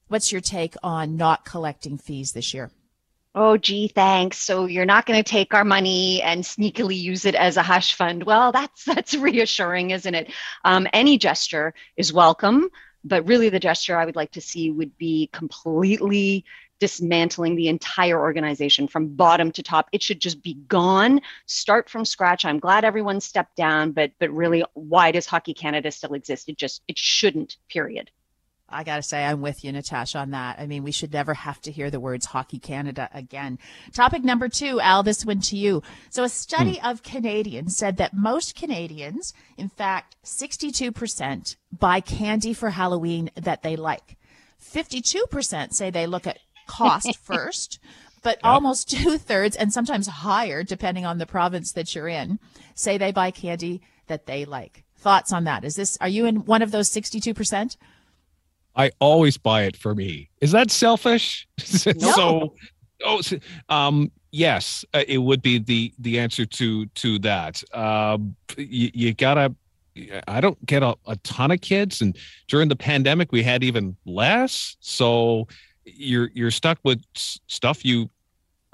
What's 0.07 0.31
your 0.31 0.41
take 0.41 0.75
on 0.81 1.17
not 1.17 1.45
collecting 1.45 1.97
fees 1.97 2.31
this 2.31 2.53
year? 2.53 2.71
Oh, 3.35 3.57
gee, 3.57 3.87
thanks. 3.87 4.39
So 4.39 4.65
you're 4.65 4.85
not 4.85 5.05
going 5.05 5.23
to 5.23 5.29
take 5.29 5.53
our 5.53 5.63
money 5.63 6.19
and 6.23 6.43
sneakily 6.43 6.99
use 6.99 7.25
it 7.25 7.35
as 7.35 7.57
a 7.57 7.61
hush 7.61 7.93
fund. 7.93 8.23
Well, 8.23 8.51
that's 8.51 8.85
that's 8.85 9.13
reassuring, 9.13 9.91
isn't 9.91 10.15
it? 10.15 10.31
Um, 10.65 10.87
any 10.93 11.17
gesture 11.19 11.75
is 11.95 12.11
welcome, 12.11 12.69
but 13.03 13.27
really 13.27 13.49
the 13.49 13.59
gesture 13.59 13.95
I 13.95 14.05
would 14.05 14.15
like 14.15 14.31
to 14.31 14.41
see 14.41 14.71
would 14.71 14.97
be 14.97 15.29
completely 15.31 16.43
dismantling 16.79 17.55
the 17.55 17.67
entire 17.67 18.19
organization 18.19 18.87
from 18.87 19.07
bottom 19.15 19.51
to 19.51 19.63
top. 19.63 19.89
It 19.91 20.01
should 20.01 20.19
just 20.19 20.41
be 20.41 20.55
gone. 20.67 21.21
Start 21.45 21.89
from 21.89 22.05
scratch. 22.05 22.45
I'm 22.45 22.59
glad 22.59 22.83
everyone 22.83 23.21
stepped 23.21 23.55
down, 23.55 23.91
but 23.91 24.11
but 24.19 24.31
really, 24.31 24.63
why 24.73 25.11
does 25.11 25.25
Hockey 25.25 25.53
Canada 25.53 25.91
still 25.91 26.13
exist? 26.13 26.49
It 26.49 26.57
just 26.57 26.81
it 26.87 26.97
shouldn't. 26.97 27.57
Period. 27.69 28.11
I 28.71 28.83
got 28.83 28.97
to 28.97 29.01
say, 29.01 29.25
I'm 29.25 29.41
with 29.41 29.63
you, 29.63 29.71
Natasha, 29.71 30.19
on 30.19 30.31
that. 30.31 30.59
I 30.59 30.67
mean, 30.67 30.83
we 30.83 30.91
should 30.91 31.11
never 31.11 31.33
have 31.33 31.59
to 31.61 31.71
hear 31.71 31.89
the 31.89 31.99
words 31.99 32.27
Hockey 32.27 32.59
Canada 32.59 33.09
again. 33.13 33.57
Topic 33.93 34.23
number 34.23 34.47
two, 34.47 34.79
Al, 34.79 35.03
this 35.03 35.25
one 35.25 35.41
to 35.41 35.57
you. 35.57 35.81
So, 36.09 36.23
a 36.23 36.29
study 36.29 36.77
hmm. 36.77 36.85
of 36.85 37.03
Canadians 37.03 37.75
said 37.75 37.97
that 37.97 38.13
most 38.13 38.55
Canadians, 38.55 39.33
in 39.57 39.69
fact, 39.69 40.15
62%, 40.23 41.55
buy 41.77 41.99
candy 41.99 42.53
for 42.53 42.69
Halloween 42.69 43.31
that 43.35 43.63
they 43.63 43.75
like. 43.75 44.17
52% 44.61 45.73
say 45.73 45.89
they 45.89 46.05
look 46.05 46.27
at 46.27 46.39
cost 46.69 47.17
first, 47.23 47.79
but 48.21 48.37
yep. 48.37 48.45
almost 48.45 48.89
two 48.97 49.17
thirds 49.17 49.55
and 49.55 49.73
sometimes 49.73 50.07
higher, 50.07 50.63
depending 50.63 51.05
on 51.05 51.17
the 51.17 51.25
province 51.25 51.71
that 51.73 51.93
you're 51.95 52.07
in, 52.07 52.39
say 52.75 52.97
they 52.97 53.11
buy 53.11 53.31
candy 53.31 53.81
that 54.07 54.25
they 54.25 54.45
like. 54.45 54.83
Thoughts 54.97 55.31
on 55.31 55.45
that? 55.45 55.63
Is 55.63 55.75
this, 55.75 55.97
are 56.01 56.09
you 56.09 56.25
in 56.25 56.45
one 56.45 56.61
of 56.61 56.71
those 56.71 56.89
62%? 56.89 57.77
I 58.75 58.91
always 58.99 59.37
buy 59.37 59.63
it 59.63 59.75
for 59.75 59.95
me. 59.95 60.29
Is 60.41 60.51
that 60.51 60.71
selfish? 60.71 61.47
No. 61.85 62.11
so, 62.11 62.53
oh, 63.05 63.21
um, 63.69 64.11
yes, 64.31 64.85
uh, 64.93 65.03
it 65.07 65.19
would 65.19 65.41
be 65.41 65.59
the 65.59 65.93
the 65.99 66.19
answer 66.19 66.45
to 66.45 66.85
to 66.85 67.19
that. 67.19 67.63
Um, 67.73 68.35
you, 68.57 68.91
you 68.93 69.13
gotta. 69.13 69.55
I 70.27 70.39
don't 70.39 70.63
get 70.65 70.81
a, 70.81 70.95
a 71.07 71.17
ton 71.17 71.51
of 71.51 71.59
kids, 71.61 72.01
and 72.01 72.17
during 72.47 72.69
the 72.69 72.75
pandemic, 72.75 73.31
we 73.31 73.43
had 73.43 73.63
even 73.63 73.97
less. 74.05 74.77
So 74.79 75.47
you're 75.95 76.29
you're 76.33 76.51
stuck 76.51 76.79
with 76.83 77.01
stuff 77.13 77.85
you 77.85 78.09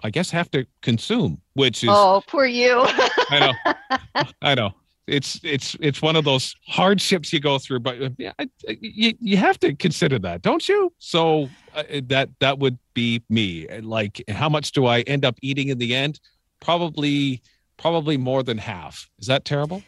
I 0.04 0.10
guess 0.10 0.30
have 0.32 0.52
to 0.52 0.66
consume, 0.82 1.42
which 1.54 1.84
is 1.84 1.90
Oh, 1.92 2.22
poor 2.28 2.46
you. 2.46 2.82
I 3.30 3.40
know. 3.40 4.24
I 4.42 4.56
know. 4.56 4.74
It's 5.08 5.40
it's 5.44 5.78
it's 5.80 6.02
one 6.02 6.16
of 6.16 6.26
those 6.26 6.56
hardships 6.68 7.32
you 7.32 7.40
go 7.40 7.60
through, 7.60 7.82
but 7.82 8.02
uh, 8.02 8.10
yeah, 8.18 8.34
you 8.68 9.14
you 9.20 9.38
have 9.38 9.60
to 9.60 9.76
consider 9.76 10.18
that, 10.20 10.42
don't 10.42 10.68
you? 10.68 10.92
So 10.98 11.48
uh, 11.76 11.84
that 12.08 12.30
that 12.40 12.58
would 12.58 12.80
be 12.96 13.22
me. 13.30 13.68
Like, 13.82 14.24
how 14.30 14.50
much 14.50 14.72
do 14.72 14.88
I 14.88 15.02
end 15.02 15.24
up 15.24 15.38
eating 15.44 15.70
in 15.70 15.78
the 15.78 15.96
end? 15.96 16.20
Probably 16.60 17.44
probably 17.78 18.18
more 18.18 18.42
than 18.42 18.58
half. 18.58 19.08
Is 19.20 19.28
that 19.28 19.46
terrible? 19.46 19.84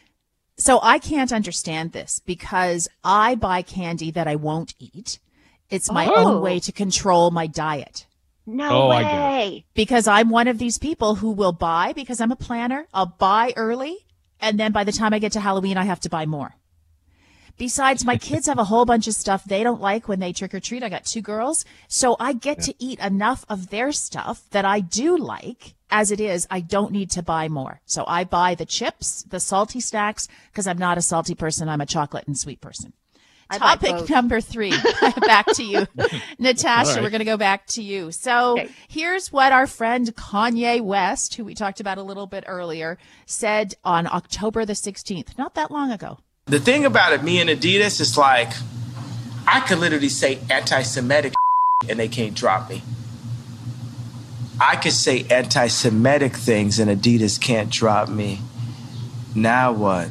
So 0.56 0.78
I 0.82 0.98
can't 0.98 1.32
understand 1.32 1.92
this 1.92 2.20
because 2.24 2.88
I 3.02 3.34
buy 3.34 3.62
candy 3.62 4.10
that 4.12 4.26
I 4.28 4.36
won't 4.36 4.74
eat 4.78 5.18
it's 5.70 5.90
my 5.90 6.06
oh. 6.06 6.14
own 6.16 6.42
way 6.42 6.60
to 6.60 6.72
control 6.72 7.30
my 7.30 7.46
diet. 7.46 8.06
No 8.46 8.84
oh, 8.84 8.88
way. 8.88 9.66
Because 9.74 10.06
I'm 10.06 10.30
one 10.30 10.48
of 10.48 10.58
these 10.58 10.78
people 10.78 11.16
who 11.16 11.30
will 11.30 11.52
buy 11.52 11.92
because 11.92 12.20
I'm 12.20 12.32
a 12.32 12.36
planner. 12.36 12.86
I'll 12.94 13.14
buy 13.18 13.52
early 13.56 14.06
and 14.40 14.58
then 14.58 14.72
by 14.72 14.84
the 14.84 14.92
time 14.92 15.12
I 15.12 15.18
get 15.18 15.32
to 15.32 15.40
Halloween 15.40 15.76
I 15.76 15.84
have 15.84 16.00
to 16.00 16.08
buy 16.08 16.26
more. 16.26 16.54
Besides, 17.58 18.04
my 18.04 18.16
kids 18.16 18.46
have 18.46 18.58
a 18.58 18.64
whole 18.64 18.84
bunch 18.84 19.08
of 19.08 19.14
stuff 19.14 19.42
they 19.44 19.64
don't 19.64 19.80
like 19.80 20.06
when 20.06 20.20
they 20.20 20.32
trick 20.32 20.54
or 20.54 20.60
treat. 20.60 20.84
I 20.84 20.88
got 20.88 21.04
two 21.04 21.20
girls. 21.20 21.64
So 21.88 22.16
I 22.20 22.32
get 22.32 22.58
yeah. 22.58 22.64
to 22.64 22.74
eat 22.78 23.00
enough 23.00 23.44
of 23.48 23.70
their 23.70 23.90
stuff 23.90 24.48
that 24.50 24.64
I 24.64 24.78
do 24.78 25.16
like. 25.16 25.74
As 25.90 26.12
it 26.12 26.20
is, 26.20 26.46
I 26.50 26.60
don't 26.60 26.92
need 26.92 27.10
to 27.12 27.22
buy 27.22 27.48
more. 27.48 27.80
So 27.84 28.04
I 28.06 28.22
buy 28.22 28.54
the 28.54 28.66
chips, 28.66 29.24
the 29.24 29.40
salty 29.40 29.80
snacks, 29.80 30.28
because 30.52 30.68
I'm 30.68 30.78
not 30.78 30.98
a 30.98 31.02
salty 31.02 31.34
person. 31.34 31.68
I'm 31.68 31.80
a 31.80 31.86
chocolate 31.86 32.28
and 32.28 32.38
sweet 32.38 32.60
person. 32.60 32.92
Topic 33.52 34.10
number 34.10 34.40
three. 34.40 34.70
back 35.20 35.46
to 35.54 35.64
you, 35.64 35.86
Natasha. 36.38 36.94
Right. 36.94 37.02
We're 37.02 37.10
going 37.10 37.20
to 37.20 37.24
go 37.24 37.36
back 37.36 37.66
to 37.68 37.82
you. 37.82 38.12
So 38.12 38.52
okay. 38.52 38.70
here's 38.88 39.32
what 39.32 39.52
our 39.52 39.66
friend 39.66 40.14
Kanye 40.14 40.80
West, 40.80 41.34
who 41.34 41.44
we 41.44 41.54
talked 41.54 41.80
about 41.80 41.98
a 41.98 42.02
little 42.02 42.26
bit 42.26 42.44
earlier, 42.46 42.98
said 43.26 43.74
on 43.84 44.06
October 44.06 44.64
the 44.64 44.74
16th, 44.74 45.38
not 45.38 45.54
that 45.54 45.70
long 45.70 45.90
ago. 45.90 46.18
The 46.46 46.60
thing 46.60 46.84
about 46.84 47.12
it, 47.12 47.22
me 47.22 47.40
and 47.40 47.48
Adidas, 47.48 48.00
is 48.00 48.16
like, 48.18 48.50
I 49.46 49.60
could 49.60 49.78
literally 49.78 50.08
say 50.08 50.38
anti 50.50 50.82
Semitic 50.82 51.34
and 51.88 51.98
they 51.98 52.08
can't 52.08 52.34
drop 52.34 52.68
me. 52.68 52.82
I 54.60 54.76
could 54.76 54.92
say 54.92 55.24
anti 55.30 55.68
Semitic 55.68 56.34
things 56.34 56.78
and 56.78 56.90
Adidas 56.90 57.40
can't 57.40 57.70
drop 57.70 58.08
me. 58.08 58.40
Now 59.34 59.72
what? 59.72 60.10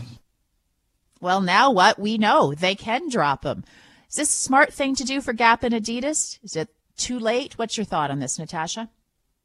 Well, 1.19 1.41
now 1.41 1.71
what? 1.71 1.99
We 1.99 2.17
know 2.17 2.53
they 2.53 2.75
can 2.75 3.09
drop 3.09 3.41
them. 3.41 3.63
Is 4.09 4.15
this 4.15 4.29
a 4.29 4.41
smart 4.41 4.73
thing 4.73 4.95
to 4.95 5.03
do 5.03 5.21
for 5.21 5.33
Gap 5.33 5.63
and 5.63 5.73
Adidas? 5.73 6.39
Is 6.43 6.55
it 6.55 6.69
too 6.95 7.19
late? 7.19 7.57
What's 7.57 7.77
your 7.77 7.85
thought 7.85 8.11
on 8.11 8.19
this, 8.19 8.39
Natasha? 8.39 8.89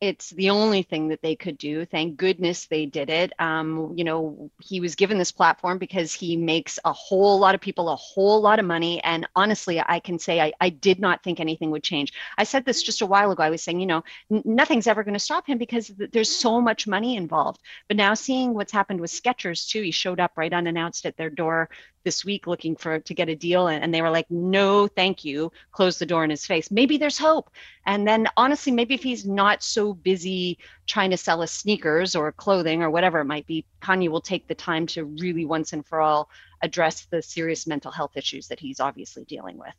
It's 0.02 0.30
the 0.30 0.50
only 0.50 0.82
thing 0.82 1.06
that 1.08 1.22
they 1.22 1.36
could 1.36 1.56
do. 1.56 1.84
Thank 1.84 2.16
goodness 2.16 2.66
they 2.66 2.86
did 2.86 3.08
it. 3.08 3.32
Um, 3.38 3.94
you 3.96 4.02
know, 4.02 4.50
he 4.60 4.80
was 4.80 4.96
given 4.96 5.16
this 5.16 5.30
platform 5.30 5.78
because 5.78 6.12
he 6.12 6.36
makes 6.36 6.76
a 6.84 6.92
whole 6.92 7.38
lot 7.38 7.54
of 7.54 7.60
people 7.60 7.88
a 7.88 7.94
whole 7.94 8.40
lot 8.40 8.58
of 8.58 8.64
money. 8.64 9.00
And 9.04 9.28
honestly, 9.36 9.80
I 9.80 10.00
can 10.00 10.18
say 10.18 10.40
I, 10.40 10.52
I 10.60 10.70
did 10.70 10.98
not 10.98 11.22
think 11.22 11.38
anything 11.38 11.70
would 11.70 11.84
change. 11.84 12.14
I 12.36 12.42
said 12.42 12.64
this 12.64 12.82
just 12.82 13.00
a 13.00 13.06
while 13.06 13.30
ago. 13.30 13.44
I 13.44 13.50
was 13.50 13.62
saying, 13.62 13.78
you 13.78 13.86
know, 13.86 14.02
n- 14.28 14.42
nothing's 14.44 14.88
ever 14.88 15.04
going 15.04 15.14
to 15.14 15.20
stop 15.20 15.46
him 15.46 15.56
because 15.56 15.86
th- 15.86 16.10
there's 16.10 16.36
so 16.36 16.60
much 16.60 16.88
money 16.88 17.14
involved. 17.14 17.60
But 17.86 17.96
now 17.96 18.14
seeing 18.14 18.54
what's 18.54 18.72
happened 18.72 19.00
with 19.00 19.12
Skechers 19.12 19.68
too, 19.68 19.82
he 19.82 19.92
showed 19.92 20.18
up 20.18 20.32
right 20.36 20.52
unannounced 20.52 21.06
at 21.06 21.16
their 21.16 21.30
door 21.30 21.68
this 22.04 22.24
week 22.24 22.46
looking 22.46 22.76
for 22.76 22.98
to 23.00 23.14
get 23.14 23.28
a 23.28 23.36
deal 23.36 23.68
and, 23.68 23.82
and 23.82 23.92
they 23.92 24.02
were 24.02 24.10
like 24.10 24.30
no 24.30 24.86
thank 24.86 25.24
you. 25.24 25.52
Close 25.72 25.98
the 25.98 26.06
door 26.06 26.24
in 26.24 26.30
his 26.30 26.46
face. 26.46 26.70
Maybe 26.70 26.96
there's 26.96 27.18
hope. 27.18 27.50
And 27.86 28.06
then 28.06 28.28
honestly 28.36 28.72
maybe 28.72 28.94
if 28.94 29.02
he's 29.02 29.26
not 29.26 29.62
so 29.62 29.94
busy 29.94 30.58
trying 30.86 31.10
to 31.10 31.16
sell 31.16 31.42
us 31.42 31.52
sneakers 31.52 32.14
or 32.14 32.32
clothing 32.32 32.82
or 32.82 32.90
whatever 32.90 33.20
it 33.20 33.26
might 33.26 33.46
be 33.46 33.64
kanye 33.80 34.08
will 34.08 34.20
take 34.20 34.46
the 34.48 34.54
time 34.54 34.86
to 34.86 35.04
really 35.04 35.44
once 35.44 35.72
and 35.72 35.86
for 35.86 36.00
all 36.00 36.28
address 36.62 37.06
the 37.10 37.22
serious 37.22 37.66
mental 37.66 37.90
health 37.90 38.16
issues 38.16 38.48
that 38.48 38.60
he's 38.60 38.80
obviously 38.80 39.24
dealing 39.24 39.58
with 39.58 39.74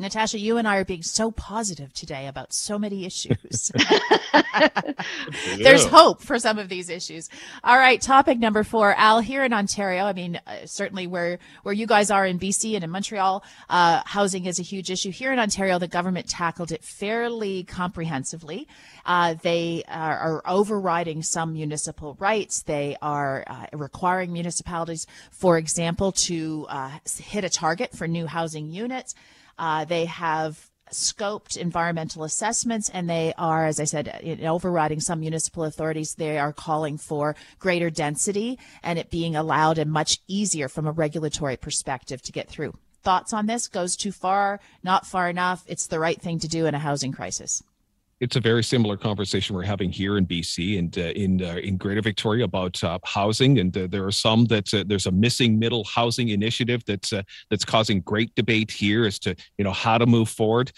Natasha, 0.00 0.38
you 0.38 0.56
and 0.56 0.66
I 0.66 0.76
are 0.76 0.84
being 0.84 1.02
so 1.02 1.30
positive 1.30 1.92
today 1.92 2.26
about 2.26 2.52
so 2.52 2.78
many 2.78 3.04
issues. 3.04 3.70
There's 5.56 5.86
hope 5.86 6.22
for 6.22 6.38
some 6.38 6.58
of 6.58 6.68
these 6.68 6.88
issues. 6.88 7.28
All 7.62 7.76
right, 7.76 8.00
topic 8.00 8.38
number 8.38 8.64
four. 8.64 8.94
Al, 8.96 9.20
here 9.20 9.44
in 9.44 9.52
Ontario, 9.52 10.04
I 10.04 10.12
mean, 10.12 10.40
uh, 10.46 10.66
certainly 10.66 11.06
where 11.06 11.38
where 11.62 11.74
you 11.74 11.86
guys 11.86 12.10
are 12.10 12.26
in 12.26 12.38
BC 12.38 12.74
and 12.74 12.84
in 12.84 12.90
Montreal, 12.90 13.44
uh, 13.68 14.02
housing 14.06 14.46
is 14.46 14.58
a 14.58 14.62
huge 14.62 14.90
issue. 14.90 15.10
Here 15.10 15.32
in 15.32 15.38
Ontario, 15.38 15.78
the 15.78 15.88
government 15.88 16.28
tackled 16.28 16.72
it 16.72 16.82
fairly 16.82 17.64
comprehensively. 17.64 18.66
Uh, 19.04 19.34
they 19.42 19.82
are, 19.88 20.16
are, 20.18 20.42
overriding 20.46 21.22
some 21.22 21.52
municipal 21.52 22.16
rights. 22.18 22.62
They 22.62 22.96
are 23.00 23.44
uh, 23.46 23.66
requiring 23.72 24.32
municipalities, 24.32 25.06
for 25.30 25.58
example, 25.58 26.12
to 26.12 26.66
uh, 26.68 26.98
hit 27.18 27.44
a 27.44 27.50
target 27.50 27.96
for 27.96 28.06
new 28.06 28.26
housing 28.26 28.70
units. 28.70 29.14
Uh, 29.58 29.84
they 29.84 30.06
have 30.06 30.70
scoped 30.92 31.56
environmental 31.56 32.24
assessments 32.24 32.88
and 32.88 33.08
they 33.08 33.32
are 33.38 33.64
as 33.64 33.78
i 33.78 33.84
said 33.84 34.40
overriding 34.42 34.98
some 34.98 35.20
municipal 35.20 35.64
authorities. 35.64 36.14
They 36.14 36.38
are 36.38 36.52
calling 36.52 36.98
for 36.98 37.36
greater 37.60 37.90
density 37.90 38.58
and 38.82 38.98
it 38.98 39.10
being 39.10 39.36
allowed 39.36 39.78
and 39.78 39.90
much 39.90 40.18
easier 40.26 40.68
from 40.68 40.86
a 40.86 40.92
regulatory 40.92 41.56
perspective 41.56 42.22
to 42.22 42.32
get 42.32 42.48
through. 42.48 42.74
Thoughts 43.02 43.32
on 43.32 43.46
this? 43.46 43.68
Goes 43.68 43.96
too 43.96 44.12
far? 44.12 44.60
Not 44.82 45.06
far 45.06 45.30
enough? 45.30 45.64
It's 45.66 45.86
the 45.86 46.00
right 46.00 46.20
thing 46.20 46.38
to 46.40 46.48
do 46.48 46.66
in 46.66 46.74
a 46.74 46.78
housing 46.78 47.12
crisis 47.12 47.62
it's 48.20 48.36
a 48.36 48.40
very 48.40 48.62
similar 48.62 48.98
conversation 48.98 49.56
we're 49.56 49.62
having 49.62 49.90
here 49.90 50.18
in 50.18 50.26
BC 50.26 50.78
and 50.78 50.96
uh, 50.98 51.12
in 51.16 51.42
uh, 51.42 51.56
in 51.56 51.78
Greater 51.78 52.02
Victoria 52.02 52.44
about 52.44 52.82
uh, 52.84 52.98
housing, 53.04 53.58
and 53.58 53.76
uh, 53.76 53.86
there 53.90 54.04
are 54.04 54.12
some 54.12 54.44
that 54.46 54.72
uh, 54.74 54.84
there's 54.86 55.06
a 55.06 55.10
missing 55.10 55.58
middle 55.58 55.84
housing 55.84 56.28
initiative 56.28 56.84
that's 56.84 57.14
uh, 57.14 57.22
that's 57.48 57.64
causing 57.64 58.02
great 58.02 58.34
debate 58.34 58.70
here 58.70 59.06
as 59.06 59.18
to 59.20 59.34
you 59.56 59.64
know 59.64 59.72
how 59.72 59.96
to 59.96 60.06
move 60.06 60.28
forward. 60.28 60.70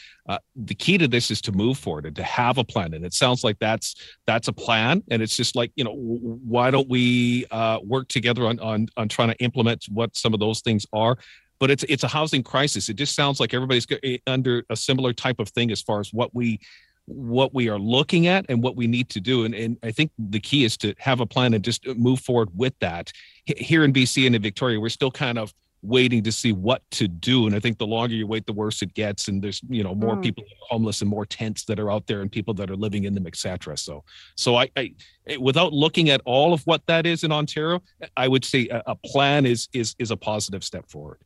the 0.55 0.75
key 0.75 0.97
to 0.99 1.09
this 1.09 1.31
is 1.31 1.41
to 1.43 1.53
move 1.53 1.77
forward 1.77 2.07
and 2.07 2.15
to 2.15 2.23
have 2.23 2.59
a 2.59 2.65
plan, 2.65 2.95
and 2.95 3.05
it 3.05 3.13
sounds 3.13 3.43
like 3.43 3.59
that's 3.59 3.97
that's 4.25 4.47
a 4.47 4.53
plan, 4.53 5.03
and 5.11 5.21
it's 5.21 5.37
just 5.37 5.57
like 5.57 5.73
you 5.75 5.83
know 5.83 5.95
why 5.95 6.71
don't 6.71 6.89
we 6.89 7.45
work 7.83 8.07
together 8.07 8.47
on 8.47 8.61
on 8.61 8.87
on 8.97 9.09
trying 9.09 9.31
to 9.31 9.37
implement 9.39 9.85
what 9.89 10.17
some 10.17 10.33
of 10.33 10.39
those 10.39 10.61
things 10.61 10.87
are 10.93 11.17
but 11.59 11.71
it's 11.71 11.85
it's 11.89 12.03
a 12.03 12.09
housing 12.09 12.43
crisis. 12.43 12.89
It 12.89 12.95
just 12.95 13.15
sounds 13.15 13.39
like 13.39 13.55
everybody's 13.55 13.87
eh, 14.03 14.19
under 14.27 14.65
a 14.69 14.75
similar 14.75 15.13
type 15.13 15.39
of 15.39 15.49
thing 15.51 15.71
as 15.71 15.81
far 15.81 16.01
as 16.01 16.13
what 16.13 16.35
we 16.35 16.59
what 17.15 17.55
we 17.55 17.69
are 17.69 17.79
looking 17.79 18.27
at 18.27 18.47
and 18.49 18.63
what 18.63 18.77
we 18.77 18.87
need 18.87 19.09
to 19.11 19.21
do. 19.21 19.45
And, 19.45 19.55
and 19.55 19.77
I 19.83 19.91
think 19.91 20.11
the 20.19 20.41
key 20.41 20.65
is 20.65 20.77
to 20.79 20.95
have 20.99 21.21
a 21.21 21.27
plan 21.27 21.55
and 21.55 21.63
just 21.63 21.87
move 21.87 22.21
forward 22.21 22.51
with 22.55 22.75
that. 22.81 23.13
Here 23.45 23.85
in 23.85 23.93
BC 23.93 24.27
and 24.27 24.35
in 24.35 24.43
Victoria, 24.43 24.81
we're 24.81 24.89
still 24.89 25.11
kind 25.11 25.39
of 25.39 25.53
waiting 25.83 26.23
to 26.23 26.31
see 26.31 26.53
what 26.53 26.83
to 26.93 27.09
do. 27.09 27.47
And 27.47 27.57
I 27.57 27.61
think 27.61 27.79
the 27.79 27.87
longer 27.87 28.15
you 28.15 28.27
wait, 28.27 28.47
the 28.47 28.53
worse 28.53 28.83
it 28.83 28.95
gets. 28.95 29.27
And 29.27 29.43
there's, 29.43 29.61
you 29.69 29.83
know, 29.83 29.95
more 29.95 30.15
mm. 30.15 30.23
people 30.23 30.45
homeless 30.61 31.01
and 31.01 31.11
more 31.11 31.27
tents 31.27 31.65
that 31.65 31.81
are 31.81 31.91
out 31.91 32.07
there 32.07 32.23
and 32.23 32.31
people 32.31 32.55
that 32.55 32.71
are 32.71 32.77
living 32.77 33.05
in 33.05 33.15
them, 33.15 33.27
etc. 33.27 33.77
So, 33.77 34.05
so 34.37 34.57
I, 34.57 34.71
I, 34.77 34.95
without 35.41 35.73
looking 35.73 36.11
at 36.11 36.21
all 36.25 36.53
of 36.53 36.63
what 36.67 36.87
that 36.87 37.05
is 37.05 37.25
in 37.25 37.33
Ontario, 37.33 37.83
I 38.17 38.29
would 38.29 38.45
say 38.45 38.69
a, 38.69 38.83
a 38.87 38.95
plan 38.95 39.45
is, 39.45 39.69
is, 39.73 39.97
is 39.99 40.13
a 40.13 40.17
positive 40.17 40.63
step 40.63 40.89
forward. 40.89 41.19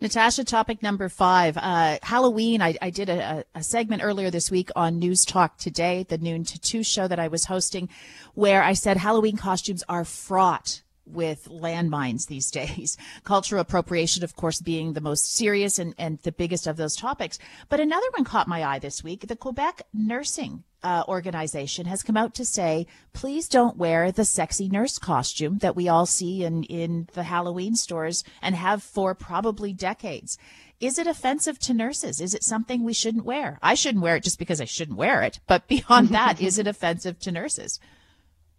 Natasha, 0.00 0.44
topic 0.44 0.82
number 0.82 1.08
five. 1.08 1.56
Uh, 1.56 1.98
Halloween. 2.02 2.62
I, 2.62 2.76
I 2.80 2.90
did 2.90 3.08
a, 3.08 3.44
a, 3.54 3.62
segment 3.62 4.02
earlier 4.04 4.30
this 4.30 4.50
week 4.50 4.70
on 4.76 4.98
News 4.98 5.24
Talk 5.24 5.58
Today, 5.58 6.06
the 6.08 6.18
noon 6.18 6.44
to 6.44 6.60
two 6.60 6.84
show 6.84 7.08
that 7.08 7.18
I 7.18 7.28
was 7.28 7.46
hosting, 7.46 7.88
where 8.34 8.62
I 8.62 8.74
said 8.74 8.96
Halloween 8.96 9.36
costumes 9.36 9.82
are 9.88 10.04
fraught 10.04 10.82
with 11.04 11.48
landmines 11.50 12.26
these 12.26 12.50
days. 12.52 12.96
Cultural 13.24 13.60
appropriation, 13.60 14.22
of 14.22 14.36
course, 14.36 14.60
being 14.60 14.92
the 14.92 15.00
most 15.00 15.34
serious 15.34 15.78
and, 15.78 15.94
and 15.98 16.18
the 16.20 16.32
biggest 16.32 16.66
of 16.66 16.76
those 16.76 16.94
topics. 16.94 17.38
But 17.68 17.80
another 17.80 18.06
one 18.16 18.24
caught 18.24 18.46
my 18.46 18.64
eye 18.64 18.78
this 18.78 19.02
week. 19.02 19.26
The 19.26 19.36
Quebec 19.36 19.82
Nursing 19.92 20.64
uh, 20.82 21.04
Organization 21.08 21.86
has 21.86 22.02
come 22.02 22.16
out 22.16 22.34
to 22.34 22.44
say, 22.44 22.86
please 23.12 23.48
don't 23.48 23.76
wear 23.76 24.12
the 24.12 24.24
sexy 24.24 24.68
nurse 24.68 24.98
costume 24.98 25.58
that 25.58 25.76
we 25.76 25.88
all 25.88 26.06
see 26.06 26.44
in, 26.44 26.62
in 26.64 27.08
the 27.14 27.24
Halloween 27.24 27.74
stores 27.74 28.24
and 28.40 28.54
have 28.54 28.82
for 28.82 29.14
probably 29.14 29.72
decades. 29.72 30.38
Is 30.80 30.98
it 30.98 31.08
offensive 31.08 31.58
to 31.60 31.74
nurses? 31.74 32.20
Is 32.20 32.34
it 32.34 32.44
something 32.44 32.84
we 32.84 32.92
shouldn't 32.92 33.24
wear? 33.24 33.58
I 33.60 33.74
shouldn't 33.74 34.04
wear 34.04 34.16
it 34.16 34.22
just 34.22 34.38
because 34.38 34.60
I 34.60 34.66
shouldn't 34.66 34.98
wear 34.98 35.22
it. 35.22 35.40
But 35.46 35.66
beyond 35.68 36.10
that, 36.10 36.40
is 36.40 36.58
it 36.58 36.66
offensive 36.66 37.18
to 37.20 37.32
nurses? 37.32 37.80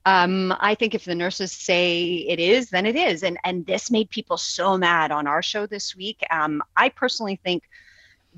Um, 0.05 0.53
I 0.59 0.75
think 0.75 0.95
if 0.95 1.05
the 1.05 1.15
nurses 1.15 1.51
say 1.51 2.25
it 2.27 2.39
is, 2.39 2.69
then 2.69 2.85
it 2.85 2.95
is. 2.95 3.21
And 3.21 3.37
and 3.43 3.65
this 3.65 3.91
made 3.91 4.09
people 4.09 4.37
so 4.37 4.77
mad 4.77 5.11
on 5.11 5.27
our 5.27 5.41
show 5.41 5.65
this 5.65 5.95
week. 5.95 6.23
Um, 6.31 6.63
I 6.75 6.89
personally 6.89 7.39
think 7.43 7.63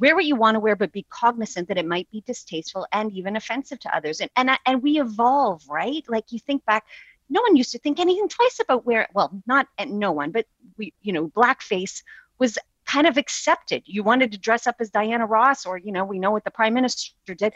wear 0.01 0.15
what 0.15 0.25
you 0.25 0.35
want 0.35 0.55
to 0.55 0.59
wear, 0.59 0.75
but 0.75 0.91
be 0.91 1.05
cognizant 1.09 1.67
that 1.67 1.77
it 1.77 1.85
might 1.85 2.09
be 2.11 2.23
distasteful 2.25 2.87
and 2.91 3.11
even 3.13 3.35
offensive 3.35 3.79
to 3.79 3.95
others. 3.95 4.19
And 4.19 4.29
and 4.35 4.49
and 4.65 4.83
we 4.83 4.99
evolve, 4.99 5.63
right? 5.69 6.03
Like 6.09 6.31
you 6.31 6.39
think 6.39 6.65
back, 6.65 6.85
no 7.29 7.41
one 7.41 7.55
used 7.55 7.71
to 7.71 7.79
think 7.79 7.99
anything 7.99 8.27
twice 8.27 8.59
about 8.59 8.85
wear. 8.85 9.07
Well, 9.13 9.31
not 9.45 9.67
eh, 9.77 9.85
no 9.85 10.11
one, 10.11 10.31
but 10.31 10.45
we, 10.77 10.93
you 11.03 11.13
know, 11.13 11.27
blackface 11.29 12.03
was 12.39 12.57
kind 12.85 13.05
of 13.05 13.15
accepted. 13.15 13.83
You 13.85 14.03
wanted 14.03 14.31
to 14.31 14.39
dress 14.39 14.65
up 14.65 14.75
as 14.79 14.89
Diana 14.89 15.25
Ross, 15.25 15.65
or 15.67 15.77
you 15.77 15.91
know, 15.91 16.03
we 16.03 16.19
know 16.19 16.31
what 16.31 16.43
the 16.43 16.51
prime 16.51 16.73
minister 16.73 17.35
did. 17.35 17.53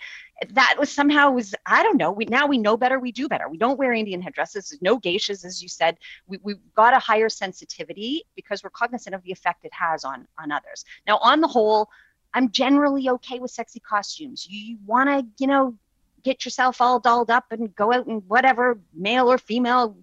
That 0.52 0.76
was 0.78 0.92
somehow 0.92 1.32
was 1.32 1.56
I 1.66 1.82
don't 1.82 1.98
know. 1.98 2.12
We 2.12 2.26
now 2.26 2.46
we 2.46 2.60
know 2.60 2.78
better. 2.78 3.00
We 3.00 3.12
do 3.12 3.28
better. 3.28 3.50
We 3.50 3.58
don't 3.58 3.80
wear 3.80 3.92
Indian 3.92 4.22
headdresses. 4.22 4.78
No 4.82 5.00
geishas, 5.00 5.44
as 5.44 5.64
you 5.64 5.68
said. 5.68 5.98
We, 6.28 6.40
we've 6.44 6.58
got 6.76 6.94
a 6.94 7.00
higher 7.00 7.28
sensitivity 7.28 8.24
because 8.36 8.64
we're 8.64 8.70
cognizant 8.70 9.16
of 9.16 9.24
the 9.24 9.32
effect 9.32 9.66
it 9.66 9.74
has 9.74 10.04
on 10.04 10.28
on 10.38 10.52
others. 10.52 10.86
Now, 11.08 11.18
on 11.18 11.42
the 11.42 11.48
whole, 11.48 11.90
I'm 12.36 12.52
generally 12.52 13.10
okay 13.10 13.40
with 13.40 13.50
sexy 13.50 13.80
costumes. 13.80 14.46
You, 14.48 14.60
you 14.60 14.78
want 14.86 15.10
to, 15.10 15.26
you 15.40 15.48
know, 15.48 15.76
get 16.24 16.46
yourself 16.46 16.82
all 16.82 17.00
dolled 17.00 17.32
up 17.32 17.46
and 17.52 17.74
go 17.76 17.94
out 17.94 18.06
and 18.06 18.22
whatever, 18.28 18.80
male 18.94 19.32
or 19.32 19.38
female 19.38 19.98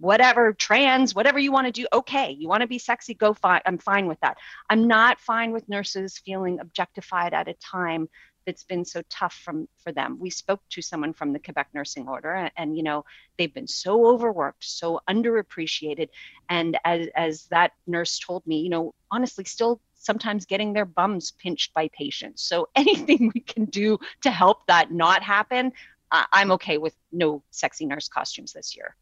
whatever 0.00 0.52
trans 0.52 1.14
whatever 1.14 1.38
you 1.38 1.50
want 1.50 1.66
to 1.66 1.72
do 1.72 1.86
okay. 1.92 2.30
You 2.30 2.48
want 2.48 2.60
to 2.60 2.66
be 2.66 2.78
sexy 2.78 3.14
go 3.14 3.32
fine 3.32 3.62
i'm 3.66 3.78
fine 3.78 4.06
with 4.06 4.20
that. 4.20 4.36
I'm 4.68 4.86
not 4.86 5.20
fine 5.20 5.52
with 5.52 5.68
nurses 5.68 6.18
feeling 6.18 6.60
objectified 6.60 7.32
at 7.32 7.48
a 7.48 7.54
time 7.54 8.08
that's 8.44 8.64
been 8.64 8.84
so 8.84 9.02
tough 9.10 9.34
from 9.34 9.68
for 9.82 9.92
them. 9.92 10.18
We 10.18 10.30
spoke 10.30 10.60
to 10.70 10.82
someone 10.82 11.12
from 11.12 11.32
the 11.32 11.38
quebec 11.38 11.68
nursing 11.74 12.08
order 12.08 12.32
and, 12.34 12.50
and 12.56 12.76
you 12.76 12.82
know 12.82 13.04
they've 13.38 13.52
been 13.52 13.66
so 13.66 14.06
overworked 14.06 14.64
so 14.64 15.00
underappreciated. 15.08 16.08
And 16.48 16.78
as 16.84 17.08
as 17.16 17.46
that 17.46 17.72
nurse 17.86 18.18
told 18.18 18.46
me 18.46 18.60
you 18.60 18.70
know 18.70 18.94
honestly 19.10 19.44
still 19.44 19.80
sometimes 20.08 20.46
getting 20.46 20.72
their 20.72 20.88
bums 21.00 21.32
pinched 21.42 21.72
by 21.74 21.84
patients 21.88 22.42
so 22.42 22.68
anything 22.82 23.30
we 23.34 23.40
can 23.40 23.64
do 23.66 23.98
to 24.22 24.30
help 24.30 24.66
that 24.66 24.90
not 24.90 25.22
happen 25.22 25.72
uh, 26.12 26.24
i'm 26.32 26.50
okay 26.50 26.78
with 26.78 26.94
no 27.12 27.42
sexy 27.50 27.86
nurse 27.86 28.08
costumes 28.08 28.52
this 28.52 28.76
year 28.76 28.96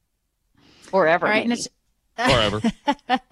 forever. 0.87 1.27
All 1.27 1.33
right, 1.33 1.47
Nat- 1.47 1.69
forever. 2.17 2.63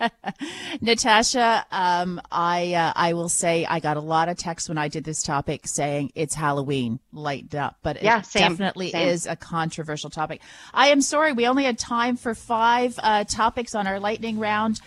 Natasha, 0.81 1.67
um, 1.71 2.21
I 2.31 2.75
uh, 2.75 2.93
I 2.95 3.15
will 3.15 3.29
say 3.29 3.65
I 3.65 3.81
got 3.81 3.97
a 3.97 4.01
lot 4.01 4.29
of 4.29 4.37
texts 4.37 4.69
when 4.69 4.79
I 4.79 4.89
did 4.89 5.05
this 5.05 5.23
topic 5.23 5.67
saying 5.67 6.13
it's 6.15 6.35
Halloween, 6.35 7.01
lightened 7.13 7.55
up, 7.55 7.79
but 7.83 8.03
yeah, 8.03 8.19
it 8.19 8.27
same, 8.27 8.51
definitely 8.51 8.91
same. 8.91 9.09
is 9.09 9.27
a 9.27 9.37
controversial 9.37 10.11
topic. 10.11 10.41
I 10.73 10.89
am 10.89 11.01
sorry 11.01 11.33
we 11.33 11.47
only 11.47 11.65
had 11.65 11.79
time 11.79 12.17
for 12.17 12.35
five 12.35 12.99
uh, 13.03 13.25
topics 13.25 13.75
on 13.75 13.87
our 13.87 14.01
lightning 14.01 14.39
round. 14.39 14.81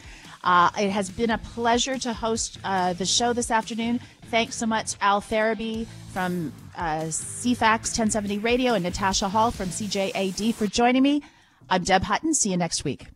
Uh, 0.44 0.70
it 0.80 0.90
has 0.90 1.10
been 1.10 1.32
a 1.32 1.38
pleasure 1.38 1.98
to 1.98 2.14
host 2.14 2.58
uh, 2.64 2.94
the 2.94 3.06
show 3.06 3.34
this 3.34 3.52
afternoon. 3.52 4.00
Thanks 4.30 4.56
so 4.56 4.66
much, 4.66 4.96
Al 5.02 5.22
Ferraby 5.22 5.88
from 6.12 6.54
uh, 6.76 7.02
CFAX 7.04 7.98
1070 7.98 8.40
Radio 8.40 8.74
and 8.74 8.84
Natasha 8.84 9.30
Hall 9.30 9.52
from 9.52 9.70
CJAD 9.70 10.54
for 10.54 10.68
joining 10.68 11.04
me. 11.04 11.22
I'm 11.70 11.84
Deb 11.84 12.04
Hutton. 12.04 12.34
See 12.34 12.52
you 12.52 12.58
next 12.58 12.84
week. 12.84 13.08